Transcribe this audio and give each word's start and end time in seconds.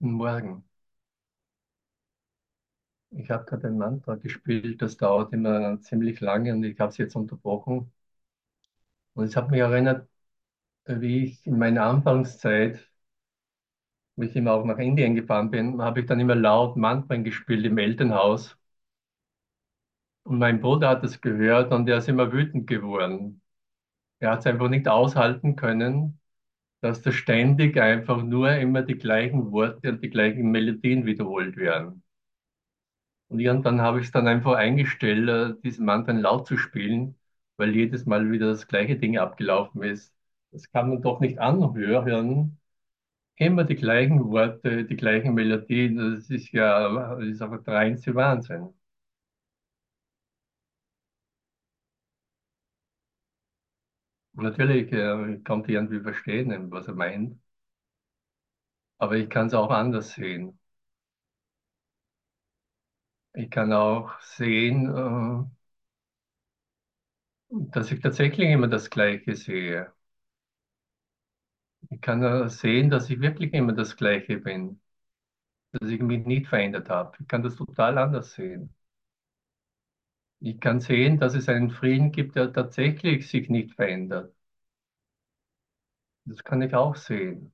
Guten 0.00 0.14
Morgen. 0.16 0.64
Ich 3.10 3.28
habe 3.30 3.44
gerade 3.44 3.66
ein 3.68 3.76
Mantra 3.76 4.14
gespielt, 4.14 4.80
das 4.80 4.96
dauert 4.96 5.34
immer 5.34 5.78
ziemlich 5.82 6.20
lange 6.20 6.52
und 6.54 6.64
ich 6.64 6.80
habe 6.80 6.88
es 6.90 6.96
jetzt 6.96 7.16
unterbrochen. 7.16 7.92
Und 9.14 9.24
es 9.26 9.36
hat 9.36 9.50
mich 9.50 9.60
erinnert, 9.60 10.08
wie 10.86 11.24
ich 11.26 11.46
in 11.46 11.58
meiner 11.58 11.84
Anfangszeit, 11.86 12.88
wo 14.16 14.22
ich 14.24 14.36
immer 14.36 14.52
auch 14.52 14.66
nach 14.66 14.76
Indien 14.76 15.14
gefahren 15.14 15.50
bin, 15.50 15.80
habe 15.80 16.00
ich 16.00 16.06
dann 16.06 16.20
immer 16.20 16.34
laut 16.34 16.76
Mantren 16.76 17.24
gespielt 17.24 17.64
im 17.64 17.78
Elternhaus. 17.78 18.54
Und 20.24 20.38
mein 20.38 20.60
Bruder 20.60 20.90
hat 20.90 21.02
das 21.04 21.20
gehört 21.20 21.72
und 21.72 21.88
er 21.88 21.98
ist 21.98 22.08
immer 22.08 22.30
wütend 22.32 22.66
geworden. 22.66 23.42
Er 24.20 24.32
hat 24.32 24.40
es 24.40 24.46
einfach 24.46 24.68
nicht 24.70 24.88
aushalten 24.88 25.56
können, 25.56 26.20
dass 26.80 27.02
da 27.02 27.12
ständig 27.12 27.78
einfach 27.80 28.22
nur 28.22 28.50
immer 28.56 28.82
die 28.82 28.98
gleichen 28.98 29.52
Worte 29.52 29.90
und 29.90 30.02
die 30.02 30.10
gleichen 30.10 30.50
Melodien 30.50 31.06
wiederholt 31.06 31.56
werden. 31.56 32.02
Und 33.28 33.40
irgendwann 33.40 33.80
habe 33.82 34.00
ich 34.00 34.06
es 34.06 34.12
dann 34.12 34.26
einfach 34.26 34.54
eingestellt, 34.54 35.28
äh, 35.28 35.60
diesen 35.62 35.84
Mantren 35.86 36.18
laut 36.20 36.46
zu 36.46 36.56
spielen, 36.56 37.16
weil 37.56 37.74
jedes 37.74 38.06
Mal 38.06 38.30
wieder 38.30 38.48
das 38.48 38.66
gleiche 38.68 38.96
Ding 38.96 39.18
abgelaufen 39.18 39.82
ist. 39.82 40.14
Das 40.50 40.70
kann 40.70 40.88
man 40.88 41.02
doch 41.02 41.20
nicht 41.20 41.38
anhören. 41.38 42.58
Immer 43.36 43.64
die 43.64 43.76
gleichen 43.76 44.24
Worte, 44.30 44.84
die 44.86 44.96
gleichen 44.96 45.34
Melodien. 45.34 45.96
Das 45.98 46.30
ist 46.30 46.52
ja, 46.52 47.16
das 47.16 47.24
ist 47.26 47.42
einfach 47.42 47.64
der 47.64 47.74
reinste 47.74 48.14
Wahnsinn. 48.14 48.70
Natürlich, 54.38 54.90
äh, 54.92 55.34
ich 55.34 55.44
konnte 55.44 55.72
irgendwie 55.72 56.00
verstehen, 56.00 56.70
was 56.70 56.86
er 56.88 56.94
meint, 56.94 57.38
aber 58.98 59.16
ich 59.16 59.28
kann 59.28 59.48
es 59.48 59.54
auch 59.54 59.70
anders 59.70 60.12
sehen. 60.12 60.58
Ich 63.32 63.48
kann 63.50 63.72
auch 63.72 64.20
sehen, 64.20 64.86
äh, 64.94 65.44
dass 67.50 67.92
ich 67.92 68.00
tatsächlich 68.00 68.48
immer 68.48 68.68
das 68.68 68.88
Gleiche 68.90 69.34
sehe. 69.36 69.92
Ich 71.90 72.00
kann 72.00 72.22
äh, 72.22 72.48
sehen, 72.48 72.88
dass 72.90 73.10
ich 73.10 73.20
wirklich 73.20 73.52
immer 73.54 73.72
das 73.74 73.96
Gleiche 73.96 74.38
bin, 74.38 74.80
dass 75.72 75.90
ich 75.90 76.00
mich 76.02 76.26
nicht 76.26 76.48
verändert 76.48 76.88
habe. 76.90 77.16
Ich 77.20 77.28
kann 77.28 77.42
das 77.42 77.56
total 77.56 77.98
anders 77.98 78.34
sehen. 78.34 78.74
Ich 80.40 80.58
kann 80.58 80.80
sehen, 80.80 81.18
dass 81.20 81.34
es 81.36 81.48
einen 81.48 81.70
Frieden 81.70 82.10
gibt, 82.10 82.34
der 82.34 82.52
tatsächlich 82.52 83.28
sich 83.30 83.48
nicht 83.48 83.74
verändert. 83.76 84.34
Das 86.26 86.44
kann 86.44 86.62
ich 86.62 86.74
auch 86.76 86.94
sehen, 86.94 87.52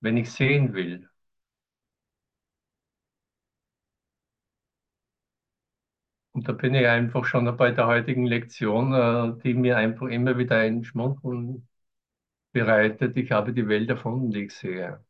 wenn 0.00 0.16
ich 0.16 0.30
sehen 0.32 0.74
will. 0.74 1.08
Und 6.32 6.48
da 6.48 6.52
bin 6.52 6.74
ich 6.74 6.86
einfach 6.86 7.24
schon 7.26 7.54
bei 7.56 7.70
der 7.72 7.86
heutigen 7.86 8.24
Lektion, 8.26 8.92
äh, 8.94 9.38
die 9.42 9.52
mir 9.54 9.76
einfach 9.76 10.06
immer 10.08 10.38
wieder 10.38 10.56
ein 10.58 10.84
Schmunzeln 10.84 11.68
bereitet. 12.52 13.16
Ich 13.18 13.32
habe 13.32 13.52
die 13.54 13.68
Welt 13.68 13.90
erfunden, 13.90 14.30
die 14.32 14.44
ich 14.46 14.54
sehe. 14.56 15.04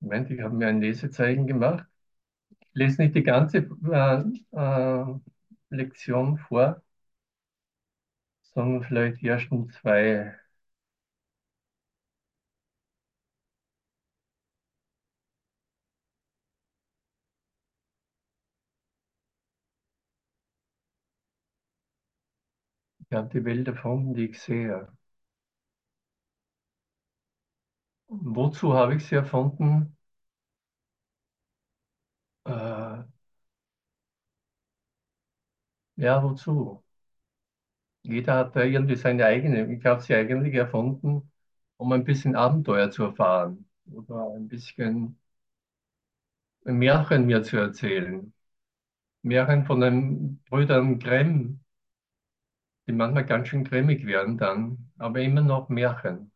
Moment, 0.00 0.30
ich 0.30 0.40
habe 0.40 0.54
mir 0.54 0.68
ein 0.68 0.80
Lesezeichen 0.80 1.46
gemacht. 1.48 1.84
Lese 2.74 3.02
nicht 3.02 3.14
die 3.16 3.22
ganze 3.22 3.58
äh, 3.92 4.22
äh, 4.56 5.04
Lektion 5.70 6.38
vor, 6.38 6.82
sondern 8.54 8.84
vielleicht 8.84 9.20
die 9.22 9.26
ersten 9.26 9.68
zwei. 9.70 10.34
Ich 22.98 23.12
habe 23.16 23.30
die 23.30 23.44
Welt 23.46 23.66
erfunden, 23.68 24.12
die 24.12 24.26
ich 24.30 24.40
sehe. 24.42 24.88
Wozu 28.08 28.72
habe 28.72 28.94
ich 28.96 29.04
sie 29.04 29.16
erfunden? 29.16 29.93
Äh, 32.44 33.04
ja, 35.96 36.22
wozu? 36.22 36.82
Jeder 38.02 38.34
hat 38.36 38.54
da 38.56 38.62
irgendwie 38.64 38.94
seine 38.96 39.24
eigene. 39.26 39.72
Ich 39.74 39.84
habe 39.84 40.00
sie 40.02 40.14
eigentlich 40.14 40.54
erfunden, 40.54 41.30
um 41.76 41.90
ein 41.92 42.04
bisschen 42.04 42.36
Abenteuer 42.36 42.90
zu 42.90 43.02
erfahren 43.04 43.66
oder 43.92 44.32
ein 44.36 44.46
bisschen 44.48 45.18
Märchen 46.66 47.24
mir 47.24 47.42
zu 47.42 47.56
erzählen. 47.56 48.34
Märchen 49.22 49.66
von 49.66 49.80
den 49.80 50.42
Brüdern 50.50 50.98
Grimm, 51.00 51.60
die 52.86 52.92
manchmal 52.92 53.26
ganz 53.26 53.48
schön 53.48 53.62
grimmig 53.64 54.06
werden 54.06 54.38
dann, 54.38 54.90
aber 54.96 55.20
immer 55.20 55.42
noch 55.42 55.68
Märchen. 55.68 56.32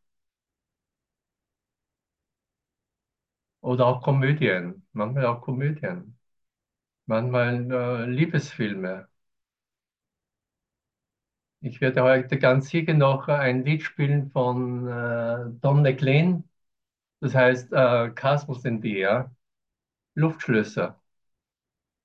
Oder 3.60 3.86
auch 3.86 4.02
Komödien, 4.02 4.84
manchmal 4.92 5.26
auch 5.26 5.42
Komödien, 5.42 6.18
manchmal 7.06 7.70
äh, 7.72 8.06
Liebesfilme. 8.06 9.08
Ich 11.60 11.80
werde 11.80 12.02
heute 12.02 12.38
ganz 12.38 12.68
sicher 12.70 12.94
noch 12.94 13.28
ein 13.28 13.64
Lied 13.64 13.82
spielen 13.82 14.30
von 14.30 14.86
äh, 14.88 15.50
Don 15.60 15.82
McLean, 15.82 16.44
das 17.20 17.34
heißt 17.34 17.72
äh, 17.72 18.10
Castles 18.14 18.64
in 18.66 18.82
the 18.82 18.98
Air, 18.98 19.34
Luftschlösser. 20.14 21.00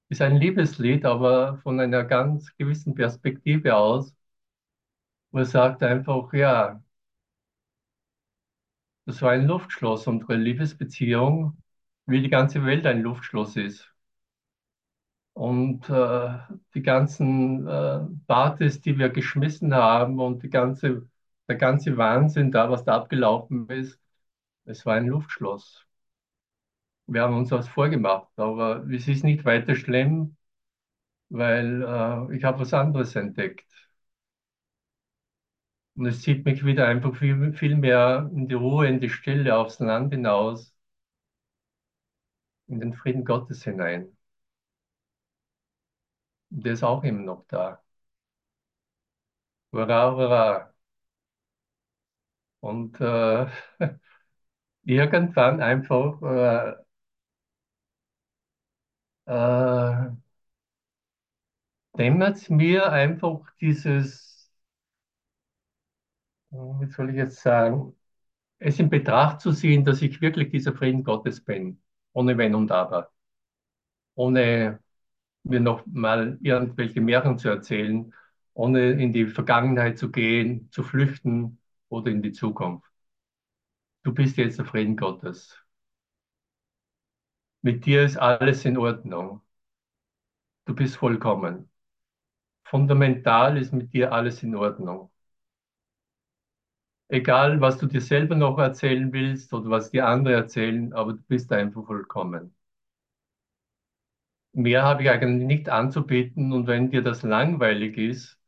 Ist 0.07 0.21
ein 0.21 0.37
Liebeslied, 0.37 1.03
aber 1.03 1.57
von 1.57 1.77
einer 1.81 2.05
ganz 2.05 2.55
gewissen 2.55 2.95
Perspektive 2.95 3.75
aus, 3.75 4.15
wo 5.31 5.39
er 5.39 5.45
sagt 5.45 5.83
einfach, 5.83 6.31
ja, 6.33 6.81
das 9.05 9.21
war 9.21 9.31
ein 9.31 9.47
Luftschloss, 9.47 10.07
unsere 10.07 10.35
Liebesbeziehung, 10.35 11.57
wie 12.05 12.21
die 12.21 12.29
ganze 12.29 12.65
Welt 12.65 12.85
ein 12.85 13.01
Luftschloss 13.01 13.55
ist. 13.55 13.93
Und 15.33 15.89
äh, 15.89 16.37
die 16.75 16.81
ganzen 16.83 17.67
äh, 17.67 18.01
Partys, 18.27 18.81
die 18.81 18.97
wir 18.99 19.09
geschmissen 19.09 19.73
haben 19.73 20.19
und 20.19 20.43
die 20.43 20.49
ganze, 20.49 21.07
der 21.47 21.55
ganze 21.55 21.97
Wahnsinn 21.97 22.51
da, 22.51 22.69
was 22.69 22.83
da 22.85 22.95
abgelaufen 22.97 23.67
ist, 23.69 23.99
es 24.65 24.85
war 24.85 24.95
ein 24.95 25.07
Luftschloss. 25.07 25.85
Wir 27.07 27.21
haben 27.23 27.37
uns 27.37 27.51
was 27.51 27.67
vorgemacht, 27.69 28.27
aber 28.37 28.85
es 28.91 29.07
ist 29.07 29.23
nicht 29.23 29.45
weiter 29.45 29.75
schlimm, 29.75 30.37
weil 31.29 31.83
äh, 31.83 32.37
ich 32.37 32.43
habe 32.43 32.61
was 32.61 32.73
anderes 32.75 33.15
entdeckt. 33.17 33.67
Und 35.95 36.05
es 36.05 36.21
zieht 36.21 36.45
mich 36.45 36.63
wieder 36.65 36.87
einfach 36.87 37.15
viel, 37.15 37.51
viel 37.53 37.75
mehr 37.75 38.29
in 38.33 38.47
die 38.47 38.53
Ruhe, 38.53 38.87
in 38.87 38.99
die 38.99 39.09
Stille, 39.09 39.55
aufs 39.57 39.79
Land 39.79 40.13
hinaus, 40.13 40.71
in 42.67 42.81
den 42.81 42.93
Frieden 42.93 43.23
Gottes 43.23 43.63
hinein. 43.63 44.17
Und 46.51 46.65
der 46.65 46.71
ist 46.73 46.83
auch 46.83 47.03
immer 47.03 47.19
noch 47.21 47.45
da. 47.49 47.81
Hurra, 49.73 49.99
hurra. 50.15 50.45
Und 52.61 52.99
äh, 53.01 53.47
irgendwann 54.85 55.61
einfach 55.61 56.21
äh, 56.21 56.75
äh, 59.25 60.09
dämmert 61.97 62.49
mir 62.51 62.91
einfach 62.91 63.39
dieses, 63.59 64.32
wie 66.53 66.85
soll 66.87 67.09
ich 67.09 67.15
jetzt 67.17 67.41
sagen, 67.41 67.95
es 68.59 68.79
in 68.79 68.89
Betracht 68.91 69.41
zu 69.41 69.53
ziehen, 69.53 69.85
dass 69.85 70.01
ich 70.03 70.21
wirklich 70.21 70.51
dieser 70.51 70.73
Frieden 70.75 71.03
Gottes 71.05 71.41
bin, 71.43 71.81
ohne 72.13 72.37
Wenn 72.37 72.55
und 72.55 72.71
Aber, 72.71 73.11
ohne 74.15 74.79
mir 75.43 75.59
noch 75.61 75.85
mal 75.87 76.37
irgendwelche 76.41 77.01
Märchen 77.01 77.37
zu 77.39 77.49
erzählen, 77.49 78.13
ohne 78.53 78.91
in 78.93 79.13
die 79.13 79.27
Vergangenheit 79.27 79.97
zu 79.99 80.11
gehen, 80.11 80.69
zu 80.71 80.83
flüchten 80.83 81.59
oder 81.89 82.11
in 82.11 82.21
die 82.23 82.31
Zukunft. 82.33 82.87
Du 84.03 84.13
bist 84.13 84.37
jetzt 84.37 84.59
der 84.59 84.65
Frieden 84.65 84.95
Gottes. 84.95 85.61
Mit 87.63 87.87
dir 87.87 88.03
ist 88.05 88.17
alles 88.17 88.63
in 88.63 88.77
Ordnung. 88.77 89.41
Du 90.65 90.75
bist 90.75 90.97
vollkommen. 90.97 91.69
Fundamental 92.65 93.57
ist 93.57 93.73
mit 93.73 93.93
dir 93.93 94.13
alles 94.13 94.43
in 94.43 94.55
Ordnung. 94.57 95.12
Egal, 97.13 97.61
was 97.61 97.77
du 97.77 97.87
dir 97.87 98.01
selber 98.01 98.35
noch 98.35 98.57
erzählen 98.59 99.13
willst 99.13 99.53
oder 99.53 99.69
was 99.69 99.89
die 99.91 100.01
anderen 100.01 100.35
erzählen, 100.37 100.91
aber 100.91 101.13
du 101.13 101.21
bist 101.29 101.49
einfach 101.53 101.85
vollkommen. 101.85 102.53
Mehr 104.53 104.81
habe 104.83 105.03
ich 105.03 105.09
eigentlich 105.11 105.45
nicht 105.47 105.69
anzubieten 105.69 106.53
und 106.53 106.65
wenn 106.67 106.89
dir 106.89 107.01
das 107.03 107.21
langweilig 107.23 107.97
ist, 107.97 108.39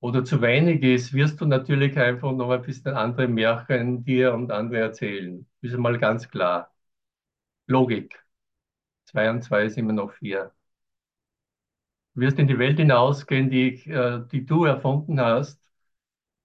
oder 0.00 0.24
zu 0.24 0.40
wenig 0.42 0.82
ist, 0.82 1.12
wirst 1.14 1.40
du 1.40 1.46
natürlich 1.46 1.98
einfach 1.98 2.32
noch 2.32 2.50
ein 2.50 2.62
bisschen 2.62 2.94
andere 2.96 3.28
Märchen 3.28 4.04
dir 4.04 4.34
und 4.34 4.50
andere 4.52 4.80
erzählen. 4.80 5.46
Ist 5.62 5.74
einmal 5.74 5.98
ganz 5.98 6.28
klar. 6.30 6.72
Logik. 7.68 8.24
Zwei 9.06 9.30
und 9.30 9.42
zwei 9.44 9.64
ist 9.66 9.78
immer 9.78 9.92
noch 9.94 10.12
vier. 10.14 10.52
Du 12.14 12.20
wirst 12.22 12.38
in 12.40 12.48
die 12.48 12.58
Welt 12.58 12.78
hinausgehen, 12.78 13.48
die, 13.50 13.74
äh, 13.90 14.26
die 14.32 14.44
du 14.46 14.64
erfunden 14.64 15.20
hast, 15.20 15.60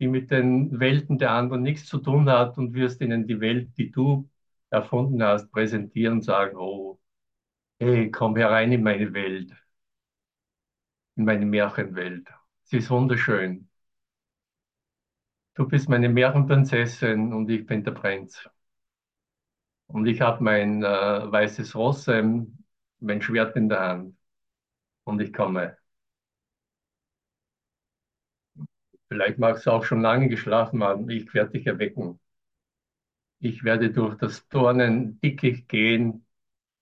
die 0.02 0.08
mit 0.10 0.32
den 0.32 0.80
Welten 0.82 1.20
der 1.20 1.32
anderen 1.32 1.64
nichts 1.64 1.88
zu 1.88 2.00
tun 2.00 2.30
hat 2.30 2.58
und 2.60 2.74
wirst 2.76 3.02
ihnen 3.02 3.28
die 3.28 3.42
Welt, 3.42 3.78
die 3.78 3.92
du 3.92 4.30
erfunden 4.72 5.24
hast, 5.24 5.52
präsentieren 5.52 6.16
und 6.16 6.24
sagen, 6.24 6.58
oh, 6.58 7.00
hey, 7.80 8.12
komm 8.12 8.36
herein 8.38 8.72
in 8.74 8.84
meine 8.84 9.14
Welt, 9.14 9.54
in 11.16 11.24
meine 11.26 11.46
Märchenwelt. 11.46 12.28
Sie 12.64 12.78
ist 12.78 12.90
wunderschön. 12.90 13.70
Du 15.54 15.66
bist 15.66 15.88
meine 15.88 16.10
Märchenprinzessin 16.10 17.32
und 17.32 17.50
ich 17.50 17.66
bin 17.66 17.86
der 17.86 17.92
Prinz. 17.92 18.50
Und 19.88 20.08
ich 20.08 20.22
habe 20.22 20.44
mein 20.44 20.84
äh, 20.84 20.88
weißes 21.32 21.76
Ross, 21.76 22.08
ähm, 22.08 22.64
mein 23.00 23.22
Schwert 23.22 23.56
in 23.56 23.70
der 23.70 23.80
Hand. 23.82 24.18
Und 25.06 25.22
ich 25.22 25.34
komme. 25.34 25.78
Vielleicht 29.12 29.38
magst 29.38 29.68
du 29.68 29.70
auch 29.74 29.84
schon 29.86 30.02
lange 30.02 30.28
geschlafen 30.28 30.84
haben. 30.84 31.08
Ich 31.12 31.32
werde 31.36 31.52
dich 31.52 31.68
erwecken. 31.68 32.20
Ich 33.40 33.66
werde 33.66 33.92
durch 33.92 34.16
das 34.18 34.48
Dornendickicht 34.48 35.68
gehen 35.68 36.26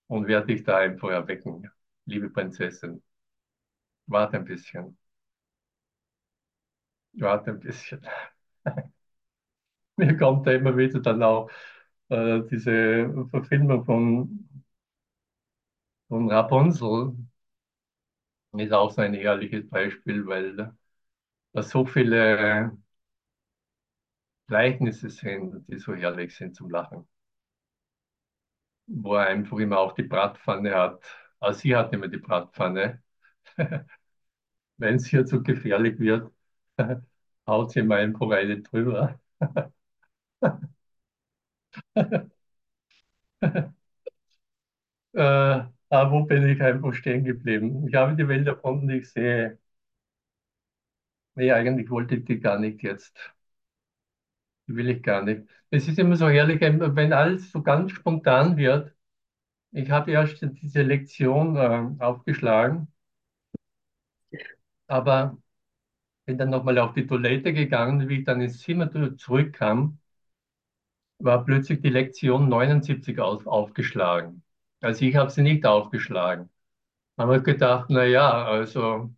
und 0.08 0.28
werde 0.28 0.48
dich 0.48 0.64
da 0.64 0.78
einfach 0.78 1.10
erwecken, 1.10 1.70
liebe 2.06 2.30
Prinzessin. 2.30 3.02
Warte 4.06 4.36
ein 4.36 4.44
bisschen. 4.44 4.98
Warte 7.12 7.50
ein 7.52 7.60
bisschen. 7.60 8.00
Mir 9.96 10.16
kommt 10.16 10.46
da 10.46 10.52
immer 10.52 10.76
wieder 10.76 11.00
dann 11.00 11.22
auch 11.22 11.50
äh, 12.08 12.40
diese 12.50 13.28
Verfilmung 13.30 13.84
von, 13.84 14.48
von 16.08 16.28
Rapunzel. 16.30 17.14
Ist 18.52 18.72
auch 18.72 18.92
so 18.92 19.00
ein 19.02 19.14
herrliches 19.14 19.68
Beispiel, 19.68 20.24
weil 20.26 20.72
da 21.52 21.62
so 21.62 21.84
viele 21.86 22.72
Gleichnisse 24.48 25.08
sind, 25.08 25.64
die 25.68 25.78
so 25.78 25.94
herrlich 25.94 26.36
sind 26.36 26.54
zum 26.54 26.68
Lachen. 26.68 27.08
Wo 28.86 29.14
er 29.16 29.26
einfach 29.28 29.58
immer 29.58 29.78
auch 29.78 29.92
die 29.94 30.02
Bratpfanne 30.02 30.74
hat. 30.74 31.02
Also 31.40 31.60
sie 31.60 31.76
hat 31.76 31.92
immer 31.92 32.08
die 32.08 32.18
Bratpfanne. 32.18 33.02
Wenn 34.78 34.96
es 34.96 35.06
hier 35.06 35.26
zu 35.26 35.42
gefährlich 35.42 35.98
wird, 36.00 36.32
haut 37.46 37.70
sie 37.72 37.82
mal 37.82 38.00
einfach 38.00 38.30
eine 38.30 38.60
drüber. 38.62 39.20
Äh, 45.12 45.20
aber 45.88 46.10
wo 46.12 46.24
bin 46.24 46.46
ich 46.48 46.60
einfach 46.62 46.94
stehen 46.94 47.24
geblieben? 47.24 47.86
Ich 47.88 47.94
habe 47.94 48.16
die 48.16 48.28
Welt 48.28 48.46
erfunden, 48.46 48.90
ich 48.90 49.10
sehe. 49.10 49.58
Nee, 51.40 51.50
eigentlich 51.52 51.90
wollte 51.90 52.14
ich 52.16 52.24
die 52.24 52.38
gar 52.40 52.58
nicht 52.58 52.82
jetzt. 52.82 53.16
Die 54.68 54.74
will 54.76 54.88
ich 54.90 55.02
gar 55.02 55.22
nicht. 55.22 55.42
Es 55.70 55.86
ist 55.88 55.98
immer 55.98 56.16
so 56.16 56.28
herrlich, 56.28 56.60
wenn 56.62 57.12
alles 57.12 57.50
so 57.52 57.62
ganz 57.62 57.92
spontan 57.92 58.56
wird. 58.56 58.92
Ich 59.72 59.90
habe 59.90 60.12
erst 60.12 60.42
diese 60.62 60.82
Lektion 60.82 61.56
äh, 61.56 62.04
aufgeschlagen, 62.04 62.88
aber 64.88 65.38
bin 66.26 66.38
dann 66.38 66.50
nochmal 66.50 66.78
auf 66.80 66.94
die 66.94 67.06
Toilette 67.08 67.52
gegangen. 67.54 68.08
Wie 68.08 68.20
ich 68.20 68.24
dann 68.26 68.40
ins 68.42 68.60
Zimmer 68.60 68.90
zurückkam, 69.18 69.98
war 71.18 71.44
plötzlich 71.44 71.80
die 71.82 71.88
Lektion 71.90 72.48
79 72.48 73.18
auf, 73.20 73.46
aufgeschlagen. 73.46 74.42
Also 74.80 75.04
ich 75.04 75.14
habe 75.16 75.30
sie 75.30 75.42
nicht 75.42 75.64
aufgeschlagen. 75.66 76.50
Habe 77.18 77.42
gedacht, 77.42 77.86
na 77.90 78.04
ja, 78.06 78.44
also 78.46 79.14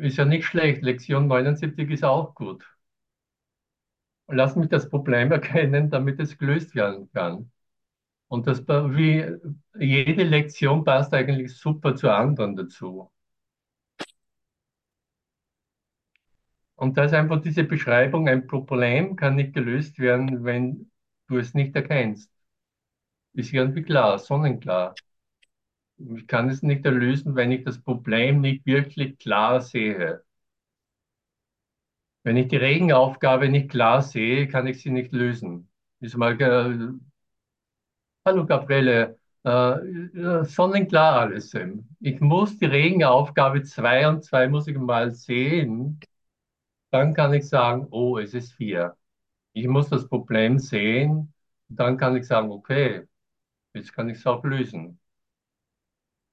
ist 0.00 0.16
ja 0.18 0.24
nicht 0.24 0.44
schlecht. 0.46 0.82
Lektion 0.82 1.26
79 1.28 1.90
ist 1.90 2.04
auch 2.04 2.34
gut. 2.34 2.64
Lass 4.28 4.54
mich 4.56 4.68
das 4.68 4.88
Problem 4.90 5.32
erkennen, 5.32 5.88
damit 5.90 6.20
es 6.20 6.36
gelöst 6.38 6.74
werden 6.74 7.10
kann. 7.12 7.50
Und 8.28 8.46
das, 8.48 8.66
wie 8.68 9.26
jede 9.78 10.24
Lektion 10.24 10.84
passt 10.84 11.14
eigentlich 11.14 11.56
super 11.56 11.96
zur 11.96 12.14
anderen 12.16 12.56
dazu. 12.56 13.10
Und 16.76 16.96
da 16.98 17.04
ist 17.04 17.14
einfach 17.14 17.40
diese 17.42 17.64
Beschreibung, 17.64 18.28
ein 18.28 18.46
Problem 18.46 19.16
kann 19.16 19.34
nicht 19.36 19.54
gelöst 19.54 19.98
werden, 19.98 20.44
wenn 20.44 20.90
du 21.28 21.38
es 21.38 21.52
nicht 21.54 21.74
erkennst. 21.76 22.30
Ist 23.34 23.52
irgendwie 23.52 23.82
klar, 23.82 24.18
sonnenklar. 24.18 24.94
Ich 26.16 26.26
kann 26.28 26.48
es 26.50 26.62
nicht 26.62 26.84
erlösen, 26.86 27.34
wenn 27.34 27.50
ich 27.50 27.64
das 27.64 27.80
Problem 27.82 28.40
nicht 28.40 28.64
wirklich 28.64 29.18
klar 29.18 29.60
sehe. 29.60 30.22
Wenn 32.22 32.36
ich 32.36 32.48
die 32.48 32.56
Regenaufgabe 32.56 33.48
nicht 33.48 33.70
klar 33.70 34.02
sehe, 34.02 34.48
kann 34.48 34.66
ich 34.66 34.82
sie 34.82 34.90
nicht 34.90 35.12
lösen. 35.12 35.70
Ist 36.00 36.16
mal, 36.16 36.38
äh, 36.40 36.88
hallo 38.24 38.46
Gabriele, 38.46 39.18
äh, 39.44 40.44
sonnenklar 40.44 41.20
alles. 41.20 41.54
Ich 42.00 42.20
muss 42.20 42.58
die 42.58 42.66
Regenaufgabe 42.66 43.62
2 43.62 44.08
und 44.08 44.24
2 44.24 44.48
muss 44.48 44.66
ich 44.68 44.76
mal 44.76 45.12
sehen. 45.14 46.00
Dann 46.90 47.14
kann 47.14 47.34
ich 47.34 47.48
sagen, 47.48 47.88
oh, 47.90 48.18
es 48.18 48.34
ist 48.34 48.52
4. 48.54 48.96
Ich 49.54 49.68
muss 49.68 49.88
das 49.90 50.08
Problem 50.08 50.58
sehen. 50.58 51.34
Dann 51.68 51.96
kann 51.98 52.16
ich 52.16 52.26
sagen, 52.26 52.50
okay, 52.52 53.08
jetzt 53.74 53.92
kann 53.94 54.10
ich 54.10 54.18
es 54.18 54.26
auch 54.26 54.44
lösen. 54.44 55.00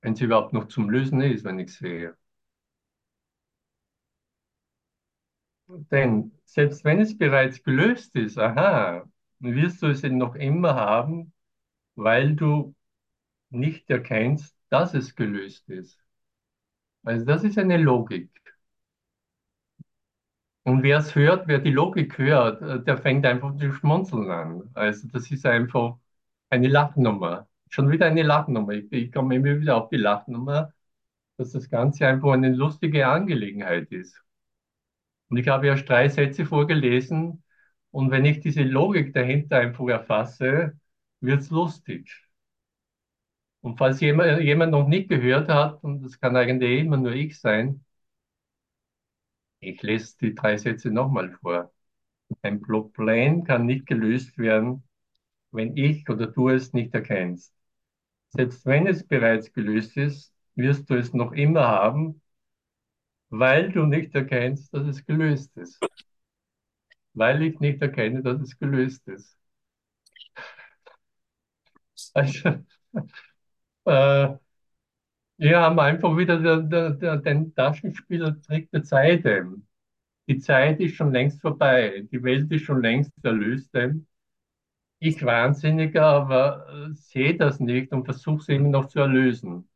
Wenn 0.01 0.13
es 0.13 0.21
überhaupt 0.21 0.53
noch 0.53 0.68
zum 0.68 0.89
Lösen 0.89 1.21
ist, 1.21 1.44
wenn 1.45 1.59
ich 1.59 1.74
sehe. 1.74 2.15
Denn 5.92 6.31
selbst 6.45 6.83
wenn 6.83 7.00
es 7.00 7.18
bereits 7.18 7.63
gelöst 7.63 8.15
ist, 8.15 8.38
aha, 8.38 9.06
wirst 9.39 9.81
du 9.81 9.88
es 9.88 10.03
noch 10.03 10.36
immer 10.36 10.75
haben, 10.75 11.33
weil 11.95 12.36
du 12.36 12.75
nicht 13.51 13.89
erkennst, 13.92 14.56
dass 14.69 14.94
es 14.95 15.15
gelöst 15.15 15.69
ist. 15.69 16.00
Also 17.04 17.25
das 17.25 17.44
ist 17.44 17.59
eine 17.59 17.77
Logik. 17.77 18.31
Und 20.63 20.83
wer 20.83 20.97
es 21.00 21.15
hört, 21.15 21.47
wer 21.47 21.59
die 21.59 21.71
Logik 21.71 22.18
hört, 22.18 22.62
äh, 22.62 22.83
der 22.83 22.97
fängt 22.97 23.25
einfach 23.25 23.56
zu 23.57 23.71
schmunzeln 23.73 24.30
an. 24.31 24.69
Also 24.73 25.07
das 25.07 25.30
ist 25.31 25.45
einfach 25.45 25.97
eine 26.49 26.68
Lachnummer. 26.68 27.47
Schon 27.71 27.90
wieder 27.90 28.06
eine 28.06 28.21
Lachnummer. 28.21 28.73
Ich, 28.73 28.92
ich 28.92 29.11
komme 29.11 29.35
immer 29.35 29.59
wieder 29.59 29.78
auf 29.78 29.90
die 29.90 29.97
Lachnummer, 29.97 30.73
dass 31.37 31.51
das 31.54 31.69
Ganze 31.69 32.07
einfach 32.07 32.33
eine 32.33 32.49
lustige 32.54 33.07
Angelegenheit 33.07 33.92
ist. 33.92 34.21
Und 35.30 35.37
ich 35.37 35.47
habe 35.47 35.68
erst 35.68 35.90
drei 35.90 36.09
Sätze 36.09 36.45
vorgelesen. 36.45 37.44
Und 37.92 38.11
wenn 38.11 38.25
ich 38.25 38.40
diese 38.42 38.63
Logik 38.63 39.13
dahinter 39.13 39.57
einfach 39.57 39.87
erfasse, 39.87 40.80
wird 41.21 41.42
es 41.42 41.49
lustig. 41.49 42.11
Und 43.61 43.78
falls 43.78 43.99
jemand, 44.01 44.42
jemand 44.42 44.71
noch 44.71 44.87
nicht 44.87 45.09
gehört 45.09 45.49
hat, 45.49 45.83
und 45.83 46.04
das 46.04 46.19
kann 46.19 46.35
eigentlich 46.35 46.80
immer 46.81 46.97
nur 46.97 47.13
ich 47.13 47.40
sein, 47.40 47.83
ich 49.59 49.81
lese 49.81 50.18
die 50.19 50.35
drei 50.35 50.57
Sätze 50.57 50.92
nochmal 50.92 51.31
vor. 51.42 51.71
Ein 52.44 52.61
Problem 52.61 53.44
kann 53.45 53.66
nicht 53.68 53.85
gelöst 53.87 54.37
werden, 54.40 54.83
wenn 55.51 55.78
ich 55.78 56.09
oder 56.09 56.28
du 56.28 56.49
es 56.49 56.73
nicht 56.73 56.94
erkennst. 56.95 57.54
Selbst 58.31 58.66
wenn 58.66 58.88
es 58.88 59.07
bereits 59.07 59.54
gelöst 59.54 59.95
ist, 59.97 60.33
wirst 60.56 60.90
du 60.90 60.95
es 60.95 61.14
noch 61.14 61.31
immer 61.33 61.68
haben, 61.68 62.21
weil 63.31 63.71
du 63.71 63.88
nicht 63.88 64.14
erkennst, 64.14 64.71
dass 64.76 64.85
es 64.88 65.04
gelöst 65.07 65.57
ist. 65.57 65.80
Weil 67.14 67.42
ich 67.44 67.57
nicht 67.61 67.81
erkenne, 67.81 68.21
dass 68.21 68.42
es 68.42 68.59
gelöst 68.59 69.07
ist. 69.07 69.38
Also, 72.16 72.64
äh, 73.85 74.38
wir 75.38 75.59
haben 75.59 75.80
einfach 75.80 76.16
wieder 76.18 76.40
der, 76.40 76.57
der, 76.61 76.92
der, 76.92 77.18
den 77.18 77.54
Taschenspielertrick 77.56 78.71
der 78.71 78.83
Zeit. 78.83 79.26
Die 80.28 80.40
Zeit 80.40 80.80
ist 80.80 80.95
schon 80.95 81.11
längst 81.14 81.42
vorbei. 81.42 82.07
Die 82.11 82.23
Welt 82.23 82.52
ist 82.52 82.64
schon 82.64 82.81
längst 82.81 83.14
erlöst. 83.23 83.71
Ich 85.01 85.21
Wahnsinniger, 85.25 86.05
aber 86.05 86.69
äh, 86.91 86.93
sehe 86.95 87.35
das 87.35 87.59
nicht 87.59 87.91
und 87.91 88.05
versuche 88.05 88.37
es 88.39 88.47
eben 88.47 88.71
noch 88.71 88.87
zu 88.87 88.99
erlösen. 89.01 89.67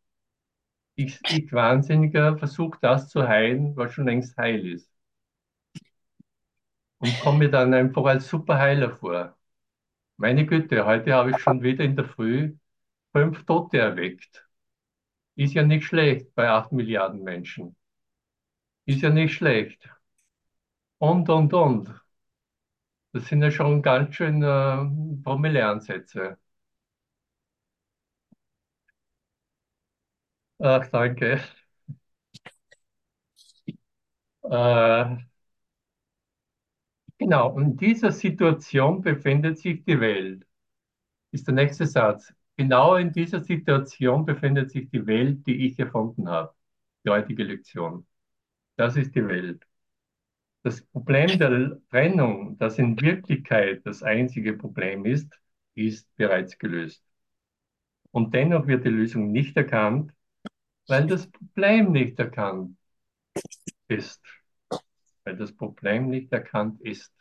Ich, 0.95 1.21
ich 1.31 1.53
Wahnsinniger 1.53 2.37
versuche 2.37 2.77
das 2.81 3.07
zu 3.07 3.25
heilen, 3.29 3.77
was 3.77 3.93
schon 3.93 4.03
längst 4.07 4.35
heil 4.37 4.67
ist. 4.67 4.91
Und 6.99 7.19
komme 7.21 7.39
mir 7.39 7.51
dann 7.51 7.73
einfach 7.73 8.03
als 8.05 8.27
Superheiler 8.27 8.91
vor. 8.91 9.37
Meine 10.17 10.45
Güte, 10.47 10.85
heute 10.85 11.13
habe 11.13 11.31
ich 11.31 11.39
schon 11.39 11.61
wieder 11.63 11.83
in 11.85 11.95
der 11.97 12.05
Früh 12.05 12.55
fünf 13.13 13.45
Tote 13.45 13.79
erweckt. 13.79 14.47
Ist 15.35 15.53
ja 15.55 15.63
nicht 15.63 15.85
schlecht 15.85 16.35
bei 16.35 16.49
acht 16.49 16.71
Milliarden 16.73 17.23
Menschen. 17.23 17.75
Ist 18.87 19.01
ja 19.03 19.11
nicht 19.11 19.33
schlecht. 19.35 19.87
und, 20.99 21.29
und, 21.29 21.53
und. 21.53 22.04
Das 23.15 23.25
sind 23.29 23.41
ja 23.41 23.49
schon 23.49 23.81
ganz 23.81 24.13
schön 24.15 24.43
äh, 24.43 25.23
Promilleansätze. 25.23 26.37
Ach, 30.59 30.89
danke. 30.91 31.39
Äh, 34.43 35.17
genau, 37.17 37.57
in 37.59 37.77
dieser 37.77 38.11
Situation 38.11 39.01
befindet 39.01 39.59
sich 39.59 39.83
die 39.85 39.99
Welt, 39.99 40.45
ist 41.31 41.47
der 41.47 41.53
nächste 41.55 41.87
Satz. 41.87 42.33
Genau 42.57 42.95
in 42.97 43.13
dieser 43.13 43.41
Situation 43.43 44.25
befindet 44.25 44.71
sich 44.71 44.89
die 44.91 45.07
Welt, 45.07 45.45
die 45.47 45.67
ich 45.67 45.79
erfunden 45.79 46.29
habe. 46.29 46.53
Die 47.05 47.11
heutige 47.11 47.43
Lektion. 47.43 48.07
Das 48.77 48.97
ist 48.97 49.15
die 49.15 49.27
Welt. 49.27 49.65
Das 50.65 50.81
Problem 50.81 51.39
der 51.39 51.79
Trennung, 51.91 52.57
das 52.57 52.77
in 52.77 52.99
Wirklichkeit 52.99 53.85
das 53.85 54.03
einzige 54.03 54.51
Problem 54.51 55.05
ist, 55.05 55.31
ist 55.75 56.13
bereits 56.17 56.57
gelöst. 56.57 57.01
Und 58.09 58.33
dennoch 58.33 58.65
wird 58.65 58.83
die 58.83 58.89
Lösung 58.89 59.31
nicht 59.31 59.55
erkannt, 59.57 60.11
weil 60.87 61.07
das 61.07 61.31
Problem 61.31 61.91
nicht 61.93 62.19
erkannt 62.19 62.77
ist. 63.87 64.21
Weil 65.25 65.35
das 65.37 65.51
Problem 65.53 66.09
nicht 66.09 66.31
erkannt 66.31 66.79
ist. 66.81 67.11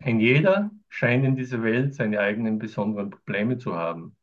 Ein 0.00 0.18
jeder 0.18 0.72
scheint 0.88 1.24
in 1.24 1.36
dieser 1.36 1.62
Welt 1.62 1.94
seine 1.94 2.18
eigenen 2.18 2.58
besonderen 2.58 3.10
Probleme 3.10 3.58
zu 3.58 3.76
haben. 3.76 4.16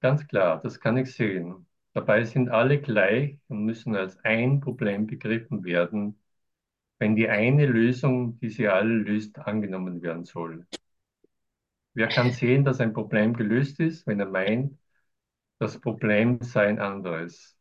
Ganz 0.00 0.26
klar, 0.26 0.60
das 0.60 0.80
kann 0.80 0.96
ich 0.96 1.14
sehen. 1.14 1.67
Dabei 1.98 2.22
sind 2.22 2.48
alle 2.48 2.80
gleich 2.80 3.40
und 3.48 3.64
müssen 3.64 3.96
als 3.96 4.24
ein 4.24 4.60
Problem 4.60 5.08
begriffen 5.08 5.64
werden, 5.64 6.16
wenn 7.00 7.16
die 7.16 7.28
eine 7.28 7.66
Lösung, 7.66 8.38
die 8.38 8.50
sie 8.50 8.68
alle 8.68 8.94
löst, 8.94 9.36
angenommen 9.40 10.00
werden 10.00 10.24
soll. 10.24 10.64
Wer 11.94 12.06
kann 12.06 12.30
sehen, 12.30 12.64
dass 12.64 12.78
ein 12.78 12.92
Problem 12.92 13.34
gelöst 13.34 13.80
ist, 13.80 14.06
wenn 14.06 14.20
er 14.20 14.26
meint, 14.30 14.78
das 15.58 15.80
Problem 15.80 16.40
sei 16.40 16.68
ein 16.68 16.78
anderes? 16.78 17.58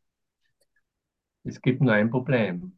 Es 1.43 1.59
gibt 1.59 1.81
nur 1.81 1.93
ein 1.93 2.11
Problem. 2.11 2.77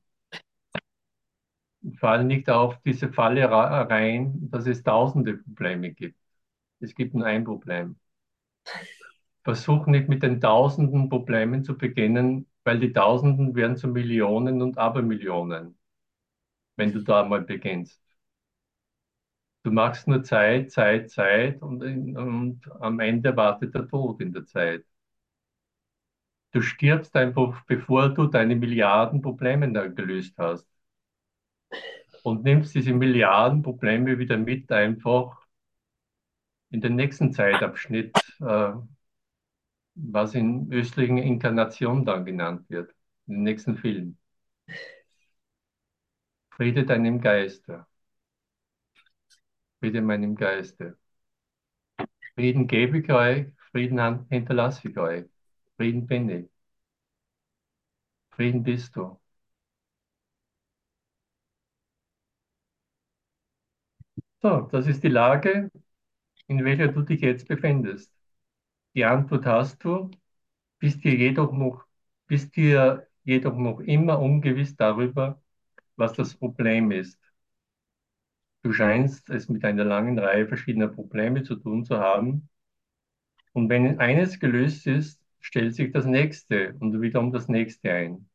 Fall 1.99 2.23
nicht 2.23 2.49
auf 2.49 2.81
diese 2.83 3.11
Falle 3.11 3.49
rein, 3.51 4.49
dass 4.49 4.65
es 4.65 4.81
tausende 4.81 5.35
Probleme 5.39 5.91
gibt. 5.91 6.17
Es 6.79 6.95
gibt 6.95 7.13
nur 7.15 7.25
ein 7.25 7.43
Problem. 7.43 7.97
Versuch 9.49 9.87
nicht 9.87 10.07
mit 10.09 10.21
den 10.21 10.39
tausenden 10.41 11.09
Problemen 11.09 11.63
zu 11.63 11.75
beginnen, 11.75 12.45
weil 12.63 12.79
die 12.79 12.93
Tausenden 12.93 13.55
werden 13.55 13.77
zu 13.77 13.87
Millionen 13.87 14.61
und 14.61 14.77
Abermillionen, 14.77 15.75
wenn 16.77 16.91
du 16.93 17.01
da 17.03 17.23
mal 17.25 17.41
beginnst. 17.41 17.99
Du 19.63 19.71
machst 19.71 20.07
nur 20.07 20.23
Zeit, 20.23 20.71
Zeit, 20.71 21.09
Zeit 21.09 21.61
und, 21.63 21.81
und 21.81 22.61
am 22.81 22.99
Ende 22.99 23.35
wartet 23.35 23.73
der 23.73 23.87
Tod 23.87 24.21
in 24.21 24.33
der 24.33 24.45
Zeit. 24.45 24.85
Du 26.51 26.61
stirbst 26.61 27.15
einfach, 27.15 27.65
bevor 27.65 28.09
du 28.09 28.27
deine 28.27 28.55
Milliarden 28.55 29.19
Probleme 29.21 29.71
da 29.73 29.87
gelöst 29.87 30.35
hast. 30.37 30.67
Und 32.23 32.43
nimmst 32.43 32.75
diese 32.75 32.93
Milliarden 32.93 33.61
Probleme 33.61 34.19
wieder 34.19 34.37
mit, 34.37 34.71
einfach 34.71 35.45
in 36.71 36.81
den 36.81 36.95
nächsten 36.95 37.33
Zeitabschnitt, 37.33 38.15
äh, 38.41 38.73
was 40.11 40.35
in 40.35 40.71
östlichen 40.71 41.17
Inkarnation 41.17 42.05
dann 42.05 42.25
genannt 42.25 42.69
wird, 42.69 42.93
im 43.27 43.43
nächsten 43.43 43.77
Film. 43.77 44.17
Friede 46.51 46.85
deinem 46.85 47.21
Geiste. 47.21 47.87
Friede 49.81 50.01
meinem 50.01 50.35
Geiste. 50.35 50.97
Frieden 52.33 52.65
gebe 52.67 52.97
ich 52.99 53.11
euch, 53.11 53.47
Frieden 53.71 54.25
hinterlasse 54.29 54.87
ich 54.89 54.97
euch. 54.97 55.25
Frieden 55.77 56.07
bin 56.07 56.27
ich. 56.29 56.49
Frieden 58.31 58.63
bist 58.63 58.95
du. 58.95 59.19
So, 64.41 64.61
das 64.71 64.87
ist 64.87 65.03
die 65.03 65.07
Lage, 65.09 65.71
in 66.47 66.65
welcher 66.65 66.89
du 66.89 67.03
dich 67.03 67.21
jetzt 67.21 67.47
befindest. 67.49 68.13
Die 68.95 69.03
Antwort 69.05 69.45
hast 69.47 69.83
du, 69.83 70.11
bist 70.79 71.03
dir 71.03 71.15
jedoch 71.15 71.51
noch, 71.53 71.85
bist 72.27 72.55
dir 72.55 73.07
jedoch 73.25 73.57
noch 73.57 73.79
immer 73.81 74.19
ungewiss 74.19 74.75
darüber, 74.77 75.41
was 75.97 76.13
das 76.13 76.35
Problem 76.35 76.91
ist. 76.91 77.19
Du 78.63 78.71
scheinst 78.71 79.29
es 79.29 79.49
mit 79.49 79.65
einer 79.65 79.83
langen 79.83 80.17
Reihe 80.17 80.47
verschiedener 80.47 80.87
Probleme 80.87 81.43
zu 81.43 81.57
tun 81.57 81.83
zu 81.83 81.97
haben. 81.99 82.47
Und 83.53 83.69
wenn 83.69 83.99
eines 83.99 84.39
gelöst 84.39 84.87
ist, 84.87 85.21
stellt 85.39 85.75
sich 85.75 85.91
das 85.91 86.05
nächste 86.05 86.73
und 86.79 86.99
wiederum 87.01 87.31
das 87.31 87.47
nächste 87.47 87.91
ein. 87.93 88.27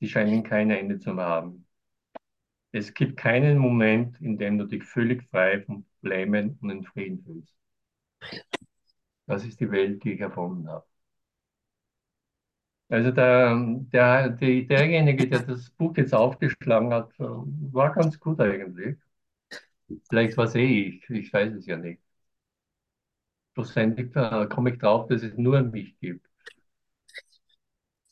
Die 0.00 0.08
scheinen 0.08 0.44
kein 0.44 0.70
Ende 0.70 0.98
zu 1.00 1.16
haben. 1.16 1.66
Es 2.72 2.94
gibt 2.94 3.18
keinen 3.18 3.58
Moment, 3.58 4.18
in 4.22 4.38
dem 4.38 4.56
du 4.56 4.64
dich 4.64 4.82
völlig 4.82 5.22
frei 5.28 5.60
von 5.60 5.84
Problemen 6.00 6.56
und 6.62 6.70
in 6.70 6.82
Frieden 6.84 7.22
fühlst. 7.22 7.54
Das 9.28 9.44
ist 9.44 9.60
die 9.60 9.70
Welt, 9.70 10.02
die 10.02 10.14
ich 10.14 10.20
erfunden 10.20 10.68
habe. 10.68 10.84
Also 12.90 13.10
der, 13.12 13.54
der, 13.92 14.28
die, 14.30 14.66
derjenige, 14.66 15.28
der 15.28 15.40
das 15.42 15.70
Buch 15.70 15.96
jetzt 15.96 16.14
aufgeschlagen 16.14 16.92
hat, 16.92 17.12
war 17.18 17.92
ganz 17.94 18.18
gut 18.18 18.40
eigentlich. 18.40 18.96
Vielleicht 20.08 20.36
war 20.36 20.52
eh 20.56 20.88
ich, 20.88 21.08
ich 21.10 21.32
weiß 21.32 21.52
es 21.54 21.66
ja 21.66 21.76
nicht. 21.76 22.00
Schlussendlich 23.52 24.16
äh, 24.16 24.46
komme 24.46 24.70
ich 24.72 24.78
drauf, 24.78 25.06
dass 25.08 25.22
es 25.22 25.36
nur 25.36 25.60
mich 25.60 25.98
gibt. 26.00 26.26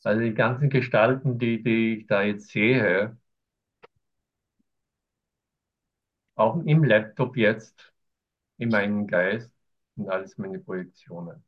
Also 0.03 0.21
die 0.21 0.33
ganzen 0.33 0.69
Gestalten, 0.71 1.37
die, 1.37 1.61
die 1.61 1.97
ich 1.99 2.07
da 2.07 2.23
jetzt 2.23 2.49
sehe, 2.49 3.15
auch 6.35 6.63
im 6.65 6.83
Laptop 6.85 7.35
jetzt, 7.37 7.93
in 8.57 8.69
meinem 8.69 9.07
Geist, 9.07 9.51
sind 9.97 10.09
alles 10.09 10.37
meine 10.37 10.59
Projektionen. 10.59 11.43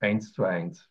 Eins 0.00 0.32
zu 0.34 0.44
eins. 0.44 0.86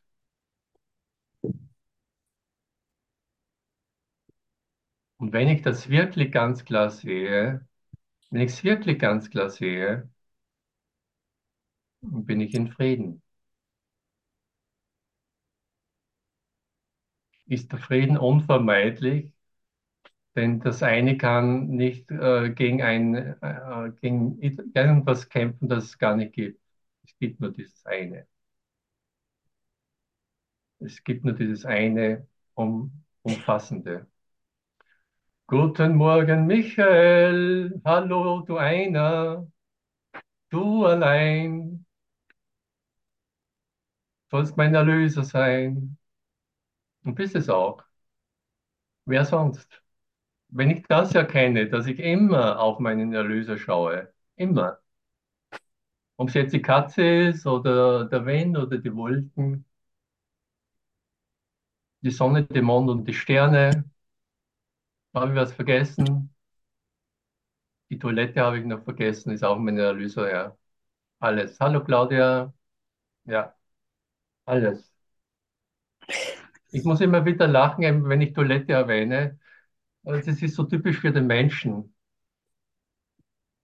Und 5.17 5.33
wenn 5.33 5.47
ich 5.49 5.61
das 5.61 5.89
wirklich 5.89 6.31
ganz 6.31 6.65
klar 6.65 6.89
sehe, 6.89 7.65
wenn 8.31 8.41
ich 8.41 8.51
es 8.53 8.63
wirklich 8.65 8.99
ganz 8.99 9.29
klar 9.31 9.49
sehe, 9.51 10.09
bin 12.01 12.41
ich 12.41 12.53
in 12.55 12.67
Frieden. 12.67 13.21
Ist 17.47 17.73
der 17.73 17.79
Frieden 17.79 18.17
unvermeidlich? 18.17 19.33
Denn 20.35 20.59
das 20.59 20.83
eine 20.83 21.17
kann 21.17 21.67
nicht 21.69 22.09
äh, 22.11 22.51
gegen, 22.51 22.81
ein, 22.81 23.15
äh, 23.15 23.91
gegen 24.01 24.39
irgendwas 24.41 25.29
kämpfen, 25.29 25.69
das 25.69 25.85
es 25.85 25.97
gar 25.97 26.15
nicht 26.15 26.33
gibt. 26.33 26.61
Es 27.03 27.17
gibt 27.19 27.39
nur 27.39 27.51
dieses 27.51 27.85
eine. 27.85 28.27
Es 30.79 31.03
gibt 31.03 31.23
nur 31.25 31.33
dieses 31.33 31.65
eine 31.65 32.27
um, 32.53 32.91
umfassende. 33.21 34.07
Guten 35.47 35.95
Morgen, 35.95 36.45
Michael. 36.47 37.81
Hallo, 37.83 38.41
du 38.41 38.57
einer. 38.57 39.47
Du 40.51 40.85
allein 40.85 41.85
sollst 44.31 44.57
mein 44.57 44.73
Erlöser 44.75 45.23
sein. 45.23 45.97
Und 47.03 47.15
bist 47.15 47.35
es 47.35 47.49
auch. 47.49 47.83
Wer 49.05 49.25
sonst? 49.25 49.81
Wenn 50.49 50.69
ich 50.69 50.83
das 50.87 51.15
erkenne, 51.15 51.69
dass 51.69 51.87
ich 51.87 51.97
immer 51.99 52.59
auf 52.59 52.77
meinen 52.79 53.13
Erlöser 53.13 53.57
schaue, 53.57 54.13
immer. 54.35 54.77
Ob 56.17 56.27
es 56.29 56.35
jetzt 56.35 56.53
die 56.53 56.61
Katze 56.61 57.01
ist 57.29 57.47
oder 57.47 58.05
der 58.05 58.23
Wind 58.27 58.55
oder 58.57 58.77
die 58.77 58.93
Wolken, 58.95 59.65
die 62.01 62.11
Sonne, 62.11 62.43
der 62.45 62.61
Mond 62.61 62.89
und 62.89 63.05
die 63.07 63.13
Sterne, 63.13 63.85
habe 65.13 65.29
ich 65.31 65.35
was 65.35 65.53
vergessen? 65.53 66.33
Die 67.89 67.97
Toilette 67.99 68.41
habe 68.41 68.59
ich 68.59 68.65
noch 68.65 68.83
vergessen, 68.83 69.31
ist 69.31 69.43
auch 69.43 69.57
meine 69.57 69.81
Erlöser, 69.81 70.31
ja. 70.31 70.57
Alles. 71.19 71.59
Hallo 71.59 71.83
Claudia. 71.85 72.53
Ja, 73.25 73.55
alles. 74.45 74.93
Ich 76.71 76.83
muss 76.83 77.01
immer 77.01 77.25
wieder 77.25 77.47
lachen, 77.47 78.07
wenn 78.09 78.21
ich 78.21 78.33
Toilette 78.33 78.73
erwähne. 78.73 79.38
Also 80.09 80.31
es 80.31 80.41
ist 80.43 80.55
so 80.55 80.65
typisch 80.65 80.99
für 80.99 81.13
den 81.13 81.25
Menschen. 81.27 81.93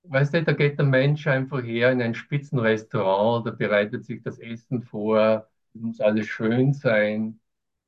Weißt 0.04 0.34
du, 0.34 0.44
da 0.44 0.54
geht 0.54 0.78
der 0.78 0.86
Mensch 0.86 1.26
einfach 1.28 1.64
her 1.64 1.92
in 1.92 2.02
ein 2.02 2.14
Spitzenrestaurant, 2.16 3.46
da 3.48 3.52
bereitet 3.52 4.06
sich 4.06 4.22
das 4.22 4.38
Essen 4.40 4.84
vor, 4.84 5.50
Es 5.74 5.82
muss 5.82 6.00
alles 6.00 6.28
schön 6.28 6.74
sein, 6.74 7.40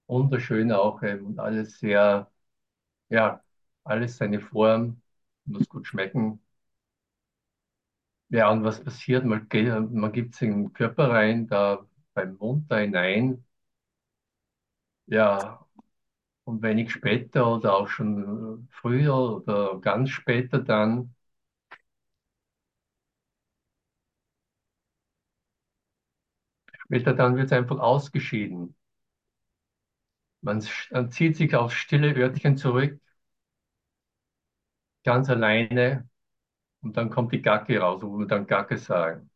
wunderschön 0.08 0.72
auch 0.72 1.04
ähm, 1.04 1.28
und 1.28 1.40
alles 1.40 1.80
sehr, 1.80 2.32
ja, 3.10 3.44
alles 3.86 4.18
seine 4.18 4.42
Form, 4.42 5.02
muss 5.46 5.70
gut 5.70 5.88
schmecken. 5.88 6.42
Ja, 8.30 8.50
und 8.52 8.64
was 8.64 8.84
passiert? 8.84 9.26
Man, 9.26 9.48
man 9.94 10.12
gibt 10.14 10.36
es 10.36 10.42
in 10.42 10.52
den 10.64 10.74
Körper 10.74 11.10
rein, 11.10 11.48
da 11.48 11.86
beim 12.14 12.36
Mund 12.38 12.70
da 12.72 12.78
hinein. 12.80 13.44
Ja, 15.06 15.67
und 16.48 16.62
wenig 16.64 16.92
später 16.92 17.56
oder 17.56 17.76
auch 17.78 17.88
schon 17.90 18.68
früher 18.72 19.16
oder 19.16 19.80
ganz 19.82 20.10
später 20.12 20.60
dann, 20.60 21.14
später 26.86 27.14
dann 27.14 27.36
wird 27.36 27.46
es 27.48 27.52
einfach 27.54 27.78
ausgeschieden. 27.80 28.76
Man, 30.42 30.64
man 30.92 31.12
zieht 31.12 31.36
sich 31.38 31.56
aufs 31.56 31.76
stille 31.76 32.16
Örtchen 32.16 32.58
zurück, 32.58 33.00
ganz 35.04 35.28
alleine, 35.30 36.08
und 36.82 36.98
dann 36.98 37.10
kommt 37.12 37.34
die 37.34 37.42
Gacke 37.44 37.80
raus, 37.80 38.02
wo 38.04 38.20
wir 38.20 38.28
dann 38.28 38.48
Gacke 38.48 38.78
sagen. 38.78 39.30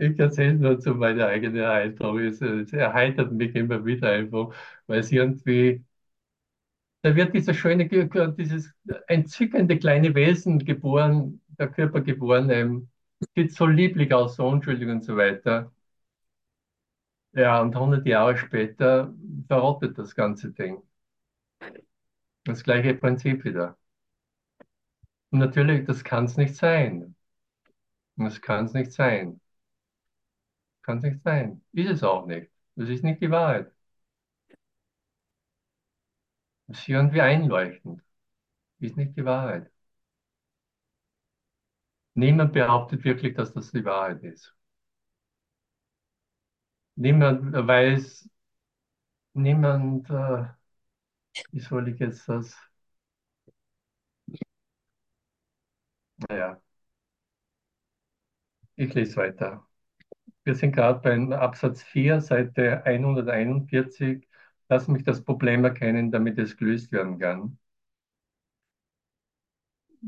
Ich 0.00 0.18
erzähle 0.18 0.54
nur 0.54 0.78
zu 0.80 0.94
meiner 0.94 1.26
eigenen 1.26 1.56
Erheiterung. 1.62 2.18
Es, 2.20 2.40
es 2.40 2.72
erheitert 2.72 3.32
mich 3.32 3.54
immer 3.54 3.84
wieder 3.84 4.10
einfach, 4.10 4.54
weil 4.86 5.00
es 5.00 5.12
irgendwie, 5.12 5.84
da 7.02 7.14
wird 7.16 7.34
dieser 7.34 7.54
schöne, 7.54 7.88
dieses 7.88 8.72
entzückende 9.08 9.78
kleine 9.78 10.14
Wesen 10.14 10.58
geboren, 10.64 11.40
der 11.58 11.68
Körper 11.68 12.00
geboren, 12.00 12.50
ähm, 12.50 12.88
sieht 13.36 13.52
so 13.54 13.66
lieblich 13.66 14.12
aus, 14.14 14.36
so 14.36 14.46
unschuldig 14.48 14.88
und 14.88 15.04
so 15.04 15.16
weiter. 15.16 15.72
Ja, 17.32 17.60
und 17.62 17.74
100 17.76 18.06
Jahre 18.06 18.36
später 18.36 19.14
verrottet 19.48 19.96
das 19.98 20.14
ganze 20.14 20.52
Ding. 20.52 20.82
Das 22.42 22.64
gleiche 22.64 22.94
Prinzip 22.94 23.44
wieder. 23.44 23.78
Und 25.30 25.38
natürlich, 25.40 25.86
das 25.86 26.04
kann 26.04 26.24
es 26.26 26.36
nicht 26.36 26.54
sein. 26.56 27.14
Das 28.16 28.42
kann 28.42 28.66
es 28.66 28.74
nicht 28.74 28.92
sein. 28.92 29.40
Kann 30.88 30.98
es 30.98 31.04
nicht 31.04 31.22
sein. 31.22 31.62
Ist 31.72 31.90
es 31.90 32.02
auch 32.02 32.26
nicht. 32.26 32.50
Das 32.76 32.88
ist 32.88 33.04
nicht 33.04 33.20
die 33.22 33.30
Wahrheit. 33.30 33.70
Das 36.66 36.78
ist 36.78 36.88
irgendwie 36.88 37.20
einleuchtend. 37.20 38.02
Ist 38.80 38.96
nicht 38.96 39.16
die 39.16 39.24
Wahrheit. 39.26 39.70
Niemand 42.12 42.52
behauptet 42.52 43.02
wirklich, 43.04 43.34
dass 43.34 43.54
das 43.54 43.70
die 43.72 43.82
Wahrheit 43.86 44.22
ist. 44.22 44.54
Niemand 46.96 47.54
weiß, 47.54 48.28
niemand, 49.34 50.10
äh, 50.10 50.44
wie 51.52 51.60
soll 51.60 51.88
ich 51.88 51.98
jetzt 52.00 52.26
das? 52.28 52.56
Naja, 56.16 56.60
ich 58.76 58.94
lese 58.94 59.16
weiter. 59.16 59.67
Wir 60.48 60.54
sind 60.54 60.72
gerade 60.72 61.00
beim 61.00 61.30
Absatz 61.34 61.82
4, 61.82 62.22
Seite 62.22 62.82
141. 62.86 64.26
Lass 64.70 64.88
mich 64.88 65.04
das 65.04 65.22
Problem 65.22 65.62
erkennen, 65.62 66.10
damit 66.10 66.38
es 66.38 66.56
gelöst 66.56 66.90
werden 66.90 67.18
kann. 67.18 67.58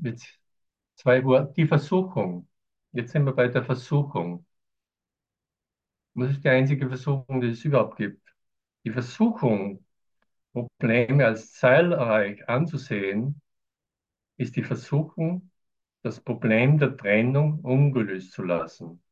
Jetzt 0.02 0.40
zwei 0.96 1.22
Worte. 1.24 1.52
Die 1.56 1.66
Versuchung. 1.66 2.48
Jetzt 2.92 3.12
sind 3.12 3.26
wir 3.26 3.34
bei 3.34 3.48
der 3.48 3.64
Versuchung. 3.64 4.46
Das 6.14 6.30
ist 6.30 6.42
die 6.42 6.48
einzige 6.48 6.88
Versuchung, 6.88 7.42
die 7.42 7.48
es 7.48 7.62
überhaupt 7.66 7.98
gibt. 7.98 8.26
Die 8.84 8.92
Versuchung, 8.92 9.84
Probleme 10.52 11.26
als 11.26 11.52
zahlreich 11.52 12.48
anzusehen, 12.48 13.42
ist 14.38 14.56
die 14.56 14.64
Versuchung, 14.64 15.50
das 16.02 16.18
Problem 16.18 16.78
der 16.78 16.96
Trennung 16.96 17.60
ungelöst 17.60 18.32
zu 18.32 18.42
lassen. 18.42 19.02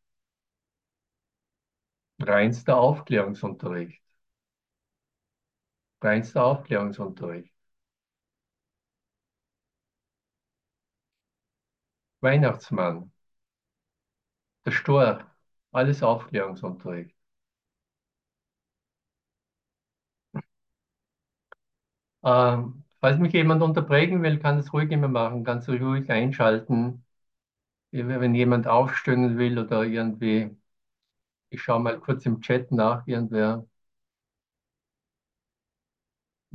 Reinster 2.20 2.76
Aufklärungsunterricht. 2.78 4.00
Reinster 6.02 6.42
Aufklärungsunterricht. 6.44 7.52
Weihnachtsmann, 12.20 13.10
der 14.64 14.70
Storch, 14.70 15.24
alles 15.72 16.04
Aufklärungsunterricht. 16.04 17.12
Ähm, 22.24 22.84
falls 23.00 23.18
mich 23.18 23.32
jemand 23.32 23.62
unterbrechen 23.62 24.22
will, 24.22 24.38
kann 24.38 24.58
es 24.58 24.72
ruhig 24.72 24.90
immer 24.90 25.08
machen, 25.08 25.44
kannst 25.44 25.68
du 25.68 25.72
ruhig 25.72 26.10
einschalten. 26.10 27.04
Wenn 27.92 28.34
jemand 28.34 28.68
aufstöhnen 28.68 29.38
will 29.38 29.58
oder 29.58 29.84
irgendwie, 29.84 30.56
ich 31.50 31.62
schaue 31.62 31.80
mal 31.80 32.00
kurz 32.00 32.24
im 32.26 32.40
Chat 32.40 32.72
nach, 32.72 33.06
irgendwer. 33.06 33.66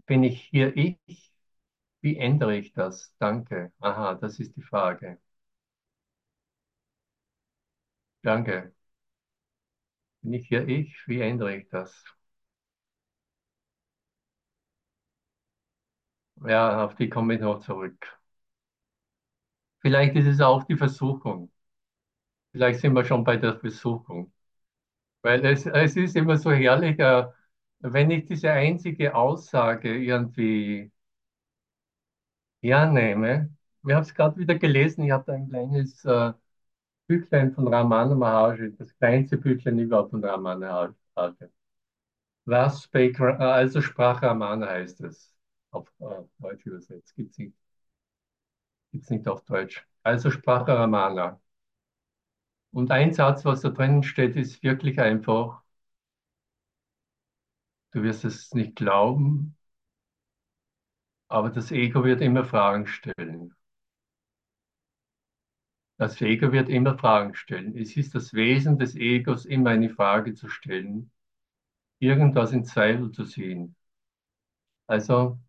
Bin 0.06 0.24
ich 0.24 0.42
hier 0.44 0.78
ich? 0.78 1.34
Wie 2.02 2.18
ändere 2.18 2.58
ich 2.58 2.74
das? 2.74 3.16
Danke. 3.20 3.74
Aha, 3.80 4.16
das 4.16 4.40
ist 4.40 4.56
die 4.58 4.62
Frage. 4.64 5.20
Danke. 8.24 8.74
Bin 10.24 10.34
ich 10.34 10.48
hier 10.48 10.68
ich? 10.68 11.08
Wie 11.08 11.22
ändere 11.22 11.56
ich 11.56 11.70
das? 11.70 12.04
Ja, 16.48 16.84
auf 16.86 16.94
die 16.96 17.10
komme 17.10 17.34
ich 17.36 17.42
noch 17.42 17.60
zurück. 17.62 18.20
Vielleicht 19.82 20.16
ist 20.16 20.26
es 20.26 20.42
auch 20.42 20.64
die 20.64 20.76
Versuchung. 20.78 21.52
Vielleicht 22.52 22.80
sind 22.80 22.94
wir 22.94 23.06
schon 23.06 23.24
bei 23.24 23.38
der 23.38 23.60
Versuchung. 23.60 24.32
Weil 25.24 25.46
es, 25.46 25.66
es 25.66 25.96
ist 25.98 26.16
immer 26.18 26.38
so 26.38 26.52
herrlich, 26.52 27.00
äh, 27.00 27.26
wenn 27.82 28.12
ich 28.12 28.26
diese 28.28 28.52
einzige 28.52 29.16
Aussage 29.16 29.96
irgendwie 29.98 30.92
hernehme. 32.62 33.50
Wir 33.84 33.96
haben 33.96 34.02
es 34.04 34.14
gerade 34.16 34.38
wieder 34.38 34.56
gelesen, 34.56 35.04
ich 35.04 35.12
habe 35.12 35.26
da 35.28 35.34
ein 35.34 35.50
kleines 35.50 36.04
äh, 36.06 36.34
Büchlein 37.08 37.54
von 37.54 37.68
Ramana 37.70 38.16
Maharshi, 38.16 38.76
das 38.78 38.96
kleinste 38.98 39.38
Büchlein 39.38 39.80
überhaupt 39.80 40.12
von 40.12 40.24
Ramana 40.26 40.94
Maharshi. 41.16 41.46
Was 42.46 42.84
spake, 42.84 43.20
äh, 43.22 43.44
also 43.44 43.82
sprach 43.82 44.22
Ramana 44.24 44.68
heißt 44.70 45.02
es. 45.02 45.34
Auf 45.72 45.88
äh, 46.00 46.06
Deutsch 46.40 46.66
übersetzt, 46.66 47.16
gibt 47.16 47.32
es 47.32 47.38
nicht, 47.38 47.54
gibt's 48.92 49.10
nicht 49.10 49.28
auf 49.28 49.44
Deutsch. 49.44 49.86
Also 50.04 50.32
sprach 50.32 50.68
Ramana. 50.68 51.40
Und 52.74 52.92
ein 52.92 53.14
Satz, 53.14 53.46
was 53.46 53.62
da 53.62 53.70
drin 53.70 54.04
steht, 54.04 54.36
ist 54.36 54.64
wirklich 54.64 55.00
einfach, 55.00 55.62
du 57.92 58.04
wirst 58.04 58.26
es 58.26 58.54
nicht 58.54 58.76
glauben, 58.76 59.56
aber 61.28 61.50
das 61.50 61.72
Ego 61.74 62.06
wird 62.06 62.22
immer 62.22 62.46
Fragen 62.46 62.88
stellen. 62.88 63.54
Das 65.98 66.22
Ego 66.22 66.52
wird 66.52 66.70
immer 66.70 67.00
Fragen 67.00 67.34
stellen. 67.34 67.76
Es 67.76 67.98
ist 67.98 68.14
das 68.14 68.36
Wesen 68.36 68.78
des 68.78 68.94
Egos, 68.96 69.46
immer 69.46 69.72
eine 69.72 69.90
Frage 69.90 70.36
zu 70.36 70.48
stellen, 70.48 71.10
irgendwas 72.00 72.54
in 72.54 72.66
Zweifel 72.66 73.12
zu 73.12 73.26
ziehen. 73.26 73.76
Also 74.88 75.40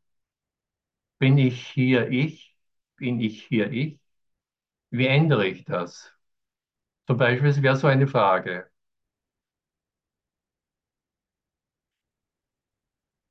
bin 1.19 1.39
ich 1.39 1.67
hier 1.69 2.09
ich? 2.11 2.57
Bin 2.97 3.19
ich 3.21 3.45
hier 3.47 3.71
ich? 3.73 3.99
Wie 4.91 5.07
ändere 5.09 5.49
ich 5.49 5.65
das? 5.67 6.14
Zum 7.07 7.17
Beispiel, 7.19 7.63
wäre 7.63 7.77
so 7.77 7.87
eine 7.87 8.07
Frage. 8.07 8.69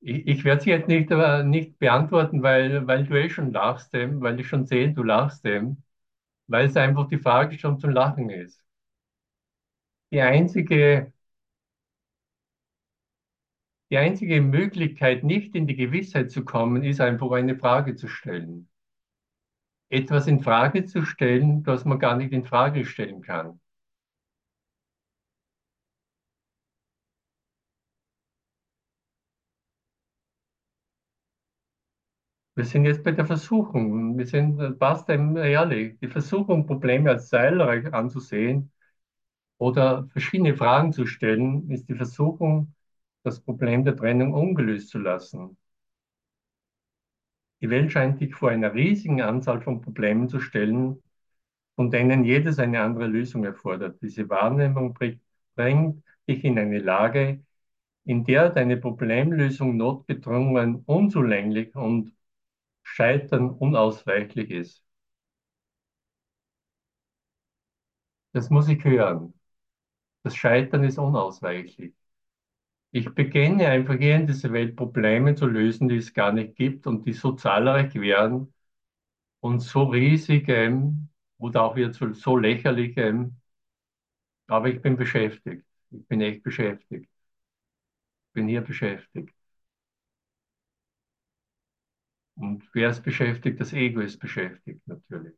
Ich, 0.00 0.26
ich 0.28 0.44
werde 0.44 0.62
sie 0.62 0.70
jetzt 0.70 0.86
nicht, 0.88 1.10
äh, 1.10 1.42
nicht 1.42 1.78
beantworten, 1.80 2.42
weil, 2.44 2.86
weil 2.86 3.04
du 3.06 3.14
eh 3.20 3.28
schon 3.30 3.52
lachst, 3.52 3.92
ähm, 3.94 4.20
weil 4.20 4.38
ich 4.40 4.46
schon 4.48 4.66
sehe, 4.66 4.92
du 4.92 5.02
lachst, 5.02 5.44
ähm, 5.46 5.82
weil 6.48 6.66
es 6.68 6.76
einfach 6.78 7.08
die 7.08 7.18
Frage 7.18 7.58
schon 7.58 7.78
zum 7.80 7.90
Lachen 7.90 8.30
ist. 8.30 8.62
Die 10.10 10.20
einzige, 10.22 11.12
die 13.90 13.96
einzige 13.96 14.42
Möglichkeit, 14.42 15.24
nicht 15.24 15.54
in 15.56 15.66
die 15.66 15.74
Gewissheit 15.74 16.30
zu 16.30 16.44
kommen, 16.44 16.82
ist 16.84 17.00
einfach 17.00 17.30
eine 17.30 17.56
Frage 17.56 17.96
zu 17.96 18.08
stellen. 18.08 18.68
Etwas 19.88 20.26
in 20.26 20.42
Frage 20.42 20.84
zu 20.84 21.06
stellen, 21.06 21.62
das 21.62 21.86
man 21.86 21.98
gar 21.98 22.18
nicht 22.18 22.32
in 22.34 22.44
Frage 22.44 22.84
stellen 22.84 23.22
kann. 23.22 23.60
Wir 32.56 32.64
sind 32.64 32.84
jetzt 32.84 33.02
bei 33.04 33.12
der 33.12 33.26
Versuchung. 33.26 34.16
Wir 34.18 34.26
sind, 34.26 34.60
äh, 34.60 34.70
passt 34.72 35.08
einem 35.10 35.36
ehrlich, 35.36 35.98
die 36.00 36.08
Versuchung, 36.08 36.66
Probleme 36.66 37.10
als 37.10 37.28
Seilreich 37.28 37.92
anzusehen, 37.92 38.70
oder 39.58 40.08
verschiedene 40.08 40.56
Fragen 40.56 40.92
zu 40.92 41.06
stellen, 41.06 41.70
ist 41.70 41.88
die 41.88 41.94
Versuchung, 41.94 42.74
das 43.22 43.40
Problem 43.40 43.84
der 43.84 43.96
Trennung 43.96 44.34
ungelöst 44.34 44.90
zu 44.90 44.98
lassen. 44.98 45.56
Die 47.60 47.70
Welt 47.70 47.90
scheint 47.92 48.20
dich 48.20 48.34
vor 48.34 48.50
einer 48.50 48.74
riesigen 48.74 49.22
Anzahl 49.22 49.60
von 49.62 49.80
Problemen 49.80 50.28
zu 50.28 50.38
stellen, 50.40 51.02
von 51.76 51.90
denen 51.90 52.24
jedes 52.24 52.58
eine 52.58 52.82
andere 52.82 53.06
Lösung 53.06 53.44
erfordert. 53.44 54.00
Diese 54.02 54.28
Wahrnehmung 54.28 54.94
bringt 54.94 56.04
dich 56.28 56.44
in 56.44 56.58
eine 56.58 56.78
Lage, 56.78 57.44
in 58.04 58.24
der 58.24 58.50
deine 58.50 58.76
Problemlösung 58.76 59.76
notgedrungen, 59.76 60.82
unzulänglich 60.86 61.74
und 61.76 62.12
Scheitern 62.84 63.50
unausweichlich 63.50 64.50
ist. 64.52 64.84
Das 68.32 68.50
muss 68.50 68.68
ich 68.68 68.84
hören. 68.84 69.32
Das 70.24 70.36
Scheitern 70.36 70.84
ist 70.84 70.98
unausweichlich. 70.98 71.94
Ich 72.92 73.14
beginne 73.14 73.68
einfach 73.68 73.96
hier 73.98 74.16
in 74.16 74.26
dieser 74.26 74.52
Welt 74.52 74.76
Probleme 74.76 75.34
zu 75.34 75.46
lösen, 75.46 75.88
die 75.88 75.96
es 75.98 76.14
gar 76.14 76.32
nicht 76.32 76.56
gibt 76.56 76.86
und 76.86 77.06
die 77.06 77.12
so 77.12 77.32
zahlreich 77.32 77.94
werden 77.94 78.54
und 79.40 79.60
so 79.60 79.84
riesig 79.84 80.48
ähm, 80.50 81.08
oder 81.38 81.64
auch 81.64 81.76
wieder 81.76 81.92
so, 81.94 82.12
so 82.14 82.36
lächerlich. 82.38 82.96
Ähm, 82.98 83.36
aber 84.46 84.68
ich 84.68 84.80
bin 84.82 84.96
beschäftigt. 84.96 85.64
Ich 85.90 86.06
bin 86.08 86.20
echt 86.20 86.42
beschäftigt. 86.42 87.08
Ich 88.28 88.32
bin 88.34 88.48
hier 88.48 88.60
beschäftigt. 88.60 89.34
Und 92.36 92.62
wer 92.74 92.90
ist 92.90 93.02
beschäftigt? 93.02 93.60
Das 93.60 93.72
Ego 93.72 94.00
ist 94.00 94.18
beschäftigt 94.20 94.86
natürlich. 94.86 95.34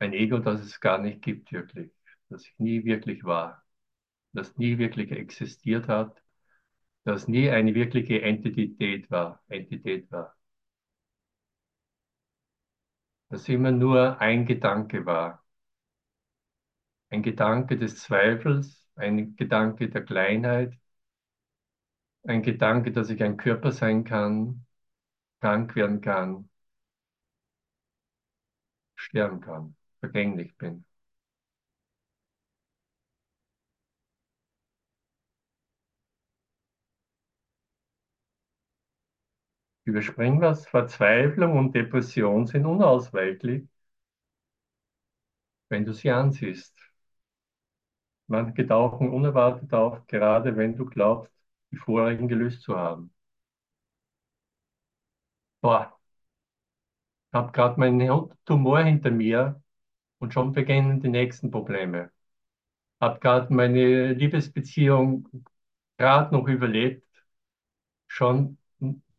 Ein 0.00 0.12
Ego, 0.14 0.38
das 0.40 0.60
es 0.62 0.80
gar 0.80 0.98
nicht 0.98 1.22
gibt 1.22 1.52
wirklich, 1.52 1.90
das 2.28 2.44
ich 2.46 2.58
nie 2.58 2.84
wirklich 2.84 3.22
war, 3.24 3.64
das 4.32 4.56
nie 4.58 4.78
wirklich 4.78 5.12
existiert 5.12 5.88
hat, 5.88 6.22
das 7.04 7.28
nie 7.28 7.50
eine 7.50 7.74
wirkliche 7.76 8.22
Entität 8.22 9.10
war, 9.10 9.42
Entität 9.48 10.10
war. 10.12 10.36
Das 13.28 13.48
immer 13.48 13.72
nur 13.72 14.20
ein 14.20 14.46
Gedanke 14.46 15.04
war. 15.04 15.42
Ein 17.08 17.22
Gedanke 17.22 17.78
des 17.78 17.98
Zweifels, 18.02 18.88
ein 18.96 19.36
Gedanke 19.36 19.88
der 19.90 20.04
Kleinheit, 20.04 20.72
ein 22.24 22.40
Gedanke, 22.42 22.92
dass 22.92 23.10
ich 23.10 23.22
ein 23.22 23.36
Körper 23.36 23.72
sein 23.72 24.04
kann, 24.04 24.64
krank 25.40 25.74
werden 25.76 26.00
kann, 26.00 26.48
sterben 28.94 29.40
kann, 29.40 29.74
vergänglich 29.98 30.56
bin. 30.56 30.84
Überspringen 39.84 40.40
was? 40.40 40.66
Verzweiflung 40.66 41.58
und 41.58 41.74
Depression 41.74 42.46
sind 42.46 42.64
unausweichlich, 42.64 43.68
wenn 45.70 45.84
du 45.86 45.92
sie 45.94 46.10
ansiehst. 46.10 46.76
Manche 48.28 48.66
tauchen 48.66 49.10
unerwartet 49.10 49.74
auf, 49.74 50.06
gerade 50.06 50.56
wenn 50.56 50.74
du 50.74 50.86
glaubst, 50.86 51.30
die 51.70 51.76
vorigen 51.76 52.28
gelöst 52.28 52.62
zu 52.62 52.74
haben. 52.78 53.12
Boah, 55.62 55.92
ich 57.28 57.34
habe 57.34 57.52
gerade 57.52 57.78
meinen 57.80 58.30
Tumor 58.44 58.80
hinter 58.82 59.10
mir 59.10 59.62
und 60.20 60.34
schon 60.34 60.52
beginnen 60.52 61.00
die 61.02 61.08
nächsten 61.08 61.50
Probleme. 61.50 62.10
Habe 63.00 63.20
gerade 63.20 63.54
meine 63.54 64.14
Liebesbeziehung 64.14 65.28
gerade 65.98 66.34
noch 66.34 66.48
überlebt, 66.48 67.06
schon 68.08 68.58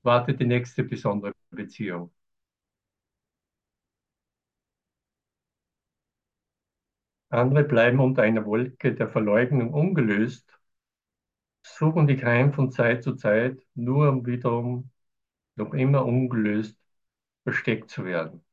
wartet 0.04 0.40
die 0.40 0.46
nächste 0.46 0.84
besondere 0.84 1.34
Beziehung. 1.52 2.12
Andere 7.30 7.64
bleiben 7.64 8.00
unter 8.00 8.22
einer 8.22 8.46
Wolke 8.46 8.94
der 8.94 9.10
Verleugnung 9.10 9.74
ungelöst, 9.74 10.62
suchen 11.64 12.06
die 12.08 12.18
Keim 12.18 12.54
von 12.54 12.72
Zeit 12.72 13.02
zu 13.04 13.16
Zeit, 13.16 13.60
nur 13.74 14.10
um 14.10 14.26
wiederum 14.28 14.92
noch 15.56 15.74
immer 15.74 16.06
ungelöst 16.06 16.78
versteckt 17.44 17.90
zu 17.92 18.06
werden. 18.06 18.44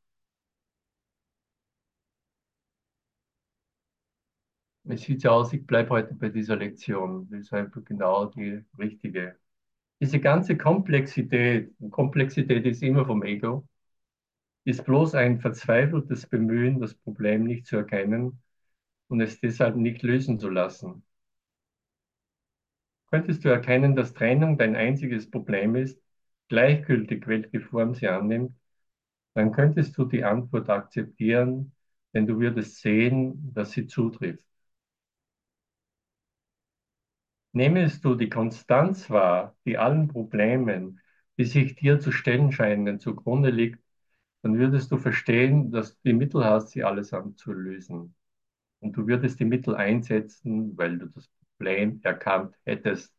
Es 4.88 5.02
sieht 5.02 5.20
so 5.22 5.28
aus, 5.30 5.52
ich 5.52 5.64
bleibe 5.66 5.90
heute 5.90 6.14
bei 6.14 6.30
dieser 6.30 6.56
Lektion. 6.56 7.28
Das 7.30 7.40
ist 7.40 7.52
einfach 7.52 7.84
genau 7.84 8.26
die 8.26 8.64
richtige. 8.78 9.36
Diese 10.00 10.20
ganze 10.20 10.56
Komplexität, 10.58 11.72
und 11.80 11.90
Komplexität 11.92 12.66
ist 12.66 12.82
immer 12.82 13.06
vom 13.06 13.22
Ego, 13.24 13.66
ist 14.64 14.84
bloß 14.84 15.14
ein 15.16 15.40
verzweifeltes 15.40 16.26
Bemühen, 16.28 16.80
das 16.80 16.94
Problem 16.94 17.44
nicht 17.44 17.66
zu 17.66 17.76
erkennen 17.78 18.40
und 19.08 19.20
es 19.22 19.40
deshalb 19.40 19.76
nicht 19.76 20.02
lösen 20.02 20.38
zu 20.40 20.50
lassen. 20.50 21.04
Könntest 23.10 23.44
du 23.44 23.50
erkennen, 23.50 23.96
dass 23.96 24.14
Trennung 24.14 24.56
dein 24.56 24.74
einziges 24.74 25.30
Problem 25.30 25.76
ist, 25.76 26.00
gleichgültig 26.48 27.26
welche 27.26 27.60
Form 27.60 27.94
sie 27.94 28.08
annimmt, 28.08 28.54
dann 29.34 29.52
könntest 29.52 29.96
du 29.98 30.04
die 30.06 30.24
Antwort 30.24 30.70
akzeptieren, 30.70 31.72
denn 32.14 32.26
du 32.26 32.40
würdest 32.40 32.80
sehen, 32.82 33.52
dass 33.54 33.72
sie 33.72 33.86
zutrifft. 33.86 34.44
Nehmest 37.52 38.04
du 38.04 38.14
die 38.14 38.28
Konstanz 38.30 39.10
wahr, 39.10 39.56
die 39.66 39.78
allen 39.78 40.08
Problemen, 40.08 41.00
die 41.38 41.44
sich 41.44 41.74
dir 41.76 42.00
zu 42.00 42.10
stellen 42.12 42.52
scheinen, 42.52 43.00
zugrunde 43.00 43.50
liegt, 43.50 43.80
dann 44.42 44.58
würdest 44.58 44.92
du 44.92 44.98
verstehen, 44.98 45.72
dass 45.72 45.94
du 45.96 46.00
die 46.06 46.12
Mittel 46.14 46.44
hast, 46.44 46.70
sie 46.70 46.84
allesamt 46.84 47.38
zu 47.38 47.52
lösen. 47.52 48.14
Und 48.80 48.96
du 48.96 49.06
würdest 49.08 49.40
die 49.40 49.46
Mittel 49.46 49.76
einsetzen, 49.76 50.76
weil 50.78 50.98
du 50.98 51.08
das 51.08 51.28
Problem 51.58 52.00
erkannt 52.04 52.56
hättest. 52.66 53.14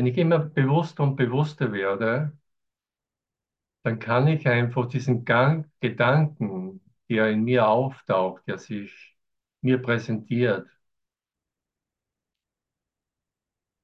Wenn 0.00 0.06
ich 0.06 0.16
immer 0.16 0.38
bewusster 0.38 1.02
und 1.02 1.16
bewusster 1.16 1.72
werde, 1.72 2.32
dann 3.82 3.98
kann 3.98 4.28
ich 4.28 4.48
einfach 4.48 4.88
diesen 4.88 5.26
Gang, 5.26 5.70
Gedanken, 5.80 6.80
der 7.10 7.28
in 7.30 7.44
mir 7.44 7.68
auftaucht, 7.68 8.46
der 8.46 8.56
sich 8.56 9.14
mir 9.60 9.76
präsentiert, 9.82 10.66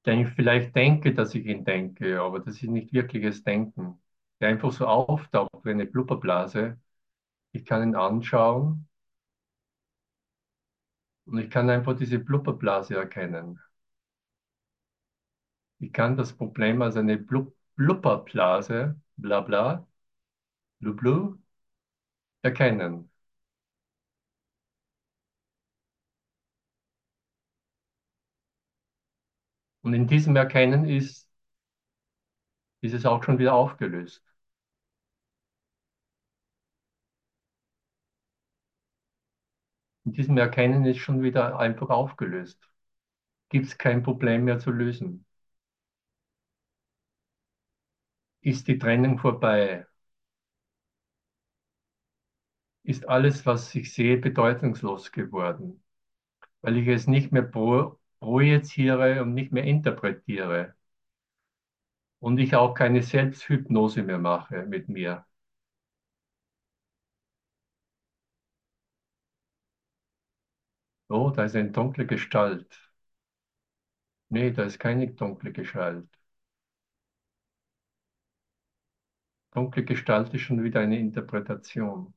den 0.07 0.21
ich 0.21 0.29
vielleicht 0.29 0.75
denke, 0.75 1.13
dass 1.13 1.35
ich 1.35 1.45
ihn 1.45 1.63
denke, 1.65 2.19
aber 2.19 2.39
das 2.39 2.55
ist 2.55 2.63
nicht 2.63 2.93
wirkliches 2.93 3.43
Denken, 3.43 4.01
der 4.39 4.49
einfach 4.49 4.71
so 4.71 4.87
auftaucht 4.87 5.63
wie 5.65 5.69
eine 5.71 5.85
Blubberblase. 5.85 6.79
Ich 7.53 7.65
kann 7.65 7.83
ihn 7.83 7.95
anschauen 7.95 8.87
und 11.25 11.37
ich 11.37 11.51
kann 11.51 11.69
einfach 11.69 11.95
diese 11.95 12.17
Blubberblase 12.17 12.95
erkennen. 12.95 13.59
Ich 15.79 15.91
kann 15.93 16.17
das 16.17 16.33
Problem 16.33 16.81
als 16.83 16.97
eine 16.97 17.17
Blub 17.17 17.53
Blubberblase, 17.75 18.99
bla 19.17 19.41
bla, 19.41 19.87
blublu, 20.79 21.37
erkennen. 22.41 23.09
Und 29.81 29.93
in 29.95 30.05
diesem 30.07 30.35
Erkennen 30.35 30.85
ist, 30.85 31.27
ist 32.81 32.93
es 32.95 33.05
auch 33.05 33.23
schon 33.23 33.37
wieder 33.39 33.53
aufgelöst. 33.53 34.23
In 40.05 40.13
diesem 40.13 40.37
Erkennen 40.39 40.85
ist 40.85 40.97
schon 40.97 41.21
wieder 41.21 41.59
einfach 41.59 41.89
aufgelöst. 41.91 42.59
Gibt 43.49 43.67
es 43.67 43.77
kein 43.77 44.03
Problem 44.03 44.45
mehr 44.45 44.59
zu 44.59 44.71
lösen. 44.71 45.26
Ist 48.47 48.67
die 48.67 48.79
Trennung 48.79 49.19
vorbei? 49.19 49.85
Ist 52.83 53.07
alles, 53.07 53.45
was 53.45 53.75
ich 53.75 53.93
sehe, 53.93 54.17
bedeutungslos 54.17 55.11
geworden, 55.11 55.83
weil 56.61 56.77
ich 56.77 56.87
es 56.89 57.07
nicht 57.07 57.31
mehr 57.33 57.43
pro 57.43 57.99
projiziere 58.19 59.21
und 59.23 59.33
nicht 59.35 59.51
mehr 59.53 59.63
interpretiere 59.65 60.75
und 62.19 62.37
ich 62.37 62.53
auch 62.55 62.75
keine 62.75 63.01
Selbsthypnose 63.01 64.03
mehr 64.03 64.19
mache 64.19 64.67
mit 64.67 64.87
mir. 64.87 65.25
Oh, 71.09 71.31
da 71.31 71.43
ist 71.45 71.55
eine 71.57 71.71
dunkle 71.71 72.05
Gestalt. 72.05 72.79
Nee, 74.29 74.51
da 74.53 74.63
ist 74.63 74.79
keine 74.79 75.07
dunkle 75.11 75.51
Gestalt. 75.51 76.07
Dunkle 79.57 79.83
Gestalt 79.83 80.33
ist 80.33 80.39
schon 80.43 80.63
wieder 80.63 80.79
eine 80.79 80.97
Interpretation. 80.97 82.13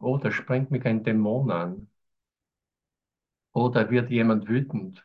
Da 0.00 0.30
sprengt 0.30 0.70
mich 0.70 0.86
ein 0.86 1.04
Dämon 1.04 1.50
an. 1.50 1.88
Da 3.54 3.90
wird 3.90 4.08
jemand 4.10 4.46
wütend. 4.48 5.04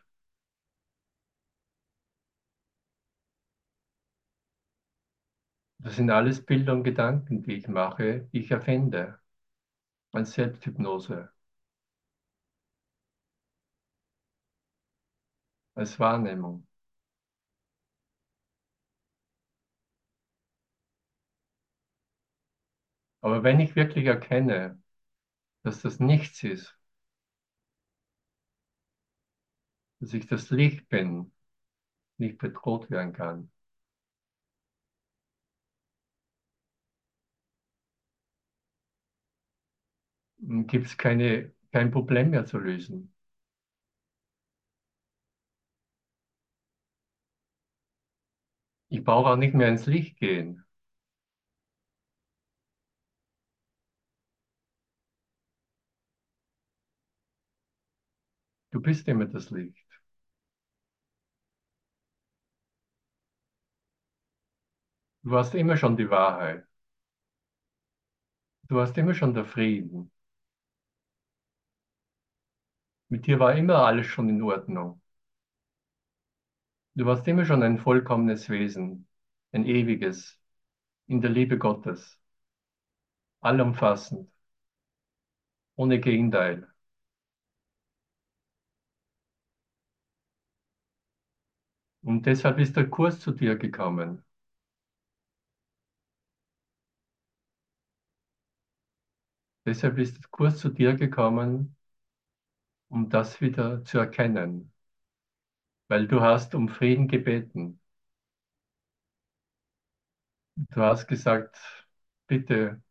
Das 5.80 5.96
sind 5.96 6.08
alles 6.08 6.42
Bilder 6.46 6.72
und 6.72 6.82
Gedanken, 6.82 7.42
die 7.42 7.52
ich 7.56 7.68
mache, 7.68 8.26
die 8.32 8.38
ich 8.40 8.50
erfinde. 8.50 9.18
Als 10.12 10.34
Selbsthypnose, 10.34 11.30
als 15.74 15.98
Wahrnehmung. 16.00 16.66
Aber 23.22 23.42
wenn 23.42 23.58
ich 23.60 23.74
wirklich 23.74 24.04
erkenne, 24.06 24.78
dass 25.64 25.82
das 25.82 26.00
nichts 26.00 26.42
ist, 26.44 26.76
dass 30.00 30.12
ich 30.12 30.26
das 30.26 30.50
Licht 30.50 30.90
bin, 30.90 31.32
nicht 32.18 32.38
bedroht 32.38 32.90
werden 32.90 33.12
kann, 33.14 33.50
gibt 40.66 40.84
es 40.86 40.98
kein 40.98 41.90
Problem 41.90 42.28
mehr 42.30 42.44
zu 42.46 42.58
lösen. 42.58 43.14
Ich 48.90 49.02
brauche 49.02 49.30
auch 49.30 49.36
nicht 49.36 49.54
mehr 49.54 49.66
ins 49.68 49.86
Licht 49.86 50.18
gehen. 50.18 50.64
Du 58.72 58.80
bist 58.80 59.06
immer 59.06 59.26
das 59.26 59.50
Licht. 59.50 59.86
Du 65.24 65.30
warst 65.32 65.56
immer 65.56 65.76
schon 65.76 65.96
die 65.96 66.08
Wahrheit. 66.10 66.64
Du 68.68 68.74
warst 68.74 68.98
immer 68.98 69.14
schon 69.14 69.34
der 69.34 69.44
Frieden. 69.44 70.10
Mit 73.08 73.28
dir 73.28 73.38
war 73.38 73.54
immer 73.54 73.76
alles 73.86 74.06
schon 74.08 74.28
in 74.28 74.42
Ordnung. 74.42 75.00
Du 76.94 77.04
warst 77.04 77.28
immer 77.28 77.44
schon 77.44 77.62
ein 77.62 77.76
vollkommenes 77.78 78.48
Wesen, 78.48 79.06
ein 79.52 79.66
ewiges, 79.66 80.40
in 81.08 81.20
der 81.20 81.30
Liebe 81.30 81.58
Gottes, 81.58 82.20
allumfassend, 83.42 84.26
ohne 85.76 86.00
Gegenteil. 86.00 86.71
Und 92.02 92.26
deshalb 92.26 92.60
ist 92.60 92.76
der 92.76 92.88
Kurs 92.88 93.18
zu 93.18 93.32
dir 93.32 93.56
gekommen. 93.56 94.22
Deshalb 99.66 99.98
ist 99.98 100.18
der 100.22 100.30
Kurs 100.30 100.58
zu 100.58 100.68
dir 100.68 100.94
gekommen, 100.94 101.74
um 102.90 103.08
das 103.10 103.40
wieder 103.40 103.84
zu 103.84 103.98
erkennen, 103.98 104.72
weil 105.86 106.08
du 106.08 106.20
hast 106.22 106.56
um 106.56 106.68
Frieden 106.68 107.06
gebeten. 107.06 107.78
Du 110.56 110.80
hast 110.82 111.06
gesagt, 111.08 111.56
bitte, 112.26 112.82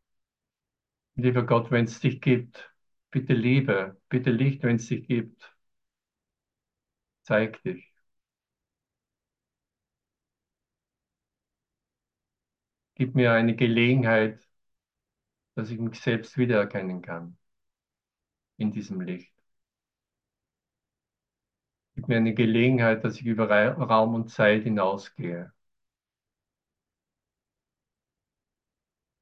lieber 1.15 1.43
Gott, 1.45 1.71
wenn 1.71 1.85
es 1.85 1.99
dich 2.01 2.19
gibt, 2.21 2.69
bitte 3.11 3.33
Liebe, 3.33 3.97
bitte 4.09 4.29
Licht, 4.31 4.63
wenn 4.63 4.75
es 4.77 4.87
dich 4.87 5.07
gibt, 5.07 5.53
zeig 7.23 7.61
dich. 7.63 7.90
Gib 13.01 13.15
mir 13.15 13.33
eine 13.33 13.55
Gelegenheit, 13.55 14.47
dass 15.55 15.69
ich 15.69 15.79
mich 15.79 15.97
selbst 16.01 16.37
wiedererkennen 16.37 17.01
kann 17.01 17.37
in 18.57 18.71
diesem 18.71 19.01
Licht. 19.01 19.33
Gib 21.95 22.09
mir 22.09 22.17
eine 22.17 22.33
Gelegenheit, 22.33 23.05
dass 23.05 23.15
ich 23.15 23.25
über 23.25 23.49
Raum 23.49 24.13
und 24.13 24.27
Zeit 24.29 24.63
hinausgehe. 24.63 25.53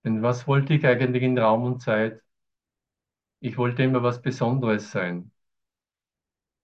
Denn 0.03 0.21
was 0.21 0.45
wollte 0.45 0.73
ich 0.73 0.85
eigentlich 0.85 1.23
in 1.23 1.37
Raum 1.37 1.63
und 1.63 1.81
Zeit? 1.81 2.21
Ich 3.41 3.57
wollte 3.57 3.83
immer 3.83 4.01
was 4.01 4.21
Besonderes 4.21 4.91
sein. 4.91 5.29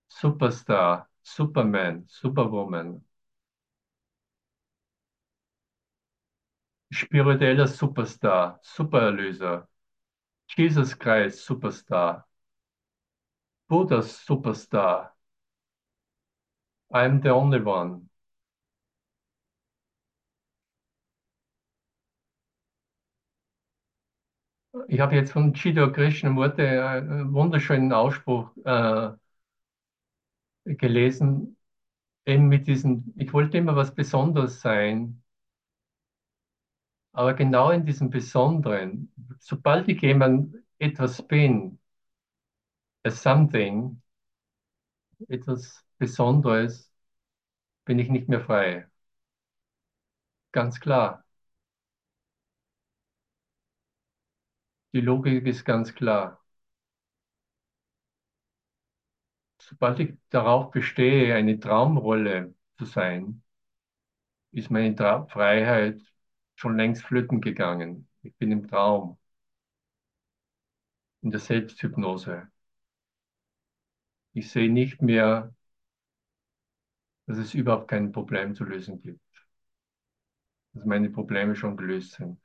Superstar, 0.10 1.08
Superman, 1.22 2.06
Superwoman. 2.08 3.04
Spiritueller 6.92 7.68
Superstar, 7.68 8.60
Supererlöser. 8.64 9.68
Jesus 10.48 10.96
Christ, 10.98 11.46
Superstar. 11.46 12.26
Buddha, 13.70 14.02
Superstar. 14.02 15.12
I'm 16.92 17.22
the 17.22 17.30
only 17.30 17.60
one. 17.60 18.10
Ich 24.88 25.00
habe 25.00 25.16
jetzt 25.16 25.32
von 25.32 25.54
Jiddu 25.54 25.92
Krishnamurti 25.92 26.62
einen 26.64 27.34
wunderschönen 27.34 27.92
Ausspruch 27.94 28.52
äh, 28.66 29.12
gelesen, 30.66 31.58
eben 32.26 32.48
mit 32.50 32.68
diesem, 32.68 33.14
ich 33.18 33.34
wollte 33.34 33.58
immer 33.60 33.76
was 33.78 33.96
Besonderes 33.96 34.62
sein, 34.62 35.24
aber 37.16 37.34
genau 37.34 37.72
in 37.72 37.86
diesem 37.86 38.10
Besonderen, 38.10 39.12
sobald 39.40 39.88
ich 39.90 40.02
jemand 40.02 40.56
etwas 40.80 41.22
bin, 41.28 41.80
a 43.06 43.10
something, 43.12 44.02
etwas 45.30 45.84
Besonderes, 46.00 46.92
bin 47.86 48.00
ich 48.00 48.10
nicht 48.10 48.30
mehr 48.30 48.42
frei. 48.42 48.88
Ganz 50.52 50.80
klar. 50.80 51.24
Die 54.94 55.02
Logik 55.02 55.46
ist 55.46 55.64
ganz 55.64 55.94
klar. 55.94 56.42
Sobald 59.60 60.00
ich 60.00 60.18
darauf 60.30 60.72
bestehe, 60.72 61.36
eine 61.36 61.60
Traumrolle 61.60 62.56
zu 62.78 62.86
sein, 62.86 63.44
ist 64.52 64.72
meine 64.72 64.96
Tra 64.96 65.26
Freiheit 65.28 66.02
schon 66.56 66.78
längst 66.78 67.04
flöten 67.04 67.42
gegangen. 67.42 68.08
Ich 68.24 68.36
bin 68.36 68.52
im 68.52 68.68
Traum, 68.68 69.18
in 71.24 71.30
der 71.32 71.42
Selbsthypnose. 71.42 72.48
Ich 74.34 74.52
sehe 74.52 74.72
nicht 74.72 75.02
mehr, 75.02 75.52
dass 77.28 77.38
es 77.38 77.54
überhaupt 77.54 77.88
kein 77.90 78.12
Problem 78.12 78.56
zu 78.56 78.64
lösen 78.64 79.00
gibt. 79.02 79.22
Dass 80.74 80.86
meine 80.86 81.10
Probleme 81.10 81.56
schon 81.56 81.76
gelöst 81.76 82.12
sind. 82.12 82.40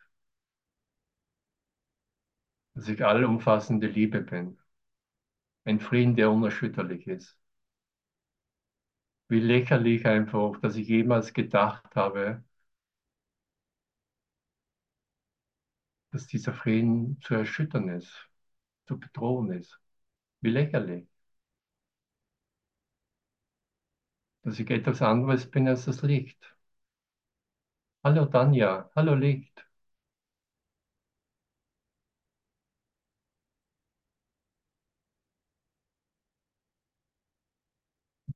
Dass 2.74 2.88
ich 2.88 3.04
allumfassende 3.04 3.86
Liebe 3.86 4.22
bin. 4.22 4.58
Ein 5.64 5.80
Frieden, 5.80 6.16
der 6.16 6.30
unerschütterlich 6.30 7.06
ist. 7.06 7.38
Wie 9.28 9.40
lächerlich 9.40 10.04
einfach, 10.06 10.60
dass 10.60 10.76
ich 10.76 10.86
jemals 10.88 11.32
gedacht 11.32 11.96
habe, 11.96 12.44
dass 16.12 16.26
dieser 16.26 16.52
Frieden 16.54 17.20
zu 17.22 17.34
erschüttern 17.34 17.88
ist, 17.88 18.28
zu 18.86 18.98
bedrohen 19.00 19.52
ist. 19.52 19.80
Wie 20.42 20.50
lächerlich. 20.50 21.08
Dass 24.42 24.58
ich 24.58 24.68
etwas 24.68 25.00
anderes 25.00 25.50
bin 25.50 25.66
als 25.66 25.86
das 25.86 26.02
Licht. 26.02 26.36
Hallo 28.04 28.26
Tanja, 28.26 28.90
hallo 28.94 29.14
Licht. 29.14 29.66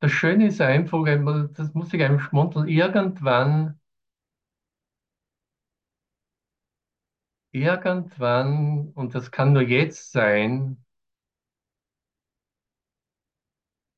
Das 0.00 0.12
Schöne 0.12 0.46
ist 0.48 0.60
einfach, 0.60 1.04
das 1.54 1.74
muss 1.74 1.92
ich 1.92 2.02
einem 2.02 2.20
schmunzeln, 2.20 2.68
irgendwann, 2.68 3.80
irgendwann, 7.54 8.90
und 8.94 9.14
das 9.14 9.30
kann 9.30 9.52
nur 9.54 9.62
jetzt 9.62 10.12
sein, 10.12 10.84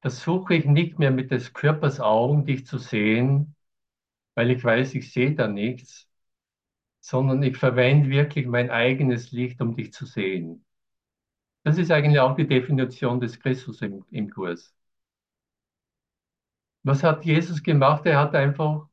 versuche 0.00 0.54
ich 0.54 0.64
nicht 0.64 0.98
mehr 0.98 1.10
mit 1.10 1.30
des 1.30 1.52
Körpers 1.52 2.00
Augen 2.00 2.46
dich 2.46 2.64
zu 2.66 2.78
sehen, 2.78 3.54
weil 4.34 4.50
ich 4.50 4.62
weiß, 4.64 4.94
ich 4.94 5.12
sehe 5.12 5.34
da 5.34 5.48
nichts, 5.48 6.08
sondern 7.00 7.42
ich 7.42 7.56
verwende 7.58 8.10
wirklich 8.10 8.46
mein 8.46 8.70
eigenes 8.70 9.32
Licht, 9.32 9.60
um 9.62 9.76
dich 9.76 9.92
zu 9.94 10.06
sehen. 10.06 10.64
Das 11.64 11.76
ist 11.78 11.90
eigentlich 11.90 12.20
auch 12.20 12.34
die 12.36 12.46
Definition 12.48 13.20
des 13.20 13.38
Christus 13.40 13.82
im, 13.82 14.04
im 14.10 14.30
Kurs. 14.30 14.74
Was 16.84 17.02
hat 17.02 17.24
Jesus 17.26 17.62
gemacht? 17.62 18.06
Er 18.06 18.18
hat 18.18 18.34
einfach, 18.34 18.88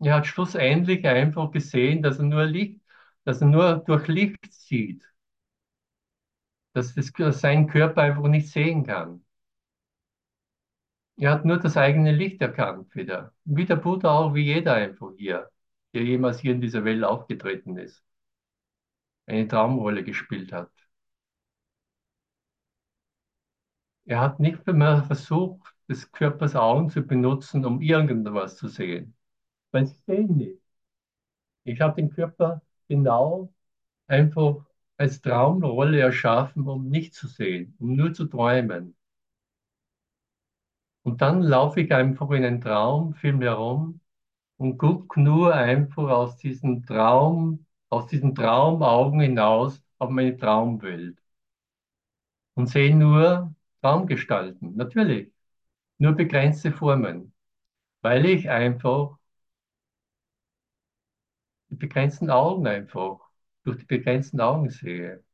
er 0.00 0.14
hat 0.16 0.26
schlussendlich 0.28 1.06
einfach 1.06 1.50
gesehen, 1.52 2.02
dass 2.02 2.18
er 2.18 2.26
nur 2.26 2.44
Licht, 2.46 2.80
dass 3.24 3.40
er 3.40 3.48
nur 3.48 3.76
durch 3.86 4.08
Licht 4.08 4.52
sieht. 4.52 5.02
Dass, 6.74 6.94
das, 6.94 7.40
sein 7.40 7.68
Körper 7.68 8.02
einfach 8.02 8.28
nicht 8.28 8.48
sehen 8.50 8.84
kann. 8.84 9.24
Er 11.16 11.32
hat 11.32 11.44
nur 11.44 11.58
das 11.58 11.76
eigene 11.76 12.12
Licht 12.12 12.40
erkannt 12.40 12.94
wieder. 12.94 13.32
Wie 13.44 13.64
der 13.66 13.76
Buddha 13.76 14.10
auch, 14.10 14.34
wie 14.34 14.42
jeder 14.44 14.74
einfach 14.74 15.10
hier, 15.16 15.50
der 15.92 16.02
jemals 16.04 16.38
hier 16.40 16.52
in 16.52 16.60
dieser 16.60 16.84
Welt 16.84 17.02
aufgetreten 17.04 17.76
ist. 17.78 18.04
Eine 19.26 19.46
Traumrolle 19.48 20.02
gespielt 20.02 20.50
hat. 20.52 20.70
Er 24.06 24.20
hat 24.20 24.40
nicht 24.40 24.66
mehr 24.66 25.02
versucht, 25.04 25.74
des 25.88 26.10
Körpers 26.12 26.56
Augen 26.56 26.88
zu 26.90 27.02
benutzen, 27.02 27.64
um 27.66 27.80
irgendwas 27.82 28.56
zu 28.56 28.68
sehen. 28.68 29.14
Weil 29.72 29.86
sie 29.86 29.96
sehen 30.06 30.36
nicht. 30.36 30.62
Ich 31.64 31.80
habe 31.80 31.96
den 32.00 32.10
Körper 32.10 32.62
genau 32.88 33.52
einfach 34.08 34.56
als 34.98 35.22
Traumrolle 35.22 36.00
erschaffen, 36.00 36.68
um 36.68 36.88
nicht 36.90 37.14
zu 37.14 37.28
sehen, 37.28 37.76
um 37.80 37.96
nur 37.96 38.14
zu 38.14 38.26
träumen. 38.26 38.96
Und 41.02 41.22
dann 41.22 41.40
laufe 41.42 41.80
ich 41.80 41.92
einfach 41.94 42.30
in 42.32 42.44
einen 42.44 42.60
Traumfilm 42.60 43.40
herum 43.42 44.00
und 44.58 44.78
gucke 44.78 45.20
nur 45.20 45.54
einfach 45.54 46.10
aus 46.10 46.36
diesem 46.38 46.84
Traum, 46.86 47.66
aus 47.90 48.06
diesen 48.08 48.34
Traumaugen 48.34 49.20
hinaus 49.20 49.82
auf 49.98 50.10
meine 50.10 50.36
Traumwelt. 50.36 51.18
Und 52.54 52.68
sehe 52.68 52.94
nur 52.96 53.54
Traumgestalten, 53.82 54.76
natürlich, 54.76 55.32
nur 55.98 56.12
begrenzte 56.14 56.72
Formen, 56.72 57.32
weil 58.02 58.26
ich 58.26 58.50
einfach 58.50 59.18
die 61.74 61.78
begrenzten 61.78 62.30
Augen 62.30 62.66
einfach 62.66 63.20
durch 63.64 63.78
die 63.78 63.86
begrenzten 63.86 64.40
Augen 64.40 64.70
sehe. 64.70 65.24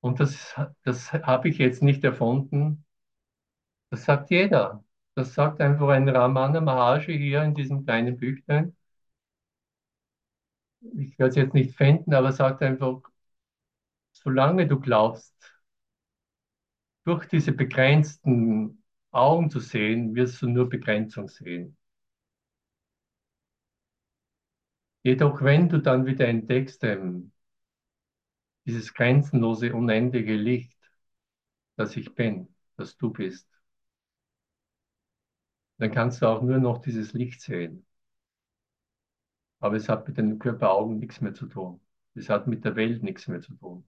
Und 0.00 0.20
das, 0.20 0.54
das 0.84 1.12
habe 1.12 1.48
ich 1.48 1.58
jetzt 1.58 1.82
nicht 1.82 2.04
erfunden. 2.04 2.84
Das 3.90 4.04
sagt 4.04 4.30
jeder. 4.30 4.84
Das 5.14 5.32
sagt 5.34 5.60
einfach 5.62 5.88
ein 5.88 6.06
Ramana 6.08 6.60
Maharshi 6.60 7.16
hier 7.16 7.42
in 7.44 7.54
diesem 7.54 7.84
kleinen 7.86 8.18
Büchlein. 8.18 8.76
Ich 10.98 11.18
werde 11.18 11.30
es 11.30 11.34
jetzt 11.36 11.52
nicht 11.54 11.76
finden, 11.76 12.14
aber 12.14 12.30
sagt 12.32 12.62
einfach, 12.62 13.00
solange 14.12 14.66
du 14.66 14.80
glaubst, 14.80 15.34
durch 17.04 17.26
diese 17.26 17.52
begrenzten 17.52 18.82
Augen 19.10 19.48
zu 19.50 19.60
sehen, 19.60 20.14
wirst 20.14 20.42
du 20.42 20.48
nur 20.48 20.68
Begrenzung 20.68 21.28
sehen. 21.28 21.76
Jedoch, 25.04 25.40
wenn 25.42 25.68
du 25.68 25.78
dann 25.80 26.04
wieder 26.04 26.26
entdeckst, 26.26 26.82
ähm, 26.82 27.30
dieses 28.66 28.92
grenzenlose, 28.92 29.72
unendliche 29.74 30.34
Licht, 30.34 30.76
das 31.76 31.96
ich 31.96 32.14
bin, 32.16 32.48
das 32.76 32.96
du 32.96 33.10
bist, 33.12 33.48
dann 35.78 35.92
kannst 35.92 36.20
du 36.20 36.26
auch 36.26 36.42
nur 36.42 36.58
noch 36.58 36.78
dieses 36.82 37.12
Licht 37.12 37.40
sehen. 37.40 37.86
Aber 39.58 39.74
es 39.76 39.88
hat 39.88 40.06
mit 40.06 40.16
den 40.16 40.38
Körperaugen 40.38 41.00
nichts 41.00 41.20
mehr 41.20 41.34
zu 41.34 41.46
tun. 41.46 41.80
Es 42.14 42.28
hat 42.28 42.46
mit 42.46 42.64
der 42.64 42.76
Welt 42.76 43.02
nichts 43.02 43.26
mehr 43.26 43.40
zu 43.40 43.52
tun. 43.54 43.84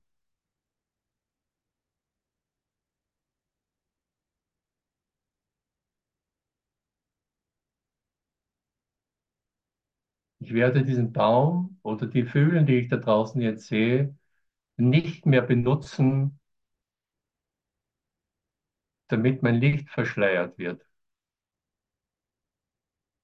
Ich 10.46 10.54
werde 10.54 10.84
diesen 10.84 11.12
Baum 11.12 11.76
oder 11.82 12.06
die 12.06 12.22
Vögel, 12.24 12.64
die 12.64 12.76
ich 12.76 12.88
da 12.88 12.98
draußen 12.98 13.40
jetzt 13.42 13.66
sehe, 13.66 14.16
nicht 14.76 15.26
mehr 15.26 15.42
benutzen, 15.42 16.40
damit 19.08 19.42
mein 19.42 19.56
Licht 19.56 19.90
verschleiert 19.90 20.58
wird. 20.58 20.80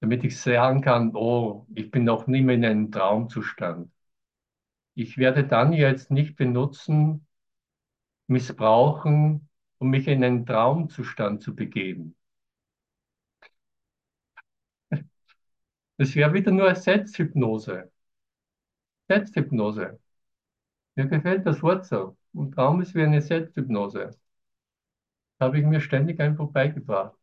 Damit 0.00 0.22
ich 0.24 0.38
sagen 0.38 0.82
kann, 0.82 1.16
oh, 1.16 1.66
ich 1.74 1.90
bin 1.90 2.04
noch 2.04 2.26
nie 2.26 2.42
mehr 2.42 2.56
in 2.56 2.64
einem 2.66 2.90
Traumzustand. 2.92 3.90
Ich 4.94 5.18
werde 5.18 5.46
dann 5.46 5.74
jetzt 5.74 6.10
nicht 6.10 6.34
benutzen, 6.36 7.26
missbrauchen, 8.26 9.48
um 9.78 9.90
mich 9.90 10.08
in 10.08 10.24
einen 10.24 10.44
Traumzustand 10.46 11.40
zu 11.42 11.54
begeben. 11.54 12.16
Das 16.02 16.16
wäre 16.16 16.34
wieder 16.34 16.50
nur 16.50 16.74
Selbsthypnose. 16.74 17.88
Selbsthypnose. 19.08 20.00
Mir 20.96 21.06
gefällt 21.06 21.46
das 21.46 21.62
Wort 21.62 21.86
so. 21.86 22.16
Und 22.34 22.52
Traum 22.54 22.80
ist 22.82 22.94
wie 22.94 23.02
eine 23.02 23.22
Selbsthypnose. 23.22 24.10
Habe 25.40 25.58
ich 25.58 25.66
mir 25.66 25.82
ständig 25.82 26.20
einfach 26.20 26.46
beigebracht. 26.48 27.14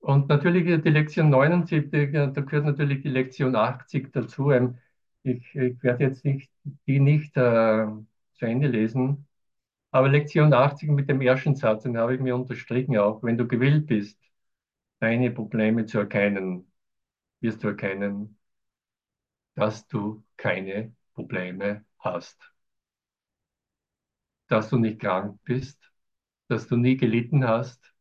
Und 0.00 0.28
natürlich 0.28 0.64
die 0.82 0.90
Lektion 0.90 1.30
79, 1.30 2.12
da 2.12 2.26
gehört 2.42 2.66
natürlich 2.66 3.02
die 3.02 3.08
Lektion 3.08 3.56
80 3.56 4.12
dazu. 4.12 4.50
Ähm, 4.50 4.78
ich, 5.22 5.54
ich 5.54 5.82
werde 5.82 6.04
jetzt 6.04 6.24
nicht, 6.24 6.50
die 6.86 7.00
nicht 7.00 7.36
äh, 7.36 7.86
zu 8.34 8.44
Ende 8.46 8.68
lesen, 8.68 9.26
aber 9.94 10.10
Lektion 10.10 10.52
80 10.54 10.90
mit 10.90 11.08
dem 11.08 11.22
ersten 11.22 11.56
Satz, 11.56 11.84
den 11.84 11.96
habe 11.98 12.14
ich 12.16 12.20
mir 12.20 12.34
unterstrichen 12.36 12.98
auch. 12.98 13.22
Wenn 13.22 13.38
du 13.38 13.48
gewillt 13.48 13.86
bist, 13.86 14.20
deine 15.00 15.30
Probleme 15.32 15.86
zu 15.86 15.98
erkennen, 16.00 16.70
wirst 17.40 17.64
du 17.64 17.68
erkennen, 17.68 18.38
dass 19.56 19.86
du 19.88 20.22
keine 20.36 20.94
Probleme 21.14 21.84
hast. 21.98 22.38
Dass 24.48 24.70
du 24.70 24.78
nicht 24.78 25.00
krank 25.00 25.38
bist, 25.44 25.78
dass 26.48 26.68
du 26.68 26.76
nie 26.76 26.96
gelitten 26.96 27.46
hast, 27.46 27.94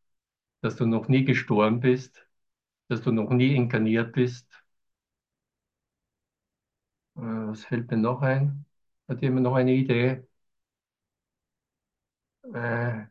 dass 0.62 0.75
du 0.77 0.86
noch 0.88 1.08
nie 1.10 1.25
gestorben 1.25 1.79
bist, 1.82 2.27
dass 2.89 3.01
du 3.03 3.12
noch 3.12 3.32
nie 3.32 3.56
inkarniert 3.56 4.13
bist. 4.13 4.47
Äh, 7.15 7.21
was 7.21 7.65
fällt 7.65 7.89
mir 7.91 7.97
noch 7.97 8.21
ein? 8.21 8.65
Hat 9.08 9.21
jemand 9.21 9.43
noch 9.43 9.56
eine 9.56 9.73
Idee? 9.73 10.23
Äh, 12.43 13.06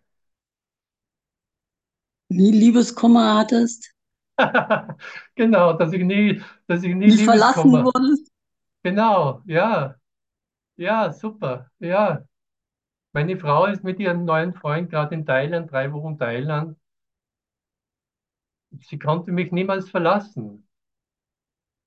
Nie 2.30 2.50
Liebeskummer 2.50 3.36
hattest? 3.38 3.94
genau, 5.34 5.72
dass 5.74 5.92
ich 5.92 6.02
nie, 6.02 6.42
dass 6.66 6.82
ich 6.82 6.94
nie 6.94 7.12
Nie 7.12 7.18
verlassen 7.18 7.70
Liebeskummer. 7.72 7.84
wurdest? 7.84 8.32
Genau, 8.84 9.42
ja, 9.46 9.96
ja, 10.76 11.12
super, 11.12 11.70
ja. 11.80 12.24
Meine 13.12 13.38
Frau 13.38 13.66
ist 13.66 13.84
mit 13.84 14.00
ihrem 14.00 14.24
neuen 14.26 14.54
Freund 14.54 14.90
gerade 14.90 15.14
in 15.16 15.26
Thailand, 15.26 15.70
drei 15.72 15.92
Wochen 15.92 16.18
Thailand. 16.18 16.78
Sie 18.80 18.98
konnte 18.98 19.32
mich 19.32 19.50
niemals 19.50 19.88
verlassen. 19.88 20.68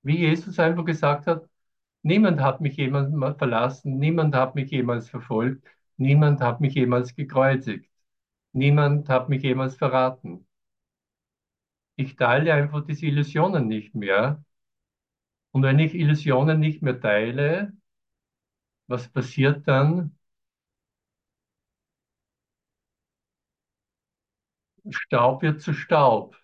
Wie 0.03 0.17
Jesus 0.19 0.57
einfach 0.59 0.85
gesagt 0.85 1.27
hat, 1.27 1.49
niemand 2.03 2.41
hat 2.41 2.61
mich 2.61 2.77
jemals 2.77 3.09
verlassen, 3.39 3.99
niemand 3.99 4.35
hat 4.35 4.55
mich 4.55 4.71
jemals 4.71 5.09
verfolgt, 5.09 5.67
niemand 5.97 6.41
hat 6.41 6.61
mich 6.61 6.73
jemals 6.75 7.15
gekreuzigt, 7.15 7.89
niemand 8.53 9.09
hat 9.09 9.29
mich 9.29 9.43
jemals 9.43 9.75
verraten. 9.77 10.47
Ich 11.97 12.15
teile 12.15 12.53
einfach 12.53 12.85
diese 12.85 13.05
Illusionen 13.05 13.67
nicht 13.67 13.95
mehr. 13.95 14.41
Und 15.51 15.63
wenn 15.63 15.79
ich 15.79 15.95
Illusionen 15.95 16.59
nicht 16.59 16.81
mehr 16.83 16.99
teile, 17.01 17.73
was 18.87 19.07
passiert 19.09 19.67
dann? 19.67 20.17
Staub 24.89 25.43
wird 25.43 25.61
zu 25.61 25.73
Staub. 25.75 26.35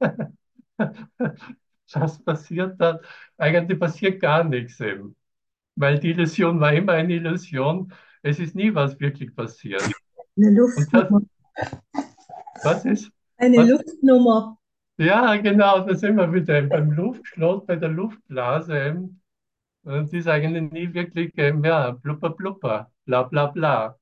Was 1.92 2.22
passiert 2.24 2.80
dann? 2.80 2.98
Eigentlich 3.38 3.78
passiert 3.78 4.20
gar 4.20 4.44
nichts 4.44 4.80
eben. 4.80 5.16
Weil 5.76 5.98
die 5.98 6.10
Illusion 6.10 6.58
war 6.60 6.72
immer 6.72 6.92
eine 6.92 7.14
Illusion. 7.14 7.92
Es 8.22 8.38
ist 8.38 8.54
nie 8.54 8.74
was 8.74 8.98
wirklich 8.98 9.34
passiert. 9.34 9.82
Eine 10.36 10.50
Luftnummer. 10.50 11.20
was 12.62 12.84
ist? 12.84 13.10
Eine 13.36 13.58
Was? 13.58 13.68
Luftnummer. 13.68 14.58
Ja, 14.98 15.36
genau, 15.36 15.80
da 15.80 15.94
sind 15.94 16.16
wir 16.16 16.32
wieder 16.32 16.62
beim 16.62 16.90
Luftschloss, 16.92 17.66
bei 17.66 17.76
der 17.76 17.90
Luftblase. 17.90 19.08
Und 19.84 20.12
die 20.12 20.20
sagen 20.22 20.68
nie 20.70 20.92
wirklich, 20.94 21.32
ähm, 21.36 21.62
ja, 21.64 21.92
blubber, 21.92 22.30
blubber, 22.30 22.90
bla, 23.04 23.22
bla, 23.24 23.46
bla. 23.46 23.98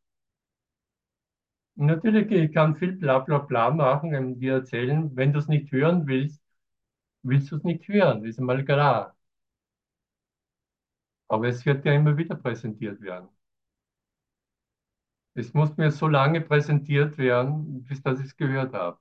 Natürlich, 1.77 2.31
ich 2.31 2.53
kann 2.53 2.77
viel 2.77 2.93
bla, 2.93 3.19
bla, 3.19 3.39
bla 3.39 3.71
machen 3.71 4.15
und 4.15 4.39
dir 4.41 4.55
erzählen, 4.55 5.11
wenn 5.17 5.33
du 5.33 5.41
es 5.41 5.49
nicht 5.49 5.73
hören 5.73 6.07
willst, 6.07 6.41
willst 7.23 7.51
du 7.53 7.57
es 7.57 7.65
nicht 7.65 7.89
hören, 7.89 8.25
ist 8.25 8.39
einmal 8.39 8.65
klar. 8.65 9.17
Aber 11.29 11.49
es 11.49 11.67
wird 11.67 11.85
ja 11.85 11.93
immer 11.93 12.17
wieder 12.17 12.35
präsentiert 12.35 13.03
werden. 13.03 13.29
Es 15.35 15.55
muss 15.55 15.77
mir 15.77 15.93
so 15.93 16.09
lange 16.09 16.41
präsentiert 16.41 17.19
werden, 17.19 17.85
bis 17.85 18.03
dass 18.03 18.19
ich 18.19 18.27
es 18.27 18.37
gehört 18.37 18.73
habe. 18.75 18.99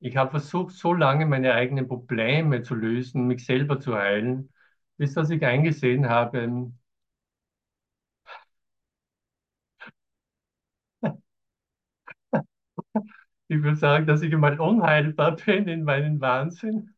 Ich 0.00 0.16
habe 0.16 0.30
versucht, 0.32 0.74
so 0.74 0.92
lange 0.92 1.24
meine 1.26 1.54
eigenen 1.54 1.86
Probleme 1.88 2.62
zu 2.62 2.74
lösen, 2.74 3.26
mich 3.28 3.44
selber 3.46 3.78
zu 3.80 3.94
heilen, 3.96 4.50
bis 4.96 5.14
dass 5.14 5.30
ich 5.30 5.44
eingesehen 5.44 6.08
habe, 6.08 6.72
ich 13.48 13.62
würde 13.62 13.76
sagen, 13.76 14.06
dass 14.06 14.22
ich 14.22 14.32
einmal 14.32 14.58
unheilbar 14.60 15.36
bin 15.36 15.68
in 15.68 15.84
meinen 15.84 16.20
Wahnsinn. 16.20 16.94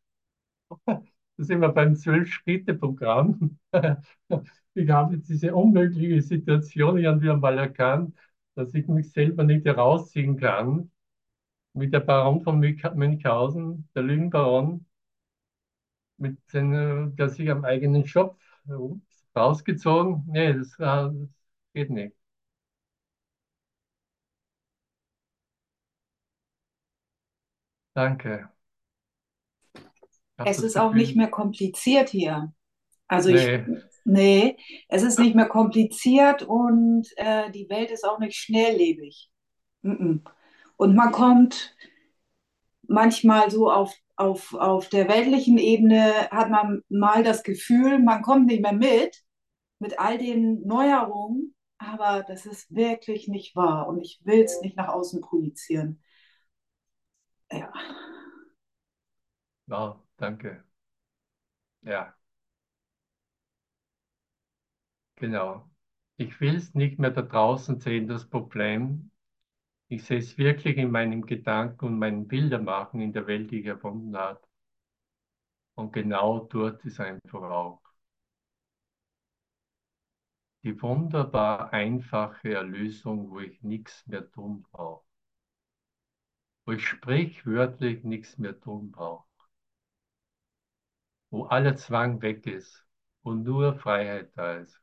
Da 1.41 1.45
sind 1.45 1.59
wir 1.61 1.69
beim 1.69 1.95
Zwölf-Schritte-Programm. 1.95 3.57
Ich 4.73 4.89
habe 4.89 5.15
jetzt 5.15 5.27
diese 5.29 5.53
unmögliche 5.55 6.21
Situation 6.21 6.97
irgendwie 6.97 7.29
einmal 7.31 7.57
erkannt, 7.57 8.15
dass 8.55 8.73
ich 8.73 8.87
mich 8.87 9.11
selber 9.11 9.43
nicht 9.43 9.65
herausziehen 9.65 10.37
kann. 10.37 10.91
Mit 11.73 11.93
der 11.93 12.01
Baron 12.01 12.41
von 12.43 12.59
Münchhausen, 12.59 13.89
der 13.95 14.03
Lügenbaron, 14.03 14.85
mit 16.17 16.37
äh, 16.53 17.07
der 17.11 17.29
sich 17.29 17.49
am 17.51 17.65
eigenen 17.65 18.05
Schopf 18.07 18.37
rausgezogen. 19.35 20.23
Nee, 20.27 20.53
das, 20.53 20.75
das 20.77 21.13
geht 21.73 21.89
nicht. 21.89 22.15
Danke. 27.95 28.49
Es 30.45 30.63
ist 30.63 30.77
auch 30.77 30.93
nicht 30.93 31.15
mehr 31.15 31.29
kompliziert 31.29 32.09
hier. 32.09 32.53
Also 33.07 33.29
ich, 33.29 33.45
nee, 33.45 33.65
nee, 34.05 34.57
es 34.87 35.03
ist 35.03 35.19
nicht 35.19 35.35
mehr 35.35 35.47
kompliziert 35.47 36.43
und 36.43 37.07
äh, 37.17 37.51
die 37.51 37.69
Welt 37.69 37.91
ist 37.91 38.05
auch 38.05 38.19
nicht 38.19 38.35
schnelllebig. 38.35 39.29
Und 39.81 40.95
man 40.95 41.11
kommt 41.11 41.75
manchmal 42.87 43.49
so 43.51 43.71
auf, 43.71 43.93
auf, 44.15 44.53
auf 44.53 44.89
der 44.89 45.07
weltlichen 45.07 45.57
Ebene, 45.57 46.29
hat 46.31 46.49
man 46.49 46.83
mal 46.89 47.23
das 47.23 47.43
Gefühl, 47.43 47.99
man 47.99 48.21
kommt 48.21 48.47
nicht 48.47 48.61
mehr 48.61 48.73
mit, 48.73 49.23
mit 49.79 49.99
all 49.99 50.17
den 50.17 50.61
Neuerungen, 50.65 51.55
aber 51.77 52.23
das 52.23 52.45
ist 52.45 52.73
wirklich 52.73 53.27
nicht 53.27 53.55
wahr 53.55 53.87
und 53.87 53.99
ich 54.01 54.21
will 54.23 54.43
es 54.43 54.61
nicht 54.61 54.77
nach 54.77 54.89
außen 54.89 55.21
projizieren. 55.21 56.01
Ja. 57.51 57.71
wow, 59.67 59.97
danke. 60.21 60.63
Ja, 61.81 62.17
genau. 65.15 65.69
Ich 66.17 66.41
will 66.41 66.55
es 66.57 66.73
nicht 66.75 66.99
mehr 66.99 67.11
da 67.11 67.21
draußen 67.21 67.79
sehen, 67.79 68.07
das 68.09 68.29
Problem. 68.29 69.11
Ich 69.89 70.03
sehe 70.05 70.19
es 70.19 70.37
wirklich 70.37 70.77
in 70.77 70.91
meinem 70.91 71.23
Gedanken 71.25 71.85
und 71.85 71.99
meinen 71.99 72.27
Bildermachen 72.27 73.01
in 73.01 73.13
der 73.13 73.27
Welt, 73.27 73.51
die 73.51 73.61
ich 73.61 73.67
erfunden 73.67 74.17
habe. 74.17 74.41
Und 75.75 75.91
genau 75.91 76.39
dort 76.45 76.85
ist 76.85 77.01
einfach 77.01 77.41
auch 77.41 77.81
die 80.63 80.81
wunderbar 80.81 81.71
einfache 81.71 82.51
Erlösung, 82.55 83.29
wo 83.29 83.41
ich 83.41 83.61
nichts 83.61 84.07
mehr 84.07 84.27
tun 84.31 84.63
brauche. 84.63 85.05
Wo 86.65 86.71
ich 86.71 86.87
sprichwörtlich 86.87 88.03
nichts 88.03 88.39
mehr 88.39 88.59
tun 88.59 88.89
brauche. 88.91 89.25
Wo 91.31 91.45
aller 91.45 91.75
Zwang 91.77 92.21
weg 92.21 92.45
ist. 92.45 92.85
Wo 93.23 93.33
nur 93.33 93.75
Freiheit 93.75 94.31
da 94.35 94.57
ist. 94.57 94.79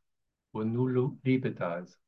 Wo 0.52 0.64
nur 0.64 1.16
Liebe 1.22 1.52
da 1.52 1.78
ist. 1.78 2.00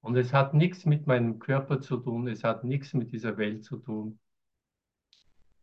Und 0.00 0.16
es 0.16 0.32
hat 0.32 0.54
nichts 0.54 0.84
mit 0.84 1.06
meinem 1.06 1.38
Körper 1.38 1.80
zu 1.80 1.96
tun. 1.96 2.28
Es 2.28 2.44
hat 2.44 2.64
nichts 2.64 2.92
mit 2.94 3.12
dieser 3.12 3.36
Welt 3.38 3.64
zu 3.64 3.78
tun. 3.78 4.18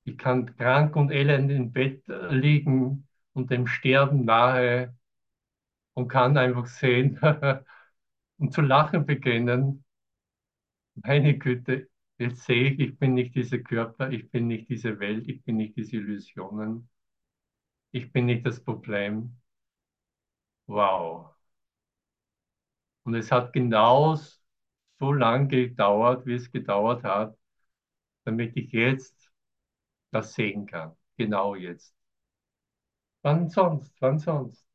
Ich 0.06 0.18
kann 0.18 0.56
krank 0.58 0.96
und 0.96 1.12
elend 1.12 1.50
im 1.52 1.72
Bett 1.72 2.04
liegen 2.08 3.08
und 3.34 3.52
dem 3.52 3.68
Sterben 3.68 4.26
nahe 4.26 4.96
und 5.94 6.08
kann 6.08 6.38
einfach 6.38 6.68
sehen 6.68 7.20
und 8.38 8.54
zu 8.54 8.62
lachen 8.62 9.06
beginnen. 9.06 9.86
Meine 10.96 11.38
Güte, 11.38 11.90
jetzt 12.18 12.44
sehe 12.46 12.72
ich, 12.72 12.80
ich 12.80 13.00
bin 13.00 13.14
nicht 13.14 13.36
dieser 13.36 13.60
Körper, 13.60 14.12
ich 14.12 14.30
bin 14.30 14.48
nicht 14.48 14.70
diese 14.70 15.00
Welt, 15.00 15.28
ich 15.28 15.44
bin 15.44 15.58
nicht 15.58 15.76
diese 15.78 15.98
Illusionen, 15.98 16.90
ich 17.94 18.12
bin 18.12 18.26
nicht 18.26 18.46
das 18.46 18.62
Problem. 18.62 19.38
Wow. 20.68 21.36
Und 23.04 23.16
es 23.16 23.32
hat 23.32 23.54
genau 23.54 24.16
so 25.00 25.14
lange 25.14 25.48
gedauert, 25.48 26.26
wie 26.26 26.36
es 26.36 26.52
gedauert 26.52 27.04
hat, 27.04 27.38
damit 28.26 28.58
ich 28.58 28.72
jetzt 28.74 29.32
das 30.12 30.34
sehen 30.36 30.66
kann. 30.68 30.96
Genau 31.18 31.56
jetzt. 31.56 31.96
Wann 33.22 33.50
sonst? 33.50 34.00
Wann 34.00 34.18
sonst? 34.20 34.66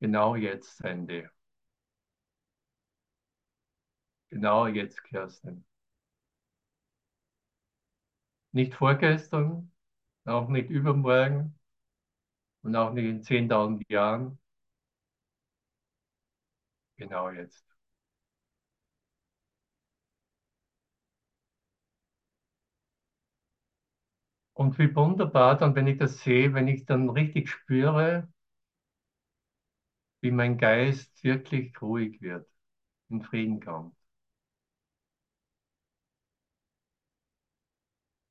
Genau 0.00 0.36
jetzt, 0.36 0.76
Sandy. 0.78 1.26
Genau 4.28 4.66
jetzt, 4.66 5.02
Kerstin. 5.04 5.64
Nicht 8.52 8.72
vorgestern, 8.74 9.70
auch 10.26 10.48
nicht 10.48 10.70
übermorgen 10.70 11.54
und 12.62 12.74
auch 12.76 12.92
nicht 12.92 13.04
in 13.06 13.22
10.000 13.22 13.88
Jahren. 13.88 14.38
Genau 16.96 17.30
jetzt. 17.30 17.64
Und 24.52 24.80
wie 24.80 24.92
wunderbar 24.96 25.56
dann, 25.56 25.76
wenn 25.76 25.86
ich 25.86 25.96
das 25.98 26.18
sehe, 26.20 26.54
wenn 26.54 26.66
ich 26.66 26.86
dann 26.86 27.08
richtig 27.08 27.48
spüre, 27.48 28.26
wie 30.22 30.32
mein 30.32 30.58
Geist 30.58 31.22
wirklich 31.22 31.80
ruhig 31.80 32.20
wird, 32.20 32.48
in 33.10 33.22
Frieden 33.22 33.60
kommt. 33.60 33.96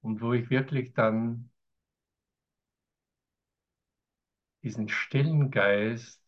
Und 0.02 0.22
wo 0.22 0.34
ich 0.34 0.52
wirklich 0.52 0.94
dann 0.94 1.50
diesen 4.64 4.90
stillen 4.90 5.52
Geist, 5.52 6.22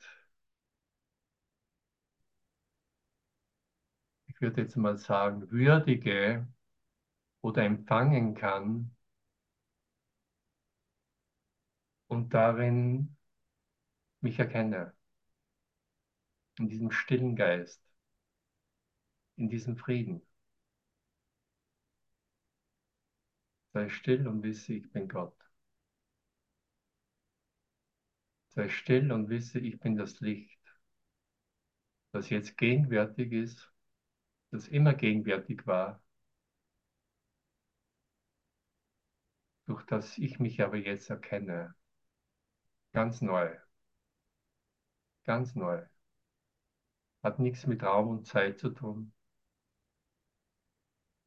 ich 4.27 4.39
würde 4.39 4.61
jetzt 4.61 4.75
mal 4.77 4.97
sagen, 4.97 5.49
würdige 5.49 6.47
oder 7.41 7.63
empfangen 7.63 8.35
kann 8.35 8.91
und 12.07 12.33
darin 12.33 13.15
mich 14.21 14.39
erkenne, 14.39 14.93
in 16.59 16.67
diesem 16.67 16.91
stillen 16.91 17.37
Geist, 17.37 17.81
in 19.37 19.47
diesem 19.49 19.77
Frieden. 19.77 20.21
Sei 23.73 23.89
still 23.89 24.27
und 24.27 24.41
wisse, 24.41 24.73
ich 24.73 24.91
bin 24.91 25.07
Gott. 25.07 25.34
Sei 28.55 28.69
still 28.69 29.11
und 29.11 29.29
wisse, 29.29 29.59
ich 29.59 29.79
bin 29.79 29.97
das 29.97 30.19
Licht, 30.21 30.59
das 32.11 32.29
jetzt 32.29 32.57
gegenwärtig 32.57 33.31
ist, 33.31 33.71
das 34.51 34.67
immer 34.67 34.93
gegenwärtig 34.93 35.67
war, 35.67 36.01
durch 39.67 39.83
das 39.85 40.17
ich 40.17 40.39
mich 40.39 40.61
aber 40.63 40.77
jetzt 40.77 41.09
erkenne. 41.09 41.75
Ganz 42.93 43.21
neu. 43.21 43.55
Ganz 45.25 45.53
neu. 45.55 45.83
Hat 47.23 47.39
nichts 47.39 47.67
mit 47.67 47.83
Raum 47.83 48.07
und 48.07 48.25
Zeit 48.25 48.57
zu 48.59 48.69
tun. 48.69 49.11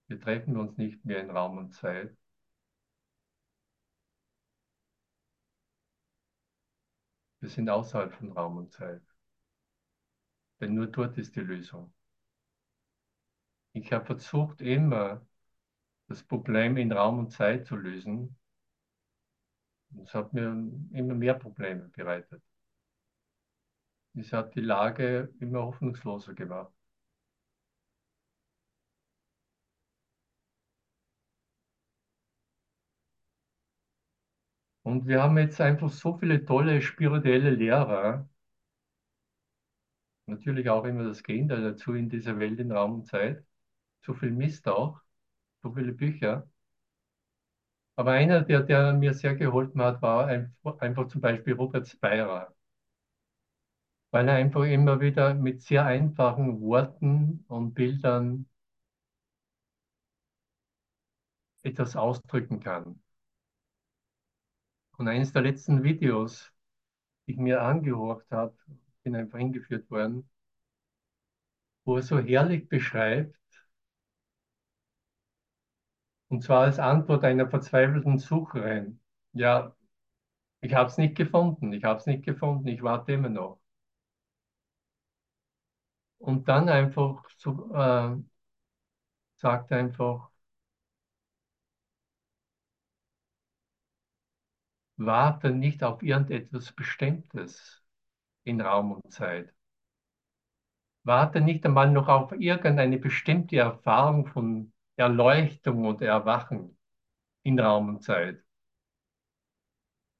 Wir 0.08 0.20
treffen 0.20 0.56
uns 0.56 0.76
nicht 0.76 1.04
mehr 1.04 1.20
in 1.20 1.30
Raum 1.30 1.58
und 1.58 1.72
Zeit. 1.72 2.16
Wir 7.48 7.54
sind 7.54 7.70
außerhalb 7.70 8.12
von 8.12 8.30
Raum 8.32 8.58
und 8.58 8.72
Zeit. 8.74 9.00
Denn 10.60 10.74
nur 10.74 10.86
dort 10.86 11.16
ist 11.16 11.34
die 11.34 11.40
Lösung. 11.40 11.94
Ich 13.72 13.90
habe 13.90 14.04
versucht 14.04 14.60
immer 14.60 15.26
das 16.08 16.22
Problem 16.22 16.76
in 16.76 16.92
Raum 16.92 17.20
und 17.20 17.30
Zeit 17.30 17.66
zu 17.66 17.76
lösen. 17.76 18.36
Das 19.88 20.12
hat 20.12 20.34
mir 20.34 20.48
immer 20.92 21.14
mehr 21.14 21.32
Probleme 21.32 21.88
bereitet. 21.88 22.42
Es 24.12 24.30
hat 24.34 24.54
die 24.54 24.60
Lage 24.60 25.32
immer 25.40 25.62
hoffnungsloser 25.62 26.34
gemacht. 26.34 26.77
Und 34.88 35.06
wir 35.06 35.22
haben 35.22 35.38
jetzt 35.38 35.60
einfach 35.60 35.88
so 35.90 36.18
viele 36.18 36.44
tolle 36.44 36.82
spirituelle 36.82 37.50
Lehrer, 37.50 38.28
natürlich 40.26 40.70
auch 40.70 40.84
immer 40.84 41.02
das 41.04 41.22
Gegenteil 41.24 41.60
dazu 41.62 41.92
in 41.94 42.08
dieser 42.08 42.38
Welt 42.38 42.58
in 42.60 42.70
Raum 42.72 42.94
und 42.96 43.06
Zeit, 43.06 43.44
so 44.02 44.14
viel 44.14 44.30
Mist 44.32 44.68
auch, 44.68 45.00
so 45.62 45.72
viele 45.74 45.92
Bücher. 45.92 46.48
Aber 47.96 48.12
einer, 48.12 48.40
der, 48.40 48.62
der 48.62 48.94
mir 48.94 49.12
sehr 49.12 49.34
geholfen 49.36 49.82
hat, 49.82 50.00
war 50.00 50.26
einfach, 50.26 50.78
einfach 50.80 51.06
zum 51.08 51.20
Beispiel 51.20 51.52
Robert 51.52 51.86
Speirer 51.86 52.54
weil 54.10 54.28
er 54.28 54.34
einfach 54.34 54.64
immer 54.64 55.00
wieder 55.00 55.32
mit 55.32 55.62
sehr 55.62 55.86
einfachen 55.86 56.60
Worten 56.60 57.44
und 57.48 57.72
Bildern 57.72 58.44
etwas 61.62 61.94
ausdrücken 61.94 62.58
kann. 62.58 63.00
Und 64.98 65.08
eines 65.08 65.32
der 65.32 65.40
letzten 65.40 65.82
Videos, 65.82 66.52
die 67.26 67.32
ich 67.32 67.38
mir 67.38 67.62
angehört 67.62 68.26
habe, 68.30 68.56
bin 69.04 69.16
einfach 69.16 69.38
hingeführt 69.38 69.90
worden, 69.90 70.28
wo 71.84 71.96
er 71.96 72.02
so 72.02 72.20
herrlich 72.20 72.68
beschreibt, 72.68 73.34
und 76.28 76.42
zwar 76.42 76.62
als 76.62 76.78
Antwort 76.78 77.22
einer 77.24 77.48
verzweifelten 77.50 78.18
Sucherin. 78.18 79.00
Ja, 79.32 79.74
ich 80.62 80.74
habe 80.74 80.88
es 80.90 80.98
nicht 80.98 81.16
gefunden, 81.16 81.72
ich 81.74 81.84
habe 81.84 82.00
es 82.00 82.06
nicht 82.06 82.24
gefunden, 82.24 82.68
ich 82.68 82.82
warte 82.82 83.12
immer 83.12 83.28
noch. 83.30 83.60
Und 86.18 86.46
dann 86.48 86.68
einfach 86.68 87.24
so, 87.38 87.72
äh, 87.74 88.16
sagt 89.36 89.72
einfach, 89.72 90.27
warte 94.98 95.50
nicht 95.50 95.82
auf 95.84 96.02
irgendetwas 96.02 96.72
Bestimmtes 96.72 97.82
in 98.44 98.60
Raum 98.60 98.92
und 98.92 99.12
Zeit. 99.12 99.54
Warte 101.04 101.40
nicht 101.40 101.64
einmal 101.66 101.90
noch 101.90 102.08
auf 102.08 102.32
irgendeine 102.32 102.98
bestimmte 102.98 103.56
Erfahrung 103.56 104.26
von 104.26 104.72
Erleuchtung 104.96 105.84
und 105.86 106.02
Erwachen 106.02 106.76
in 107.42 107.58
Raum 107.58 107.88
und 107.88 108.02
Zeit. 108.02 108.44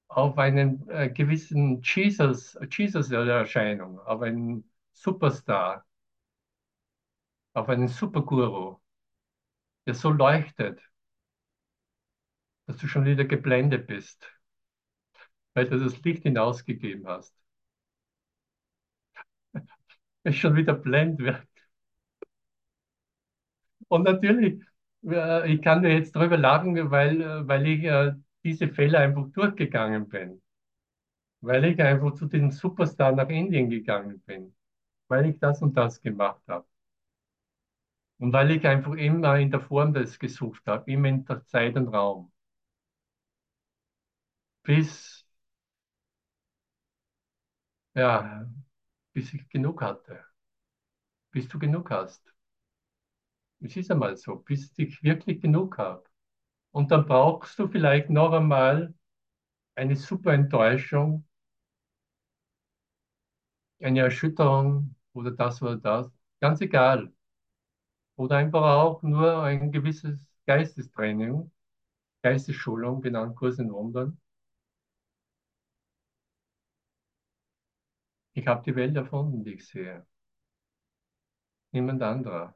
Auf 0.09 0.39
einen 0.39 0.89
äh, 0.89 1.11
gewissen 1.11 1.83
Jesus, 1.83 2.59
Jesus-Erscheinung, 2.71 3.99
auf 4.01 4.23
einen 4.23 4.71
Superstar, 4.93 5.85
auf 7.53 7.69
einen 7.69 7.89
Superguru, 7.89 8.81
der 9.87 9.95
so 9.95 10.11
leuchtet, 10.11 10.81
dass 12.67 12.77
du 12.77 12.87
schon 12.87 13.05
wieder 13.05 13.25
geblendet 13.25 13.87
bist, 13.87 14.31
weil 15.59 15.69
du 15.69 15.79
das 15.79 16.01
Licht 16.05 16.23
hinausgegeben 16.25 17.07
hast. 17.09 17.35
Es 20.25 20.37
schon 20.37 20.55
wieder 20.57 20.75
blind 20.75 21.19
wird. 21.19 21.43
Und 23.89 24.05
natürlich, 24.05 24.63
äh, 25.07 25.53
ich 25.53 25.63
kann 25.63 25.83
dir 25.83 25.93
jetzt 25.95 26.15
darüber 26.17 26.37
lachen, 26.37 26.91
weil, 26.91 27.21
äh, 27.21 27.47
weil 27.49 27.67
ich 27.67 27.85
äh, 27.85 28.13
diese 28.45 28.69
Fälle 28.69 28.99
einfach 28.99 29.27
durchgegangen 29.33 30.09
bin. 30.09 30.41
Weil 31.41 31.65
ich 31.65 31.81
einfach 31.83 32.15
zu 32.15 32.27
diesem 32.27 32.53
Superstar 32.53 33.11
nach 33.13 33.29
Indien 33.29 33.71
gegangen 33.71 34.21
bin. 34.25 34.55
Weil 35.09 35.27
ich 35.31 35.39
das 35.41 35.63
und 35.63 35.77
das 35.77 36.01
gemacht 36.03 36.43
habe. 36.49 36.67
Und 38.21 38.33
weil 38.33 38.53
ich 38.53 38.65
einfach 38.65 38.93
immer 38.95 39.37
in 39.41 39.51
der 39.51 39.59
Form 39.61 39.93
das 39.93 40.21
gesucht 40.21 40.63
habe, 40.69 40.89
immer 40.89 41.09
in 41.09 41.25
der 41.25 41.45
Zeit 41.47 41.75
und 41.75 41.89
Raum. 41.89 42.31
Bis, 44.63 45.18
ja, 47.95 48.47
bis 49.15 49.35
ich 49.35 49.49
genug 49.51 49.83
hatte. 49.83 50.25
Bis 51.33 51.49
du 51.49 51.59
genug 51.59 51.91
hast. 51.91 52.23
Es 53.61 53.77
ist 53.77 53.89
einmal 53.93 54.17
so, 54.17 54.35
bis 54.35 54.73
ich 54.79 55.01
wirklich 55.05 55.41
genug 55.41 55.79
habe. 55.79 56.03
Und 56.73 56.91
dann 56.93 57.07
brauchst 57.07 57.59
du 57.59 57.69
vielleicht 57.69 58.11
noch 58.11 58.33
einmal 58.33 58.95
eine 59.77 59.97
super 59.97 60.35
Enttäuschung, 60.35 61.27
eine 63.81 64.01
Erschütterung 64.01 64.95
oder 65.15 65.31
das 65.33 65.61
oder 65.63 65.77
das. 65.77 66.11
Ganz 66.41 66.61
egal. 66.61 67.13
Oder 68.17 68.37
einfach 68.37 68.61
auch 68.65 69.03
nur 69.03 69.43
ein 69.43 69.73
gewisses 69.73 70.21
Geistestraining, 70.47 71.51
Geistesschulung, 72.23 73.03
genannt 73.03 73.37
Kurs 73.37 73.59
in 73.59 73.73
Wundern. 73.73 74.21
Ich 78.39 78.47
habe 78.47 78.63
die 78.65 78.75
Welt 78.75 78.97
erfunden, 78.97 79.45
die 79.45 79.53
ich 79.55 79.67
sehe. 79.67 80.07
Niemand 81.73 82.03
anderer. 82.03 82.55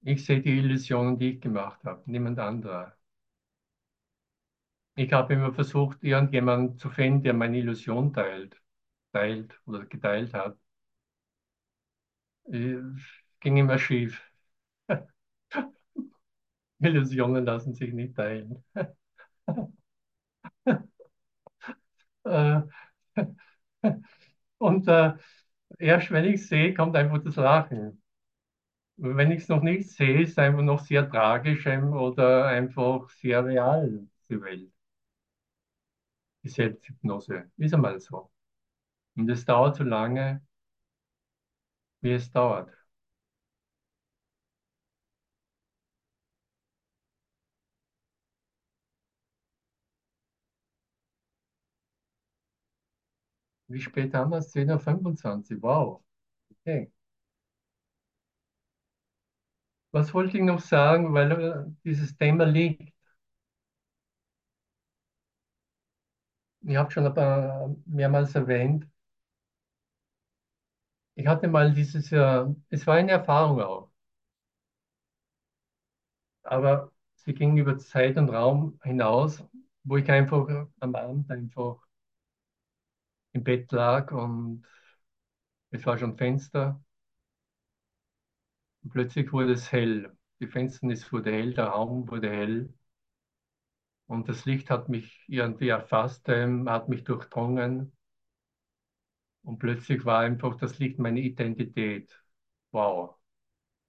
Ich 0.00 0.24
sehe 0.24 0.40
die 0.40 0.56
Illusionen, 0.56 1.18
die 1.18 1.32
ich 1.34 1.40
gemacht 1.42 1.84
habe, 1.84 2.02
niemand 2.10 2.38
anderer. 2.38 2.96
Ich 4.94 5.10
habe 5.14 5.32
immer 5.34 5.52
versucht, 5.54 6.02
irgendjemanden 6.04 6.76
zu 6.78 6.90
finden, 6.90 7.22
der 7.22 7.32
meine 7.34 7.56
Illusion 7.58 8.12
teilt, 8.12 8.60
teilt 9.12 9.58
oder 9.66 9.86
geteilt 9.86 10.34
hat. 10.34 10.58
Es 12.44 13.02
ging 13.40 13.56
immer 13.58 13.78
schief. 13.78 14.20
Illusionen 16.80 17.44
lassen 17.44 17.74
sich 17.74 17.92
nicht 17.92 18.16
teilen. 18.16 18.64
Und 24.58 24.88
äh, 24.88 25.14
erst 25.78 26.10
wenn 26.10 26.24
ich 26.26 26.46
sehe, 26.48 26.74
kommt 26.74 26.96
einfach 26.96 27.22
das 27.24 27.36
Lachen 27.36 28.02
wenn 28.98 29.30
ich 29.30 29.42
es 29.42 29.48
noch 29.48 29.62
nicht 29.62 29.88
sehe, 29.90 30.22
ist 30.22 30.32
es 30.32 30.38
einfach 30.38 30.62
noch 30.62 30.80
sehr 30.80 31.08
tragisch 31.10 31.66
oder 31.66 32.46
einfach 32.46 33.08
sehr 33.10 33.44
real, 33.44 34.06
die 34.28 34.40
Welt. 34.42 34.70
Die 36.44 36.48
Selbsthypnose. 36.48 37.50
Ist 37.58 37.74
einmal 37.74 38.00
so. 38.00 38.30
Und 39.16 39.30
es 39.30 39.44
dauert 39.44 39.76
so 39.76 39.84
lange, 39.84 40.42
wie 42.00 42.12
es 42.12 42.30
dauert. 42.30 42.70
Wie 53.68 53.80
spät 53.80 54.12
haben 54.14 54.30
wir 54.32 54.38
es? 54.38 54.50
10.25 54.50 55.58
Uhr. 55.58 55.62
Wow. 55.62 56.04
Okay. 56.62 56.90
Was 59.90 60.14
wollte 60.14 60.36
ich 60.38 60.44
noch 60.44 60.60
sagen, 60.60 61.12
weil 61.12 61.32
äh, 61.32 61.64
dieses 61.84 62.16
Thema 62.16 62.44
liegt. 62.44 62.92
Ich 66.62 66.76
habe 66.76 66.90
schon 66.90 67.06
ein 67.06 67.14
paar 67.14 67.74
mehrmals 67.86 68.34
erwähnt. 68.34 68.86
Ich 71.14 71.26
hatte 71.26 71.48
mal 71.48 71.72
dieses, 71.74 72.10
äh, 72.12 72.44
es 72.70 72.86
war 72.86 72.94
eine 72.94 73.12
Erfahrung 73.12 73.60
auch. 73.60 73.90
Aber 76.44 76.92
sie 77.16 77.34
ging 77.34 77.56
über 77.58 77.76
Zeit 77.78 78.16
und 78.16 78.30
Raum 78.30 78.80
hinaus, 78.82 79.44
wo 79.84 79.96
ich 79.98 80.10
einfach 80.10 80.66
am 80.80 80.94
Abend 80.94 81.30
einfach 81.30 81.85
im 83.36 83.44
Bett 83.44 83.70
lag 83.72 84.12
und 84.12 84.64
es 85.70 85.86
war 85.86 85.96
schon 85.98 86.16
Fenster 86.16 86.82
und 88.82 88.90
plötzlich 88.90 89.32
wurde 89.34 89.52
es 89.52 89.70
hell. 89.72 90.16
Die 90.40 90.46
Fensternis 90.46 91.12
wurde 91.12 91.30
hell, 91.32 91.52
der 91.54 91.66
Raum 91.66 92.08
wurde 92.08 92.30
hell. 92.30 92.72
Und 94.08 94.28
das 94.28 94.46
Licht 94.46 94.68
hat 94.68 94.88
mich 94.88 95.22
irgendwie 95.28 95.68
erfasst, 95.68 96.28
ähm, 96.28 96.68
hat 96.68 96.88
mich 96.88 97.04
durchdrungen. 97.04 97.92
Und 99.42 99.58
plötzlich 99.58 100.04
war 100.04 100.20
einfach 100.20 100.56
das 100.58 100.78
Licht 100.78 100.98
meine 100.98 101.20
Identität. 101.20 102.22
Wow, 102.72 103.16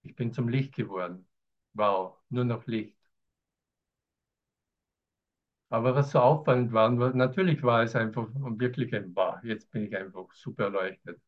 ich 0.03 0.15
bin 0.15 0.33
zum 0.33 0.49
Licht 0.49 0.75
geworden. 0.75 1.27
Wow, 1.73 2.17
nur 2.29 2.45
noch 2.45 2.67
Licht. 2.67 2.96
Aber 5.69 5.95
was 5.95 6.11
so 6.11 6.19
auffallend 6.19 6.73
war, 6.73 6.89
natürlich 7.13 7.63
war 7.63 7.81
es 7.83 7.95
einfach 7.95 8.27
wirklich 8.33 8.93
ein, 8.93 9.15
wow, 9.15 9.41
jetzt 9.43 9.71
bin 9.71 9.85
ich 9.85 9.95
einfach 9.95 10.29
super 10.33 10.65
erleuchtet. 10.65 11.21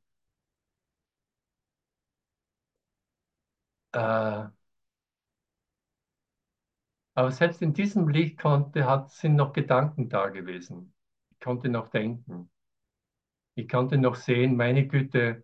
Äh, 3.91 4.49
Aber 7.13 7.31
selbst 7.31 7.61
in 7.61 7.73
diesem 7.73 8.07
Licht 8.09 8.39
konnte, 8.39 8.85
hat, 8.87 9.11
sind 9.11 9.35
noch 9.35 9.53
Gedanken 9.53 10.09
da 10.09 10.29
gewesen. 10.29 10.91
Ich 11.29 11.39
konnte 11.39 11.69
noch 11.69 11.89
denken. 11.89 12.49
Ich 13.55 13.69
konnte 13.69 13.97
noch 13.99 14.15
sehen, 14.15 14.55
meine 14.57 14.87
Güte, 14.87 15.43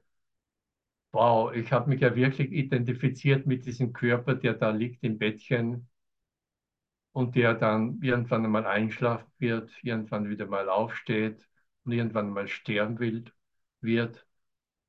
wow, 1.12 1.52
ich 1.54 1.72
habe 1.72 1.90
mich 1.90 2.02
ja 2.02 2.16
wirklich 2.16 2.52
identifiziert 2.52 3.46
mit 3.48 3.66
diesem 3.66 3.92
Körper, 3.94 4.36
der 4.36 4.54
da 4.54 4.70
liegt 4.72 5.04
im 5.04 5.18
Bettchen 5.18 5.88
und 7.16 7.36
der 7.38 7.54
dann 7.54 8.02
irgendwann 8.02 8.44
einmal 8.46 8.66
einschlafen 8.66 9.32
wird, 9.40 9.72
irgendwann 9.84 10.28
wieder 10.30 10.48
mal 10.48 10.68
aufsteht 10.68 11.48
und 11.86 11.94
irgendwann 11.94 12.30
mal 12.30 12.48
sterben 12.50 13.00
wird. 13.80 14.28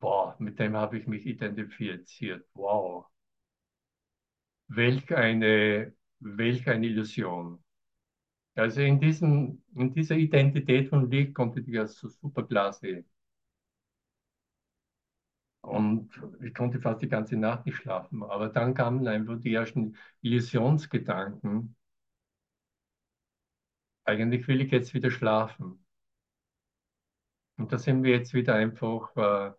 Boah, 0.01 0.35
mit 0.41 0.59
dem 0.59 0.77
habe 0.77 0.99
ich 0.99 1.07
mich 1.07 1.25
identifiziert. 1.27 2.45
Wow. 2.55 3.07
Welch 4.69 5.15
eine, 5.15 5.93
welch 6.21 6.69
eine 6.69 6.87
Illusion. 6.87 7.63
Also 8.57 8.81
in, 8.81 9.01
diesem, 9.01 9.63
in 9.77 9.95
dieser 9.95 10.17
Identität 10.17 10.89
von 10.89 11.09
konnte 11.35 11.61
ich 11.61 11.73
das 11.75 11.97
so 11.97 12.09
super 12.09 12.43
klar 12.45 12.73
sehen. 12.73 13.07
Und 15.61 16.11
ich 16.43 16.55
konnte 16.55 16.81
fast 16.81 17.03
die 17.03 17.09
ganze 17.09 17.37
Nacht 17.37 17.67
nicht 17.67 17.77
schlafen. 17.77 18.23
Aber 18.25 18.49
dann 18.49 18.75
kamen 18.75 19.07
einfach 19.07 19.39
die 19.41 19.55
ersten 19.55 19.97
Illusionsgedanken. 20.23 21.77
Eigentlich 24.07 24.49
will 24.49 24.63
ich 24.63 24.71
jetzt 24.71 24.95
wieder 24.95 25.11
schlafen. 25.11 25.85
Und 27.59 27.73
da 27.73 27.79
sind 27.79 28.03
wir 28.03 28.13
jetzt 28.13 28.33
wieder 28.35 28.55
einfach 28.55 29.15
äh, 29.17 29.53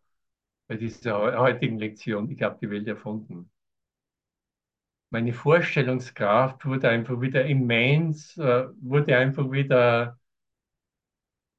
bei 0.67 0.77
dieser 0.77 1.37
heutigen 1.39 1.79
Lektion. 1.79 2.29
Ich 2.31 2.41
habe 2.43 2.57
die 2.61 2.69
Welt 2.69 2.87
erfunden. 2.87 3.51
Meine 5.09 5.33
Vorstellungskraft 5.33 6.65
wurde 6.65 6.87
einfach 6.89 7.19
wieder 7.19 7.45
immens, 7.45 8.37
äh, 8.37 8.67
wurde 8.81 9.17
einfach 9.17 9.51
wieder, 9.51 10.17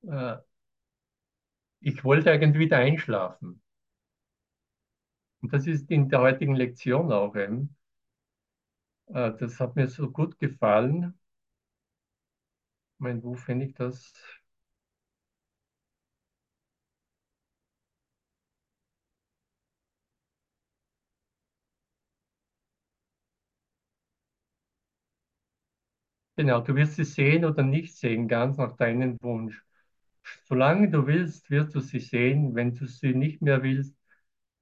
äh, 0.03 0.39
ich 1.81 2.05
wollte 2.05 2.31
irgendwie 2.31 2.61
wieder 2.61 2.77
einschlafen. 2.77 3.61
Und 5.43 5.53
das 5.53 5.67
ist 5.67 5.91
in 5.91 6.09
der 6.09 6.21
heutigen 6.21 6.55
Lektion 6.55 7.11
auch 7.13 7.35
eben. 7.35 7.75
Äh, 9.09 9.33
das 9.39 9.61
hat 9.61 9.77
mir 9.77 9.87
so 9.89 10.11
gut 10.11 10.39
gefallen. 10.39 11.18
Ich 12.99 13.01
meine, 13.01 13.23
wo 13.23 13.35
finde 13.35 13.65
ich 13.67 13.75
das? 13.75 14.13
Genau, 26.37 26.61
du 26.63 26.75
wirst 26.75 26.95
sie 26.95 27.05
sehen 27.05 27.45
oder 27.45 27.63
nicht 27.63 27.95
sehen, 27.97 28.29
ganz 28.29 28.57
nach 28.59 28.77
deinem 28.77 29.19
Wunsch. 29.21 29.63
Solange 30.45 30.91
du 30.91 31.07
willst, 31.07 31.51
wirst 31.51 31.75
du 31.75 31.81
sie 31.81 32.01
sehen. 32.01 32.55
Wenn 32.55 32.75
du 32.75 32.87
sie 32.87 33.15
nicht 33.15 33.43
mehr 33.43 33.63
willst, 33.63 33.97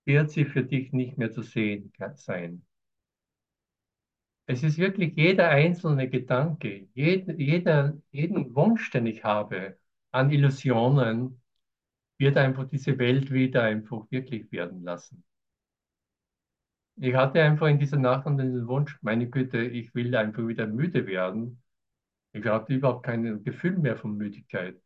wird 0.06 0.30
sie 0.30 0.44
für 0.46 0.64
dich 0.64 0.92
nicht 0.92 1.18
mehr 1.18 1.32
zu 1.32 1.42
sehen 1.42 1.92
sein. 2.16 2.64
Es 4.46 4.62
ist 4.64 4.78
wirklich 4.78 5.14
jeder 5.16 5.48
einzelne 5.50 6.08
Gedanke, 6.10 6.88
jeder, 6.94 7.34
jeder, 7.34 7.96
jeden 8.10 8.54
Wunsch, 8.56 8.90
den 8.90 9.06
ich 9.06 9.22
habe 9.24 9.78
an 10.12 10.30
Illusionen, 10.30 11.40
wird 12.18 12.36
einfach 12.38 12.68
diese 12.68 12.98
Welt 12.98 13.32
wieder 13.32 13.62
einfach 13.64 14.06
wirklich 14.10 14.50
werden 14.52 14.82
lassen. 14.84 15.24
Ich 16.96 17.14
hatte 17.14 17.42
einfach 17.42 17.68
in 17.68 17.78
dieser 17.78 17.96
Nacht 17.98 18.26
den 18.26 18.66
Wunsch, 18.68 18.98
meine 19.02 19.28
Güte, 19.30 19.62
ich 19.62 19.94
will 19.94 20.14
einfach 20.16 20.46
wieder 20.46 20.66
müde 20.66 21.06
werden. 21.06 21.62
Ich 22.32 22.44
hatte 22.46 22.74
überhaupt 22.74 23.04
kein 23.06 23.44
Gefühl 23.44 23.78
mehr 23.78 23.96
von 23.96 24.16
Müdigkeit. 24.16 24.80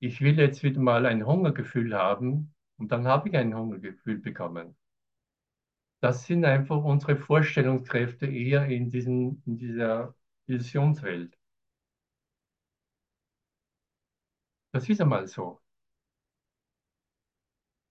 Ich 0.00 0.20
will 0.22 0.38
jetzt 0.38 0.62
wieder 0.64 0.80
mal 0.80 1.06
ein 1.06 1.26
Hungergefühl 1.26 1.94
haben 1.96 2.54
und 2.78 2.92
dann 2.92 3.06
habe 3.08 3.28
ich 3.30 3.36
ein 3.36 3.56
Hungergefühl 3.56 4.18
bekommen. 4.18 4.76
Das 6.02 6.26
sind 6.26 6.44
einfach 6.44 6.84
unsere 6.84 7.16
Vorstellungskräfte 7.16 8.26
eher 8.26 8.66
in, 8.66 8.90
diesen, 8.90 9.42
in 9.46 9.56
dieser 9.56 10.14
Illusionswelt. 10.46 11.34
Das 14.72 14.86
ist 14.88 15.00
einmal 15.00 15.26
so. 15.26 15.60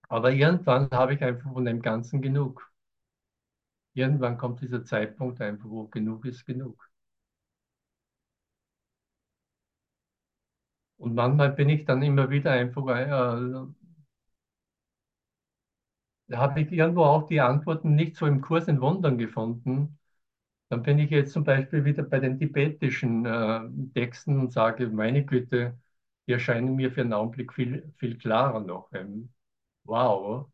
Aber 0.09 0.31
irgendwann 0.31 0.91
habe 0.91 1.15
ich 1.15 1.23
einfach 1.23 1.51
von 1.53 1.65
dem 1.65 1.81
Ganzen 1.81 2.21
genug. 2.21 2.71
Irgendwann 3.93 4.37
kommt 4.37 4.59
dieser 4.59 4.83
Zeitpunkt 4.83 5.39
einfach, 5.39 5.69
wo 5.69 5.87
genug 5.87 6.25
ist 6.25 6.45
genug. 6.45 6.91
Und 10.97 11.15
manchmal 11.15 11.51
bin 11.51 11.67
ich 11.69 11.83
dann 11.85 12.01
immer 12.01 12.29
wieder 12.29 12.51
einfach, 12.51 12.87
äh, 12.87 13.65
habe 16.33 16.61
ich 16.61 16.71
irgendwo 16.71 17.03
auch 17.03 17.27
die 17.27 17.41
Antworten 17.41 17.95
nicht 17.95 18.15
so 18.15 18.25
im 18.25 18.41
Kurs 18.41 18.67
in 18.67 18.81
Wundern 18.81 19.17
gefunden. 19.17 19.97
Dann 20.69 20.83
bin 20.83 20.99
ich 20.99 21.11
jetzt 21.11 21.33
zum 21.33 21.43
Beispiel 21.45 21.85
wieder 21.85 22.03
bei 22.03 22.19
den 22.19 22.39
tibetischen 22.39 23.25
äh, 23.25 23.61
Texten 23.95 24.39
und 24.39 24.53
sage, 24.53 24.89
meine 24.89 25.25
Güte, 25.25 25.79
die 26.27 26.33
erscheinen 26.33 26.75
mir 26.75 26.91
für 26.91 27.01
einen 27.01 27.13
Augenblick 27.13 27.53
viel, 27.53 27.93
viel 27.97 28.17
klarer 28.17 28.61
noch. 28.61 28.91
Ähm, 28.93 29.29
wow. 29.85 30.49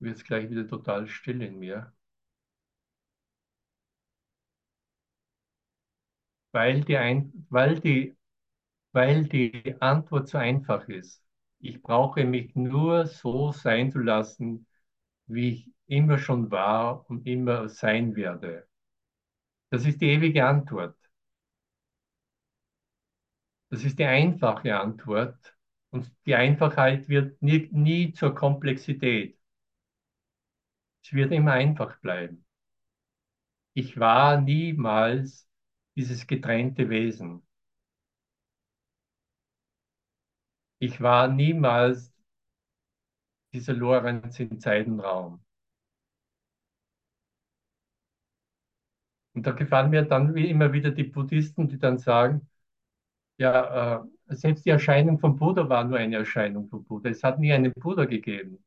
Wird 0.00 0.16
es 0.16 0.24
gleich 0.24 0.50
wieder 0.50 0.66
total 0.66 1.06
still 1.06 1.40
in 1.40 1.60
mir. 1.60 1.92
Weil 6.52 6.82
die, 6.82 6.96
ein, 6.98 7.46
weil 7.48 7.80
die 7.80 8.16
weil 8.92 9.24
die 9.28 9.74
Antwort 9.80 10.28
so 10.28 10.38
einfach 10.38 10.88
ist. 10.88 11.24
Ich 11.60 11.82
brauche 11.82 12.24
mich 12.24 12.54
nur 12.54 13.06
so 13.06 13.52
sein 13.52 13.90
zu 13.92 13.98
lassen, 14.00 14.66
wie 15.26 15.50
ich 15.50 15.70
immer 15.86 16.18
schon 16.18 16.50
war 16.50 17.08
und 17.10 17.26
immer 17.26 17.68
sein 17.68 18.16
werde. 18.16 18.66
Das 19.70 19.86
ist 19.86 20.02
die 20.02 20.08
ewige 20.10 20.44
Antwort. 20.46 20.94
Das 23.70 23.82
ist 23.82 23.98
die 23.98 24.04
einfache 24.04 24.76
Antwort. 24.78 25.56
Und 25.90 26.12
die 26.26 26.34
Einfachheit 26.34 27.08
wird 27.08 27.40
nie, 27.42 27.68
nie 27.72 28.12
zur 28.12 28.34
Komplexität. 28.34 29.38
Es 31.02 31.12
wird 31.12 31.32
immer 31.32 31.54
einfach 31.54 31.98
bleiben. 31.98 32.44
Ich 33.72 33.98
war 33.98 34.38
niemals 34.42 35.48
dieses 35.96 36.26
getrennte 36.26 36.90
Wesen. 36.90 37.47
Ich 40.80 41.00
war 41.00 41.28
niemals 41.28 42.12
dieser 43.52 43.74
Lorenz 43.74 44.40
in 44.40 44.58
Zeit 44.58 44.86
und 44.86 45.00
Raum. 45.00 45.44
Und 49.34 49.46
da 49.46 49.52
gefallen 49.52 49.90
mir 49.90 50.02
dann 50.02 50.34
wie 50.34 50.48
immer 50.50 50.72
wieder 50.72 50.90
die 50.90 51.04
Buddhisten, 51.04 51.68
die 51.68 51.78
dann 51.78 51.98
sagen, 51.98 52.48
ja, 53.38 54.02
äh, 54.02 54.36
selbst 54.36 54.66
die 54.66 54.70
Erscheinung 54.70 55.18
von 55.20 55.36
Buddha 55.36 55.68
war 55.68 55.84
nur 55.84 55.98
eine 55.98 56.16
Erscheinung 56.18 56.68
von 56.68 56.84
Buddha. 56.84 57.10
Es 57.10 57.22
hat 57.24 57.40
nie 57.40 57.52
einen 57.52 57.72
Buddha 57.74 58.04
gegeben. 58.06 58.64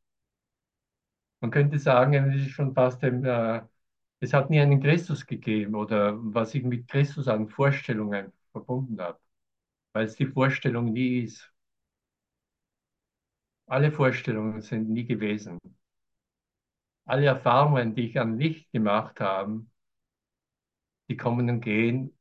Man 1.40 1.52
könnte 1.52 1.80
sagen, 1.80 2.14
es 2.14 2.36
ist 2.48 2.52
schon 2.52 2.74
fast 2.74 3.04
ein, 3.04 3.26
äh, 3.26 3.62
es 4.20 4.34
hat 4.34 4.50
nie 4.50 4.60
einen 4.62 4.82
Christus 4.82 5.26
gegeben 5.26 5.76
oder 5.76 6.14
was 6.34 6.54
ich 6.56 6.64
mit 6.64 6.88
Christus 6.88 7.28
an 7.28 7.50
Vorstellungen 7.50 8.32
verbunden 8.52 9.02
habe, 9.02 9.20
weil 9.94 10.06
es 10.08 10.16
die 10.16 10.28
Vorstellung 10.28 10.94
nie 10.94 11.22
ist. 11.26 11.52
Alle 13.72 13.92
Vorstellungen 13.92 14.62
sind 14.62 14.88
nie 14.92 15.04
gewesen. 15.04 15.58
Alle 17.06 17.28
Erfahrungen, 17.28 17.94
die 17.94 18.10
ich 18.10 18.20
an 18.20 18.40
Licht 18.40 18.72
gemacht 18.72 19.20
habe, 19.20 19.68
die 21.10 21.18
kommen 21.18 21.48
und 21.50 21.62
gehen, 21.62 22.18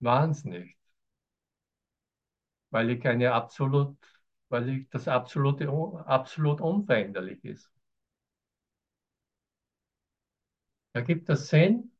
waren 0.00 0.30
es 0.30 0.44
nicht. 0.44 0.76
Weil 2.70 2.90
ich 2.90 3.04
eine 3.08 3.32
absolut, 3.32 3.96
weil 4.50 4.68
ich 4.68 4.88
das 4.90 5.08
absolute, 5.08 5.68
absolut 6.06 6.60
unveränderlich 6.60 7.44
ist. 7.44 7.72
Ergibt 10.94 11.28
das 11.28 11.46
Sinn? 11.48 11.92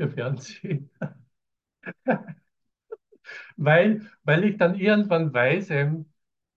Wir 0.00 0.16
werden 0.16 0.38
sehen. 0.38 0.90
weil, 3.56 4.02
weil 4.24 4.44
ich 4.44 4.56
dann 4.56 4.74
irgendwann 4.78 5.32
weiß, 5.32 5.70
ähm, 5.70 6.06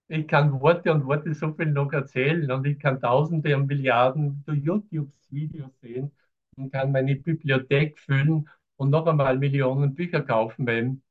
ich 0.08 0.28
kann 0.28 0.60
Worte 0.60 0.92
und 0.92 1.06
Worte 1.06 1.34
so 1.34 1.54
viel 1.54 1.66
noch 1.66 1.92
erzählen 1.92 2.50
und 2.52 2.66
ich 2.66 2.78
kann 2.78 3.00
Tausende 3.00 3.56
und 3.56 3.66
Milliarden 3.66 4.44
YouTube-Videos 4.48 5.72
sehen 5.80 6.12
und 6.56 6.72
kann 6.72 6.92
meine 6.92 7.16
Bibliothek 7.16 7.98
füllen 7.98 8.48
und 8.76 8.90
noch 8.90 9.06
einmal 9.06 9.38
Millionen 9.38 9.94
Bücher 9.94 10.22
kaufen, 10.22 10.66
wenn 10.66 11.02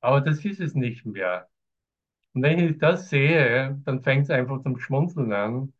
Aber 0.00 0.20
das 0.22 0.44
ist 0.44 0.60
es 0.60 0.74
nicht 0.74 1.06
mehr. 1.06 1.48
Und 2.34 2.42
wenn 2.42 2.58
ich 2.60 2.78
das 2.78 3.10
sehe, 3.10 3.80
dann 3.86 4.02
fängt 4.02 4.24
es 4.24 4.30
einfach 4.30 4.62
zum 4.62 4.78
Schmunzeln 4.78 5.32
an. 5.34 5.72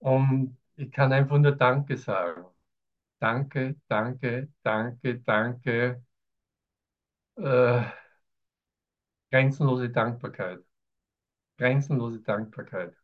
Und 0.00 0.56
ich 0.76 0.90
kann 0.92 1.12
einfach 1.12 1.38
nur 1.38 1.52
Danke 1.52 1.96
sagen. 1.96 2.44
Danke, 3.20 3.76
danke, 3.88 4.48
danke, 4.62 5.20
danke. 5.26 6.02
Äh, 7.36 7.82
grenzenlose 9.32 9.90
Dankbarkeit. 9.90 10.60
Grenzenlose 11.58 12.20
Dankbarkeit. 12.22 12.94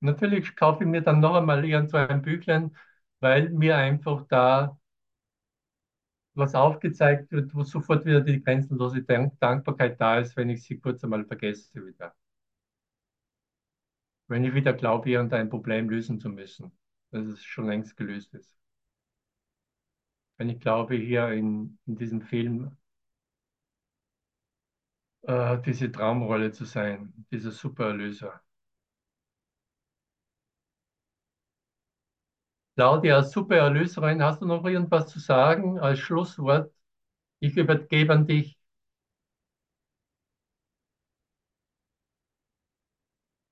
Natürlich 0.00 0.56
kaufe 0.56 0.84
ich 0.84 0.88
mir 0.90 1.02
dann 1.02 1.20
noch 1.20 1.34
einmal 1.34 1.64
irgend 1.64 1.90
so 1.90 1.96
ein 1.98 2.22
Büchlein, 2.22 2.74
weil 3.20 3.50
mir 3.50 3.76
einfach 3.76 4.26
da 4.28 4.78
was 6.34 6.54
aufgezeigt 6.54 7.32
wird, 7.32 7.52
wo 7.52 7.64
sofort 7.64 8.04
wieder 8.04 8.20
die 8.20 8.40
grenzenlose 8.40 9.02
Dank 9.02 9.40
Dankbarkeit 9.40 10.00
da 10.00 10.20
ist, 10.20 10.36
wenn 10.36 10.50
ich 10.50 10.62
sie 10.62 10.78
kurz 10.78 11.02
einmal 11.02 11.24
vergesse 11.24 11.84
wieder. 11.84 12.14
Wenn 14.28 14.44
ich 14.44 14.54
wieder 14.54 14.72
glaube, 14.72 15.10
irgendein 15.10 15.50
Problem 15.50 15.90
lösen 15.90 16.20
zu 16.20 16.28
müssen, 16.28 16.70
dass 17.10 17.26
es 17.26 17.42
schon 17.44 17.66
längst 17.66 17.96
gelöst 17.96 18.34
ist. 18.34 18.56
Wenn 20.38 20.48
ich 20.48 20.60
glaube, 20.60 20.94
hier 20.96 21.28
in, 21.32 21.78
in 21.84 21.96
diesem 21.98 22.22
Film 22.22 22.74
äh, 25.22 25.58
diese 25.62 25.90
Traumrolle 25.92 26.52
zu 26.52 26.64
sein, 26.64 27.12
dieser 27.30 27.50
Supererlöser. 27.52 28.40
Claudia, 32.74 33.22
Supererlöserin, 33.22 34.22
hast 34.22 34.40
du 34.42 34.46
noch 34.46 34.64
irgendwas 34.64 35.08
zu 35.08 35.18
sagen 35.18 35.78
als 35.78 35.98
Schlusswort? 35.98 36.72
Ich 37.40 37.56
übergebe 37.56 38.12
an 38.14 38.26
dich. 38.26 38.58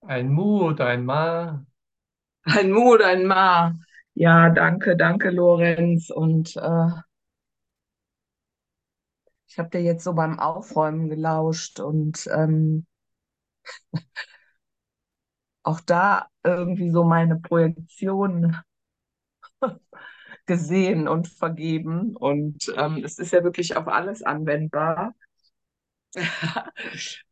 Ein 0.07 0.31
Mu 0.33 0.63
oder 0.69 0.87
ein 0.87 1.05
Ma? 1.05 1.67
Ein 2.45 2.71
Mu 2.73 2.93
oder 2.95 3.09
ein 3.09 3.27
Ma? 3.27 3.75
Ja, 4.15 4.49
danke, 4.51 4.97
danke, 4.97 5.31
Lorenz. 5.31 6.11
Und 6.11 6.57
äh, 6.57 6.89
ich 9.49 9.59
habe 9.59 9.71
dir 9.71 9.81
jetzt 9.83 10.05
so 10.05 10.13
beim 10.13 10.39
Aufräumen 10.39 11.09
gelauscht 11.09 11.81
und 11.81 12.27
ähm, 12.31 12.85
auch 15.63 15.81
da 15.81 16.29
irgendwie 16.45 16.91
so 16.91 17.05
meine 17.05 17.37
Projektion 17.37 18.57
gesehen 20.47 21.09
und 21.09 21.29
vergeben. 21.29 22.17
Und 22.17 22.73
ähm, 22.77 23.03
es 23.05 23.19
ist 23.19 23.33
ja 23.33 23.45
wirklich 23.45 23.77
auf 23.77 23.89
alles 23.89 24.23
anwendbar. 24.23 25.15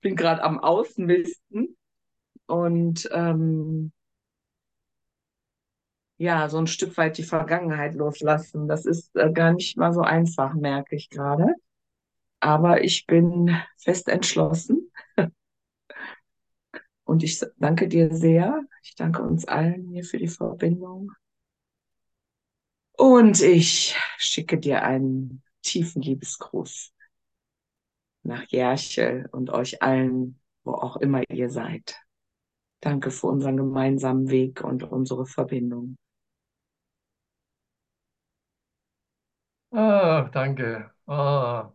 Bin 0.01 0.17
gerade 0.17 0.43
am 0.43 0.59
Ausmisten 0.61 1.77
und 2.47 3.09
ähm, 3.13 3.93
ja, 6.23 6.49
so 6.49 6.59
ein 6.59 6.69
Stück 6.69 6.97
weit 6.99 7.19
die 7.19 7.25
Vergangenheit 7.25 7.95
loslassen. 7.95 8.69
Das 8.69 8.87
ist 8.87 9.15
äh, 9.17 9.33
gar 9.33 9.53
nicht 9.53 9.77
mal 9.77 9.93
so 9.93 10.03
einfach, 10.03 10.55
merke 10.55 10.95
ich 10.95 11.11
gerade. 11.11 11.57
Aber 12.39 12.85
ich 12.85 13.07
bin 13.07 13.57
fest 13.77 14.09
entschlossen. 14.09 14.93
Und 17.05 17.25
ich 17.25 17.41
danke 17.59 17.89
dir 17.89 18.15
sehr. 18.15 18.63
Ich 18.85 18.95
danke 18.95 19.23
uns 19.23 19.47
allen 19.47 19.89
hier 19.89 20.05
für 20.05 20.19
die 20.19 20.29
Verbindung. 20.29 21.11
Und 22.97 23.43
ich 23.43 23.97
schicke 24.17 24.59
dir 24.59 24.85
einen 24.85 25.43
tiefen 25.63 26.03
Liebesgruß 26.03 26.93
nach 28.23 28.45
Jerchel 28.49 29.29
und 29.33 29.51
euch 29.51 29.83
allen, 29.83 30.39
wo 30.63 30.75
auch 30.75 30.97
immer 30.99 31.29
ihr 31.29 31.51
seid. 31.51 31.97
Danke 32.81 33.11
für 33.11 33.27
unseren 33.27 33.57
gemeinsamen 33.57 34.31
Weg 34.31 34.63
und 34.63 34.85
unsere 34.85 35.27
Verbindung. 35.27 35.97
Ah, 39.73 40.29
danke. 40.33 40.91
Ah, 41.07 41.73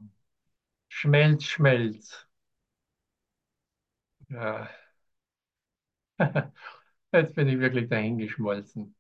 schmelz, 0.90 1.44
schmelz. 1.46 2.28
Ja. 4.30 4.70
Jetzt 7.14 7.36
bin 7.36 7.48
ich 7.50 7.60
wirklich 7.60 7.90
dahingeschmolzen. 7.90 8.96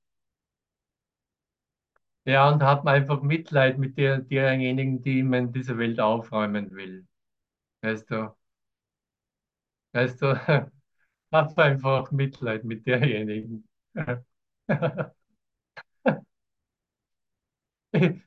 Ja, 2.25 2.49
und 2.51 2.61
habe 2.61 2.89
einfach 2.91 3.21
Mitleid 3.23 3.77
mit 3.79 3.97
der, 3.97 4.19
derjenigen, 4.19 5.01
die 5.01 5.23
man 5.23 5.51
diese 5.53 5.77
Welt 5.79 5.99
aufräumen 5.99 6.71
will. 6.75 7.07
Weißt 7.81 8.09
du? 8.11 8.35
Weißt 9.93 10.21
du, 10.21 10.27
hab 11.33 11.57
einfach 11.59 12.11
Mitleid 12.11 12.63
mit 12.65 12.87
derjenigen. 12.87 13.67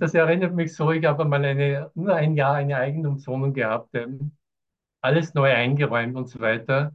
Das 0.00 0.14
erinnert 0.14 0.54
mich 0.54 0.74
so, 0.74 0.90
ich 0.90 1.04
habe 1.04 1.24
mal 1.24 1.44
eine, 1.44 1.90
nur 1.94 2.14
ein 2.16 2.34
Jahr 2.34 2.54
eine 2.54 2.76
Eigentumswohnung 2.78 3.52
gehabt, 3.54 3.90
ähm, 3.94 4.32
alles 5.02 5.34
neu 5.34 5.52
eingeräumt 5.54 6.16
und 6.16 6.28
so 6.28 6.40
weiter. 6.40 6.94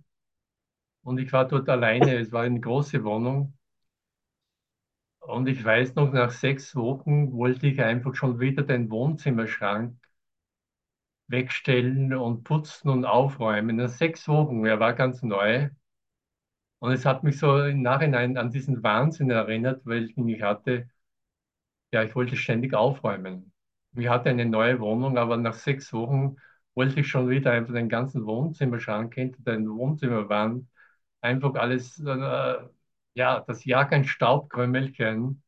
Und 1.01 1.17
ich 1.17 1.33
war 1.33 1.47
dort 1.47 1.67
alleine, 1.69 2.17
es 2.19 2.31
war 2.31 2.43
eine 2.43 2.59
große 2.59 3.03
Wohnung. 3.03 3.57
Und 5.19 5.45
ich 5.47 5.63
weiß 5.63 5.93
noch, 5.93 6.11
nach 6.11 6.31
sechs 6.31 6.75
Wochen 6.75 7.31
wollte 7.33 7.67
ich 7.67 7.79
einfach 7.83 8.15
schon 8.15 8.39
wieder 8.39 8.63
den 8.63 8.89
Wohnzimmerschrank 8.89 9.95
wegstellen 11.29 12.13
und 12.13 12.43
putzen 12.43 12.89
und 12.89 13.05
aufräumen. 13.05 13.77
Nach 13.77 13.87
sechs 13.89 14.27
Wochen, 14.27 14.65
er 14.65 14.79
war 14.81 14.93
ganz 14.93 15.23
neu. 15.23 15.69
Und 16.79 16.91
es 16.91 17.05
hat 17.05 17.23
mich 17.23 17.37
so 17.39 17.59
im 17.63 17.81
Nachhinein 17.83 18.35
an 18.37 18.49
diesen 18.51 18.81
Wahnsinn 18.83 19.29
erinnert, 19.29 19.85
welchen 19.85 20.27
ich 20.29 20.41
hatte. 20.41 20.89
Ja, 21.91 22.03
ich 22.03 22.15
wollte 22.15 22.35
ständig 22.35 22.73
aufräumen. 22.73 23.51
Ich 23.95 24.07
hatte 24.09 24.29
eine 24.29 24.45
neue 24.45 24.79
Wohnung, 24.79 25.17
aber 25.17 25.37
nach 25.37 25.53
sechs 25.55 25.91
Wochen 25.93 26.35
wollte 26.75 26.99
ich 26.99 27.07
schon 27.07 27.29
wieder 27.29 27.51
einfach 27.51 27.73
den 27.73 27.89
ganzen 27.89 28.25
Wohnzimmerschrank 28.25 29.13
hinter 29.15 29.41
den 29.53 29.69
Wohnzimmerwand, 29.69 30.67
einfach 31.21 31.55
alles, 31.55 31.99
äh, 31.99 32.55
ja, 33.15 33.41
das 33.47 33.65
Jahr 33.65 33.87
kein 33.89 34.05
Staubkrümelchen. 34.05 35.43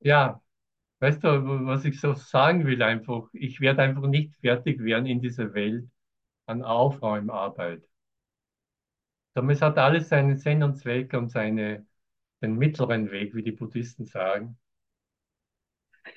Ja, 0.00 0.40
weißt 1.00 1.24
du, 1.24 1.28
was 1.66 1.84
ich 1.86 2.00
so 2.00 2.14
sagen 2.14 2.66
will 2.66 2.82
einfach, 2.82 3.28
ich 3.34 3.60
werde 3.60 3.82
einfach 3.82 4.02
nicht 4.08 4.34
fertig 4.40 4.80
werden 4.84 5.06
in 5.06 5.20
dieser 5.22 5.54
Welt 5.54 5.88
an 6.46 6.62
Aufräumarbeit. 6.64 7.84
Damit 9.34 9.60
hat 9.62 9.78
alles 9.78 10.08
seinen 10.08 10.36
Sinn 10.36 10.62
und 10.64 10.76
Zweck 10.76 11.12
und 11.14 11.28
seine, 11.30 11.86
den 12.44 12.56
mittleren 12.56 13.10
Weg, 13.10 13.34
wie 13.34 13.42
die 13.42 13.52
Buddhisten 13.52 14.04
sagen. 14.04 14.58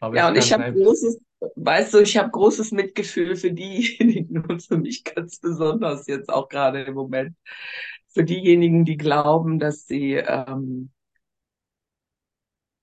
Aber 0.02 0.16
Ja, 0.16 0.28
und 0.28 0.38
ich 0.38 0.52
habe 0.52 0.74
großes, 0.74 1.20
weißt 1.56 1.94
du, 1.94 2.00
ich 2.00 2.18
habe 2.18 2.30
großes 2.30 2.72
Mitgefühl 2.72 3.36
für 3.36 3.52
diejenigen 3.52 4.46
und 4.46 4.64
für 4.64 4.78
mich 4.78 5.04
ganz 5.04 5.40
besonders 5.40 6.08
jetzt 6.08 6.30
auch 6.30 6.50
gerade 6.50 6.84
im 6.84 6.94
Moment, 6.94 7.36
für 8.10 8.24
diejenigen, 8.24 8.84
die 8.84 8.98
glauben, 8.98 9.60
dass 9.60 9.86
sie, 9.86 10.14
ähm, 10.16 10.92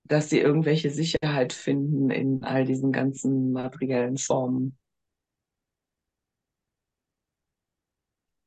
dass 0.05 0.31
sie 0.31 0.41
irgendwelche 0.41 0.91
Sicherheit 0.91 1.53
finden 1.53 2.11
in 2.11 2.43
all 2.43 2.65
diesen 2.65 2.93
ganzen 2.93 3.53
materiellen 3.53 4.17
Formen. 4.17 4.79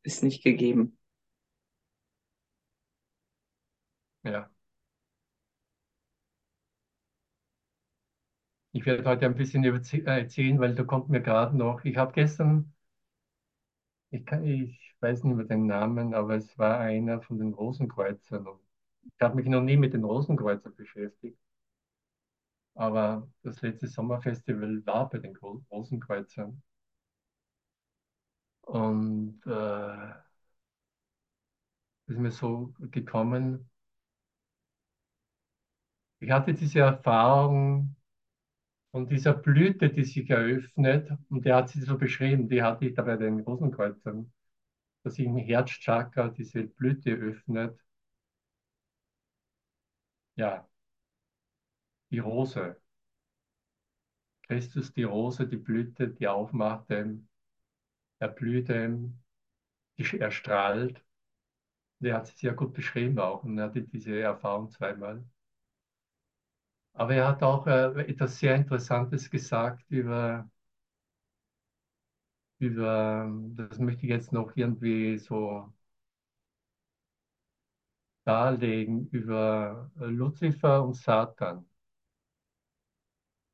Ist 0.03 0.23
nicht 0.23 0.43
gegeben. 0.43 0.97
ja. 4.23 4.56
Ich 8.77 8.85
werde 8.85 9.03
heute 9.09 9.25
ein 9.25 9.33
bisschen 9.35 9.63
äh, 9.65 10.19
erzählen, 10.21 10.59
weil 10.59 10.75
da 10.75 10.83
kommt 10.83 11.09
mir 11.09 11.19
gerade 11.21 11.57
noch, 11.57 11.83
ich 11.83 11.97
habe 11.97 12.13
gestern, 12.13 12.73
ich 14.09 14.25
kann, 14.25 14.43
ich 14.45 14.95
weiß 14.99 15.23
nicht 15.23 15.35
mehr 15.35 15.45
den 15.45 15.65
Namen, 15.67 16.13
aber 16.13 16.35
es 16.35 16.57
war 16.57 16.79
einer 16.79 17.21
von 17.21 17.39
den 17.39 17.53
Rosenkreuzern. 17.53 18.45
Ich 19.05 19.21
habe 19.21 19.35
mich 19.35 19.45
noch 19.47 19.61
nie 19.61 19.77
mit 19.77 19.93
den 19.93 20.03
Rosenkreuzern 20.03 20.75
beschäftigt, 20.75 21.37
aber 22.75 23.27
das 23.43 23.61
letzte 23.61 23.87
Sommerfestival 23.89 24.85
war 24.85 25.09
bei 25.09 25.17
den 25.17 25.35
Rosenkreuzern. 25.35 26.61
Und 28.67 29.41
äh, 29.47 30.13
ist 32.07 32.17
mir 32.19 32.31
so 32.31 32.73
gekommen, 32.91 33.69
ich 36.19 36.29
hatte 36.31 36.53
diese 36.53 36.79
Erfahrung 36.81 37.95
von 38.97 39.07
dieser 39.07 39.35
Blüte, 39.35 39.91
die 39.91 40.03
sich 40.03 40.27
eröffnet, 40.27 41.11
und 41.29 41.45
der 41.45 41.57
hat 41.57 41.69
sie 41.69 41.81
so 41.81 41.99
beschrieben, 41.99 42.49
die 42.49 42.63
hatte 42.63 42.87
ich 42.87 42.95
da 42.95 43.03
bei 43.03 43.15
den 43.15 43.41
Rosenkreuzern, 43.41 44.33
dass 45.03 45.13
sich 45.13 45.27
im 45.27 45.37
Herzchakra 45.37 46.29
diese 46.29 46.63
Blüte 46.63 47.11
öffnet. 47.11 47.79
Ja, 50.35 50.67
die 52.11 52.19
Rose. 52.19 52.75
Christus 54.47 54.91
die 54.93 55.03
Rose, 55.03 55.47
die 55.47 55.57
Blüte, 55.57 56.07
die 56.07 56.27
aufmachte, 56.27 57.19
erblühte, 58.17 59.11
die 59.99 60.19
erstrahlt. 60.19 61.03
Der 61.99 62.15
hat 62.15 62.27
sie 62.27 62.37
sehr 62.37 62.53
gut 62.53 62.73
beschrieben 62.73 63.19
auch 63.19 63.43
und 63.43 63.59
hatte 63.59 63.83
diese 63.83 64.19
Erfahrung 64.19 64.71
zweimal. 64.71 65.23
Aber 66.97 67.13
er 67.15 67.27
hat 67.29 67.43
auch 67.43 67.65
äh, 67.67 68.01
etwas 68.09 68.39
sehr 68.39 68.53
Interessantes 68.55 69.29
gesagt 69.29 69.85
über, 69.89 70.49
über, 72.59 73.31
das 73.55 73.79
möchte 73.79 74.03
ich 74.05 74.09
jetzt 74.11 74.31
noch 74.33 74.51
irgendwie 74.55 75.17
so 75.17 75.71
darlegen, 78.25 79.07
über 79.09 79.89
Luzifer 79.97 80.83
und 80.83 80.93
Satan. 80.95 81.65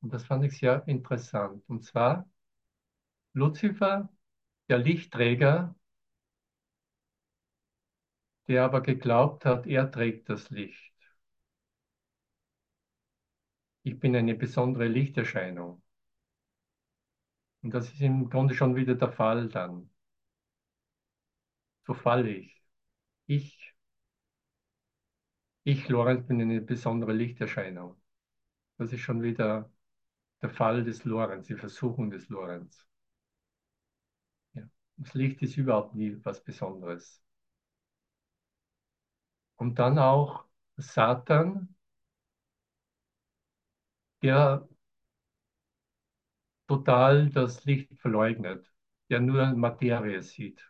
Und 0.02 0.12
das 0.14 0.24
fand 0.24 0.44
ich 0.44 0.56
sehr 0.58 0.86
interessant. 0.86 1.64
Und 1.68 1.82
zwar, 1.84 2.28
Luzifer, 3.34 4.08
der 4.70 4.78
Lichtträger, 4.78 5.74
der 8.48 8.64
aber 8.64 8.80
geglaubt 8.80 9.44
hat, 9.44 9.66
er 9.66 9.90
trägt 9.90 10.30
das 10.30 10.48
Licht. 10.48 10.93
Ich 13.84 14.00
bin 14.00 14.16
eine 14.16 14.34
besondere 14.34 14.88
Lichterscheinung. 14.88 15.80
Und 17.62 17.74
das 17.74 17.92
ist 17.92 18.00
im 18.00 18.30
Grunde 18.30 18.54
schon 18.54 18.76
wieder 18.76 18.94
der 18.94 19.10
Fall 19.10 19.48
dann. 19.48 19.90
So 21.86 21.94
falle 21.94 22.28
ich. 22.30 22.62
Ich, 23.26 23.74
ich, 25.64 25.88
Lorenz, 25.90 26.26
bin 26.26 26.40
eine 26.40 26.60
besondere 26.62 27.12
Lichterscheinung. 27.12 27.96
Das 28.78 28.92
ist 28.92 29.00
schon 29.02 29.22
wieder 29.22 29.72
der 30.42 30.50
Fall 30.50 30.84
des 30.84 31.04
Lorenz, 31.04 31.46
die 31.48 31.56
Versuchung 31.56 32.10
des 32.10 32.28
Lorenz. 32.30 32.86
Ja. 34.54 34.62
Das 34.96 35.14
Licht 35.14 35.42
ist 35.42 35.56
überhaupt 35.56 35.94
nie 35.94 36.16
was 36.24 36.42
Besonderes. 36.42 37.22
Und 39.56 39.78
dann 39.80 39.98
auch 39.98 40.44
Satan, 40.76 41.73
der 44.24 44.66
total 46.66 47.28
das 47.30 47.64
Licht 47.66 47.92
verleugnet, 48.00 48.66
der 49.10 49.20
nur 49.20 49.52
Materie 49.54 50.22
sieht. 50.22 50.60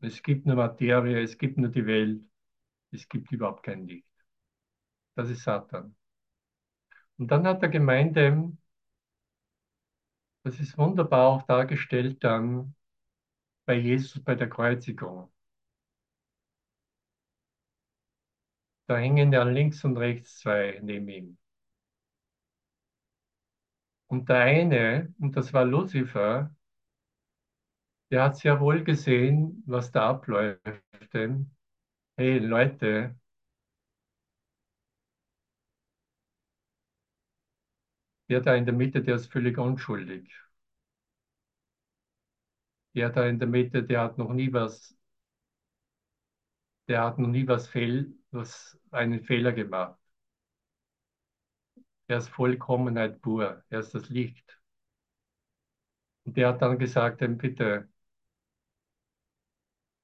Es 0.00 0.22
gibt 0.22 0.44
nur 0.46 0.56
Materie, 0.56 1.22
es 1.22 1.38
gibt 1.38 1.58
nur 1.58 1.68
die 1.70 1.86
Welt, 1.86 2.24
es 2.90 3.08
gibt 3.08 3.30
überhaupt 3.30 3.62
kein 3.62 3.86
Licht. 3.86 4.08
Das 5.14 5.30
ist 5.30 5.44
Satan. 5.44 5.94
Und 7.18 7.30
dann 7.30 7.46
hat 7.46 7.62
der 7.62 7.68
Gemeinde, 7.68 8.52
das 10.42 10.58
ist 10.58 10.76
wunderbar 10.76 11.28
auch 11.28 11.42
dargestellt 11.42 12.24
dann 12.24 12.74
bei 13.64 13.74
Jesus 13.74 14.22
bei 14.24 14.34
der 14.34 14.48
Kreuzigung. 14.48 15.30
Da 18.88 18.96
hängen 18.96 19.32
ja 19.32 19.44
links 19.44 19.84
und 19.84 19.96
rechts 19.98 20.40
zwei 20.40 20.80
neben 20.82 21.08
ihm. 21.08 21.38
Und 24.08 24.28
der 24.28 24.36
eine, 24.40 25.14
und 25.18 25.34
das 25.36 25.52
war 25.54 25.64
Luzifer, 25.64 26.54
der 28.10 28.22
hat 28.24 28.36
sehr 28.36 28.60
wohl 28.60 28.84
gesehen, 28.84 29.62
was 29.66 29.90
da 29.92 30.10
abläuft. 30.10 30.60
Hey 32.18 32.38
Leute, 32.38 33.16
der 38.30 38.40
da 38.40 38.54
in 38.54 38.64
der 38.64 38.72
Mitte, 38.74 39.02
der 39.02 39.16
ist 39.16 39.30
völlig 39.30 39.58
unschuldig. 39.58 40.32
Der 42.94 43.08
da 43.08 43.26
in 43.26 43.38
der 43.38 43.48
Mitte, 43.48 43.82
der 43.82 44.02
hat 44.02 44.18
noch 44.18 44.30
nie 44.34 44.52
was, 44.52 44.94
der 46.88 47.02
hat 47.04 47.18
noch 47.20 47.28
nie 47.28 47.46
was 47.46 47.68
fehl, 47.68 48.14
was 48.32 48.78
einen 48.90 49.22
Fehler 49.22 49.52
gemacht. 49.52 49.97
Er 52.08 52.18
ist 52.18 52.28
Vollkommenheit 52.30 53.22
pur, 53.22 53.62
er 53.70 53.78
ist 53.78 53.94
das 53.94 54.08
Licht. 54.08 54.58
Und 56.24 56.36
der 56.36 56.48
hat 56.48 56.62
dann 56.62 56.78
gesagt, 56.78 57.18
bitte, 57.38 57.88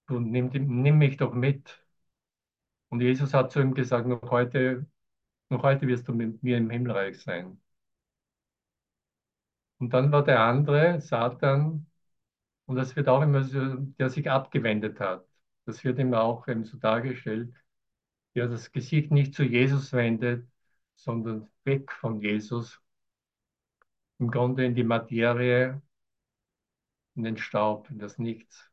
du 0.06 0.18
nimm, 0.20 0.48
nimm 0.82 0.96
mich 0.98 1.16
doch 1.18 1.34
mit. 1.34 1.78
Und 2.88 3.00
Jesus 3.02 3.34
hat 3.34 3.52
zu 3.52 3.60
ihm 3.60 3.74
gesagt, 3.74 4.06
noch 4.08 4.22
heute, 4.30 4.86
noch 5.50 5.62
heute 5.64 5.86
wirst 5.88 6.08
du 6.08 6.14
mit 6.14 6.42
mir 6.44 6.58
im 6.58 6.70
Himmelreich 6.70 7.20
sein. 7.22 7.60
Und 9.78 9.92
dann 9.92 10.12
war 10.12 10.24
der 10.24 10.40
andere, 10.40 11.00
Satan, 11.00 11.86
und 12.66 12.76
das 12.76 12.96
wird 12.96 13.08
auch 13.08 13.22
immer 13.22 13.44
so, 13.44 13.76
der 13.98 14.10
sich 14.10 14.30
abgewendet 14.30 15.00
hat. 15.00 15.26
Das 15.66 15.84
wird 15.84 15.98
immer 16.00 16.22
auch 16.22 16.48
eben 16.48 16.64
so 16.64 16.78
dargestellt, 16.78 17.54
der 18.36 18.48
das 18.48 18.72
Gesicht 18.72 19.12
nicht 19.12 19.34
zu 19.34 19.44
Jesus 19.44 19.92
wendet, 19.92 20.48
sondern 20.96 21.48
weg 21.64 21.92
von 21.92 22.20
Jesus, 22.20 22.80
im 24.18 24.30
Grunde 24.30 24.64
in 24.64 24.74
die 24.74 24.84
Materie, 24.84 25.80
in 27.16 27.24
den 27.24 27.36
Staub, 27.36 27.90
in 27.90 27.98
das 27.98 28.18
Nichts, 28.18 28.70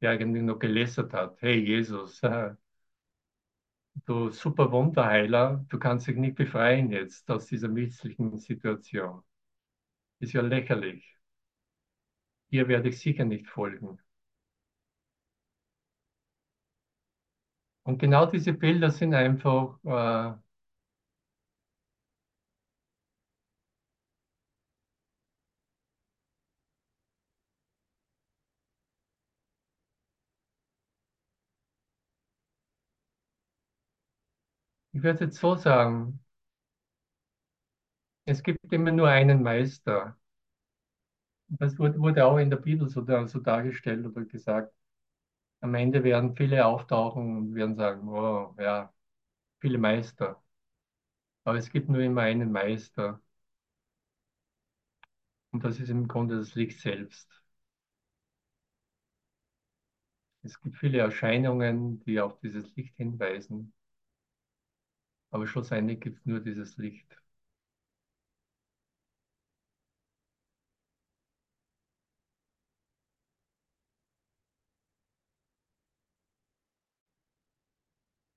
der 0.00 0.10
eigentlich 0.10 0.42
nur 0.42 0.58
gelästert 0.58 1.12
hat, 1.12 1.40
hey 1.42 1.58
Jesus, 1.58 2.20
du 4.06 4.30
super 4.30 4.70
Wunderheiler, 4.72 5.64
du 5.68 5.78
kannst 5.78 6.06
dich 6.06 6.16
nicht 6.16 6.36
befreien 6.36 6.90
jetzt 6.92 7.30
aus 7.30 7.46
dieser 7.46 7.68
misslichen 7.68 8.38
Situation. 8.38 9.22
Ist 10.20 10.32
ja 10.32 10.42
lächerlich. 10.42 11.16
Hier 12.48 12.68
werde 12.68 12.88
ich 12.88 12.98
sicher 13.00 13.26
nicht 13.26 13.46
folgen. 13.48 13.98
Und 17.82 17.98
genau 17.98 18.26
diese 18.26 18.52
Bilder 18.52 18.90
sind 18.90 19.14
einfach 19.14 19.78
äh, 19.84 20.38
Ich 35.04 35.06
würde 35.06 35.26
jetzt 35.26 35.36
so 35.38 35.54
sagen, 35.54 36.18
es 38.26 38.42
gibt 38.42 38.70
immer 38.72 38.92
nur 38.92 39.08
einen 39.08 39.42
Meister. 39.42 40.18
Das 41.48 41.78
wurde 41.78 42.24
auch 42.26 42.36
in 42.38 42.50
der 42.50 42.56
Bibel 42.58 42.88
so, 42.88 43.04
so 43.26 43.38
dargestellt 43.40 44.04
oder 44.06 44.24
gesagt. 44.24 44.74
Am 45.62 45.74
Ende 45.74 46.04
werden 46.04 46.36
viele 46.36 46.66
auftauchen 46.66 47.36
und 47.38 47.54
werden 47.56 47.76
sagen, 47.76 48.08
oh 48.08 48.54
ja, 48.60 48.92
viele 49.60 49.78
Meister. 49.78 50.42
Aber 51.44 51.56
es 51.58 51.70
gibt 51.70 51.88
nur 51.88 52.00
immer 52.02 52.20
einen 52.22 52.52
Meister. 52.52 53.20
Und 55.52 55.64
das 55.64 55.80
ist 55.80 55.88
im 55.88 56.06
Grunde 56.06 56.36
das 56.36 56.54
Licht 56.54 56.80
selbst. 56.80 57.30
Es 60.44 60.60
gibt 60.62 60.76
viele 60.76 60.98
Erscheinungen, 60.98 61.98
die 62.04 62.20
auf 62.20 62.38
dieses 62.38 62.72
Licht 62.76 62.94
hinweisen. 62.96 63.73
Aber 65.34 65.46
schlussendlich 65.46 66.00
gibt 66.00 66.20
es 66.20 66.24
nur 66.24 66.40
dieses 66.40 66.78
Licht. 66.78 67.06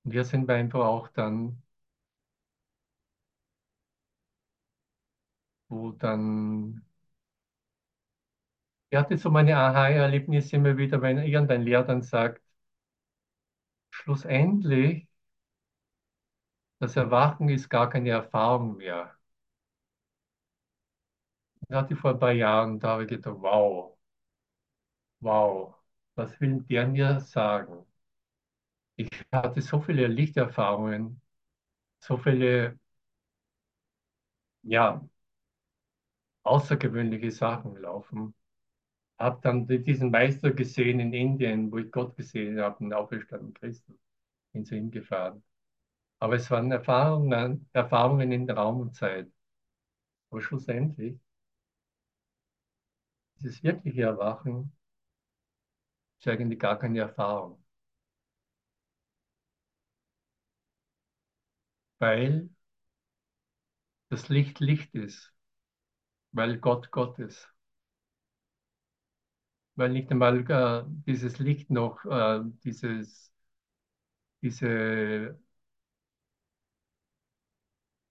Und 0.04 0.12
hier 0.14 0.24
sind 0.24 0.48
wir 0.48 0.56
einfach 0.56 0.80
auch 0.86 1.08
dann, 1.10 1.62
wo 5.70 5.92
dann, 5.94 6.84
ich 8.90 8.98
hatte 8.98 9.18
so 9.18 9.30
meine 9.32 9.56
Aha-Erlebnisse 9.58 10.56
immer 10.58 10.78
wieder, 10.78 11.02
wenn 11.02 11.18
irgendein 11.20 11.62
Lehrer 11.64 11.84
dann 11.86 12.02
sagt, 12.02 12.42
schlussendlich, 13.90 15.07
das 16.80 16.96
Erwachen 16.96 17.50
ist 17.50 17.70
gar 17.70 17.88
keine 17.90 18.10
Erfahrung 18.10 18.78
mehr. 18.78 19.16
Ich 21.70 21.74
vor 21.96 22.12
ein 22.12 22.20
paar 22.20 22.32
Jahren, 22.34 22.78
da 22.80 22.90
habe 22.90 23.04
ich 23.04 23.10
gedacht, 23.10 23.36
wow, 23.40 23.98
wow, 25.22 25.76
was 26.16 26.32
will 26.42 26.62
der 26.70 26.88
mir 26.88 27.20
sagen? 27.20 27.86
Ich 28.96 29.10
hatte 29.32 29.62
so 29.62 29.82
viele 29.82 30.06
Lichterfahrungen, 30.08 31.22
so 32.02 32.18
viele, 32.18 32.80
ja, 34.64 35.02
außergewöhnliche 36.44 37.30
Sachen 37.32 37.76
laufen. 37.78 38.34
Habe 39.20 39.40
dann 39.44 39.68
diesen 39.68 40.12
Meister 40.12 40.52
gesehen 40.54 41.00
in 41.02 41.14
Indien, 41.14 41.72
wo 41.72 41.78
ich 41.80 41.92
Gott 41.92 42.16
gesehen 42.18 42.60
habe, 42.62 42.78
den 42.80 42.94
auferstandenen 42.94 43.54
Christus, 43.56 43.96
bin 44.54 44.66
zu 44.66 44.76
ihm 44.76 44.92
gefahren. 44.92 45.44
Aber 46.20 46.36
es 46.36 46.52
waren 46.52 46.72
Erfahrungen, 46.72 47.68
Erfahrungen 47.74 48.32
in 48.32 48.48
Raum 48.52 48.82
und 48.82 48.94
Zeit. 48.96 49.32
Aber 50.30 50.40
schlussendlich, 50.42 51.20
dieses 53.40 53.64
wirkliche 53.64 54.04
Erwachen 54.04 54.74
ist 56.20 56.28
eigentlich 56.28 56.60
gar 56.60 56.78
keine 56.80 57.00
Erfahrung. 57.00 57.64
Weil 62.00 62.50
das 64.10 64.28
Licht 64.28 64.60
Licht 64.60 64.96
ist, 64.96 65.34
weil 66.32 66.58
Gott 66.60 66.92
Gott 66.92 67.20
ist, 67.20 67.54
weil 69.76 69.90
nicht 69.92 70.12
einmal 70.12 70.40
äh, 70.50 70.84
dieses 71.06 71.40
Licht 71.40 71.70
noch 71.70 72.04
äh, 72.06 72.42
dieses, 72.64 73.32
diese, 74.42 75.38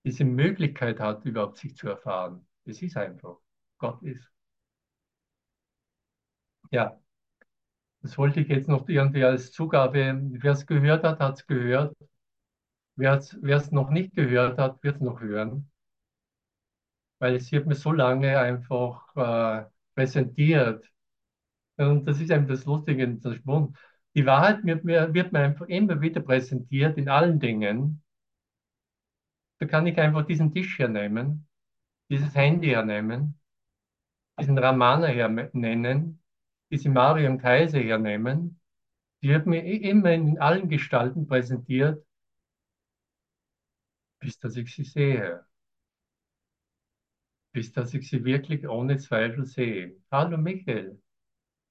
diese 0.07 0.24
Möglichkeit 0.24 1.00
hat, 1.00 1.26
überhaupt 1.26 1.59
sich 1.59 1.76
zu 1.76 1.88
erfahren. 1.88 2.46
Es 2.64 2.80
ist 2.80 2.96
einfach, 2.96 3.36
Gott 3.78 4.02
ist. 4.02 4.32
Ja, 6.70 6.98
das 8.00 8.16
wollte 8.16 8.40
ich 8.40 8.48
jetzt 8.48 8.68
noch 8.68 8.88
irgendwie 8.88 9.24
als 9.24 9.52
Zugabe. 9.52 10.18
Wer 10.30 10.52
es 10.52 10.66
gehört 10.66 11.04
hat, 11.04 11.20
hat 11.20 11.36
es 11.40 11.46
gehört. 11.46 11.94
Wer 12.96 13.14
es 13.57 13.72
noch 13.72 13.88
nicht 13.88 14.14
gehört 14.14 14.59
hat, 14.59 14.82
wird 14.82 14.96
es 14.96 15.00
noch 15.00 15.20
hören. 15.22 15.70
Weil 17.18 17.36
es 17.36 17.50
wird 17.52 17.66
mir 17.66 17.74
so 17.74 17.92
lange 17.92 18.38
einfach 18.38 19.14
äh, 19.16 19.64
präsentiert. 19.94 20.84
Und 21.76 22.07
das 22.07 22.20
ist 22.20 22.30
eben 22.30 22.48
das 22.48 22.64
Lustige 22.66 23.04
in 23.04 23.20
der 23.20 23.34
Schwund. 23.36 23.76
Die 24.14 24.26
Wahrheit 24.26 24.64
wird 24.64 24.84
mir, 24.84 25.14
wird 25.14 25.32
mir 25.32 25.40
einfach 25.40 25.66
immer 25.68 26.00
wieder 26.00 26.20
präsentiert 26.20 26.98
in 26.98 27.09
allen 27.09 27.40
Dingen. 27.40 28.02
Da 29.59 29.66
kann 29.66 29.86
ich 29.86 29.98
einfach 29.98 30.26
diesen 30.26 30.52
Tisch 30.52 30.78
hernehmen, 30.78 31.48
dieses 32.11 32.34
Handy 32.34 32.68
hernehmen, 32.68 33.40
diesen 34.38 34.59
Ramana 34.59 35.07
hernehmen, 35.07 36.22
diese 36.70 36.90
Mariam 36.90 37.38
Kaiser 37.38 37.78
hernehmen. 37.78 38.61
Die 39.22 39.28
wird 39.28 39.46
mir 39.46 39.64
immer 39.64 40.12
in 40.12 40.38
allen 40.38 40.68
Gestalten 40.68 41.26
präsentiert, 41.26 42.04
bis 44.20 44.38
dass 44.38 44.57
ich 44.57 44.74
sie 44.74 44.84
sehe. 44.84 45.46
Bis 47.52 47.72
dass 47.72 47.94
ich 47.94 48.09
sie 48.09 48.24
wirklich 48.24 48.68
ohne 48.68 48.98
Zweifel 48.98 49.46
sehe. 49.46 49.96
Hallo 50.11 50.36
Michael, 50.36 51.00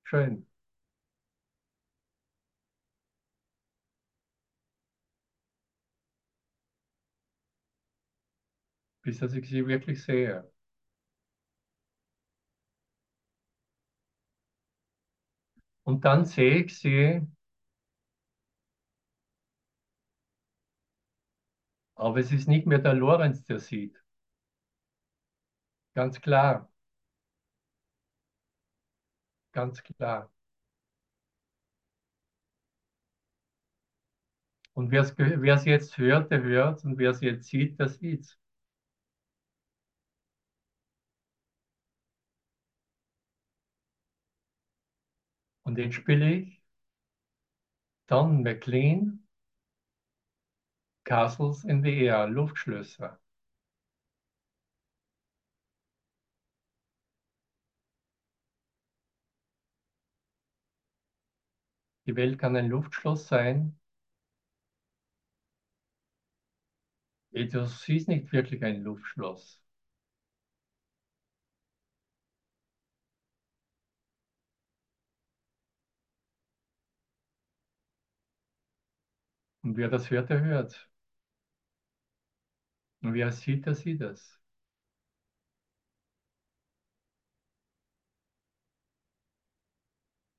schön. 0.03 0.47
Bis 9.05 9.19
dass 9.19 9.33
ich 9.33 9.47
sie 9.47 9.65
wirklich 9.67 10.03
sehe. 10.03 10.51
Und 15.83 16.03
dann 16.05 16.25
sehe 16.25 16.63
ich 16.65 16.77
sie, 16.77 17.21
aber 21.95 22.19
es 22.21 22.31
ist 22.31 22.47
nicht 22.47 22.65
mehr 22.67 22.79
der 22.79 22.93
Lorenz, 22.93 23.43
der 23.43 23.59
sieht. 23.59 24.01
Ganz 25.95 26.21
klar. 26.21 26.69
Ganz 29.53 29.81
klar. 29.81 30.29
Und 34.73 34.91
wer 34.91 35.01
es 35.55 35.65
jetzt 35.65 35.97
hört, 35.97 36.29
der 36.29 36.43
hört. 36.43 36.83
Und 36.85 36.99
wer 36.99 37.09
es 37.11 37.21
jetzt 37.21 37.47
sieht, 37.47 37.79
der 37.79 37.89
sieht 37.89 38.37
Und 45.65 45.77
jetzt 45.77 45.95
spiele 45.95 46.31
ich 46.33 46.61
Don 48.07 48.41
McLean, 48.41 49.19
Castles 51.05 51.63
in 51.63 51.81
the 51.81 52.03
Air, 52.03 52.27
Luftschlösser. 52.27 53.17
Die 62.07 62.15
Welt 62.15 62.39
kann 62.39 62.55
ein 62.55 62.69
Luftschloss 62.69 63.27
sein. 63.27 63.77
Du 67.33 67.67
siehst 67.67 68.07
nicht 68.07 68.31
wirklich 68.31 68.63
ein 68.63 68.81
Luftschloss. 68.81 69.61
Und 79.65 79.77
wer 79.77 79.89
das 79.89 80.11
hört, 80.11 80.29
der 80.29 80.41
hört. 80.41 80.89
Und 83.01 83.13
wer 83.15 83.31
sieht, 83.31 83.65
der 83.65 83.73
sieht 83.73 84.01
es. 84.01 84.39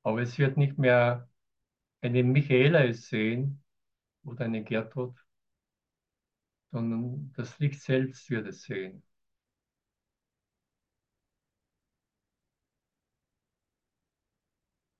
Aber 0.04 0.22
es 0.22 0.38
wird 0.38 0.56
nicht 0.56 0.78
mehr 0.78 1.28
eine 2.02 2.24
Michaela 2.24 2.92
sehen 2.94 3.64
oder 4.24 4.46
eine 4.46 4.64
Gertrud, 4.64 5.16
sondern 6.70 7.32
das 7.36 7.58
Licht 7.58 7.82
selbst 7.82 8.30
wird 8.30 8.46
es 8.46 8.62
sehen. 8.62 9.02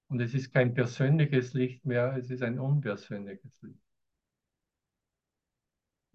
Und 0.09 0.20
es 0.20 0.35
ist 0.35 0.53
kein 0.53 0.74
persönliches 0.74 1.53
Licht 1.55 1.85
mehr, 1.85 2.16
es 2.16 2.29
ist 2.31 2.43
ein 2.43 2.59
unpersönliches 2.59 3.62
Licht. 3.62 3.86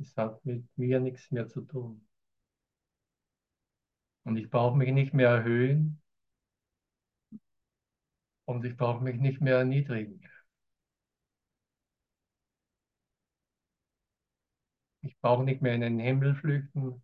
Es 0.01 0.17
hat 0.17 0.43
mit 0.45 0.65
mir 0.77 0.99
nichts 0.99 1.31
mehr 1.31 1.47
zu 1.47 1.61
tun. 1.61 2.05
Und 4.23 4.35
ich 4.37 4.49
brauche 4.49 4.75
mich 4.75 4.91
nicht 4.91 5.13
mehr 5.13 5.29
erhöhen 5.29 6.01
und 8.45 8.63
ich 8.65 8.77
brauche 8.77 9.03
mich 9.03 9.19
nicht 9.19 9.41
mehr 9.41 9.57
erniedrigen. 9.57 10.21
Ich 15.03 15.15
brauche 15.19 15.43
nicht 15.43 15.61
mehr 15.61 15.75
in 15.75 15.81
den 15.81 15.99
Himmel 15.99 16.33
flüchten. 16.33 17.03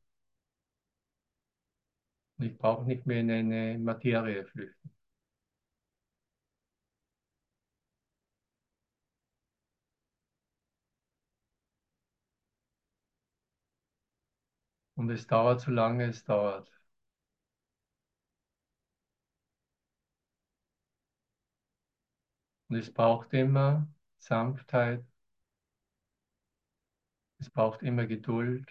Und 2.39 2.45
ich 2.45 2.57
brauche 2.57 2.85
nicht 2.85 3.05
mehr 3.05 3.19
in 3.19 3.29
eine 3.31 3.77
Materie 3.77 4.43
flüchten. 4.45 4.96
Und 14.97 15.09
es 15.11 15.27
dauert, 15.27 15.61
solange 15.61 16.03
es 16.09 16.25
dauert. 16.25 16.69
Und 22.69 22.77
es 22.77 22.93
braucht 22.93 23.33
immer 23.33 23.87
Sanftheit. 24.17 25.05
Es 27.39 27.49
braucht 27.49 27.81
immer 27.83 28.05
Geduld. 28.05 28.69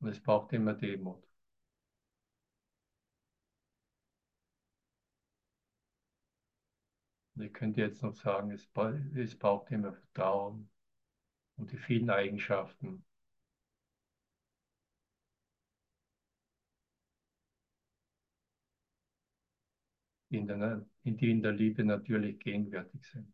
Und 0.00 0.08
es 0.08 0.20
braucht 0.22 0.52
immer 0.52 0.74
Demut. 0.74 1.22
Und 7.34 7.42
ich 7.42 7.52
könnte 7.52 7.80
jetzt 7.80 8.02
noch 8.02 8.14
sagen, 8.14 8.50
es, 8.50 8.68
es 9.16 9.36
braucht 9.36 9.70
immer 9.70 9.92
Vertrauen 9.92 10.68
und 11.56 11.72
die 11.72 11.78
vielen 11.78 12.10
Eigenschaften, 12.10 13.04
in 20.36 20.46
der, 20.46 20.84
die 21.04 21.30
in 21.30 21.42
der 21.42 21.52
Liebe 21.52 21.84
natürlich 21.84 22.38
gegenwärtig 22.38 23.04
sind, 23.06 23.32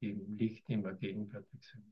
die 0.00 0.10
im 0.10 0.36
Licht 0.36 0.68
immer 0.68 0.92
gegenwärtig 0.94 1.62
sind. 1.62 1.84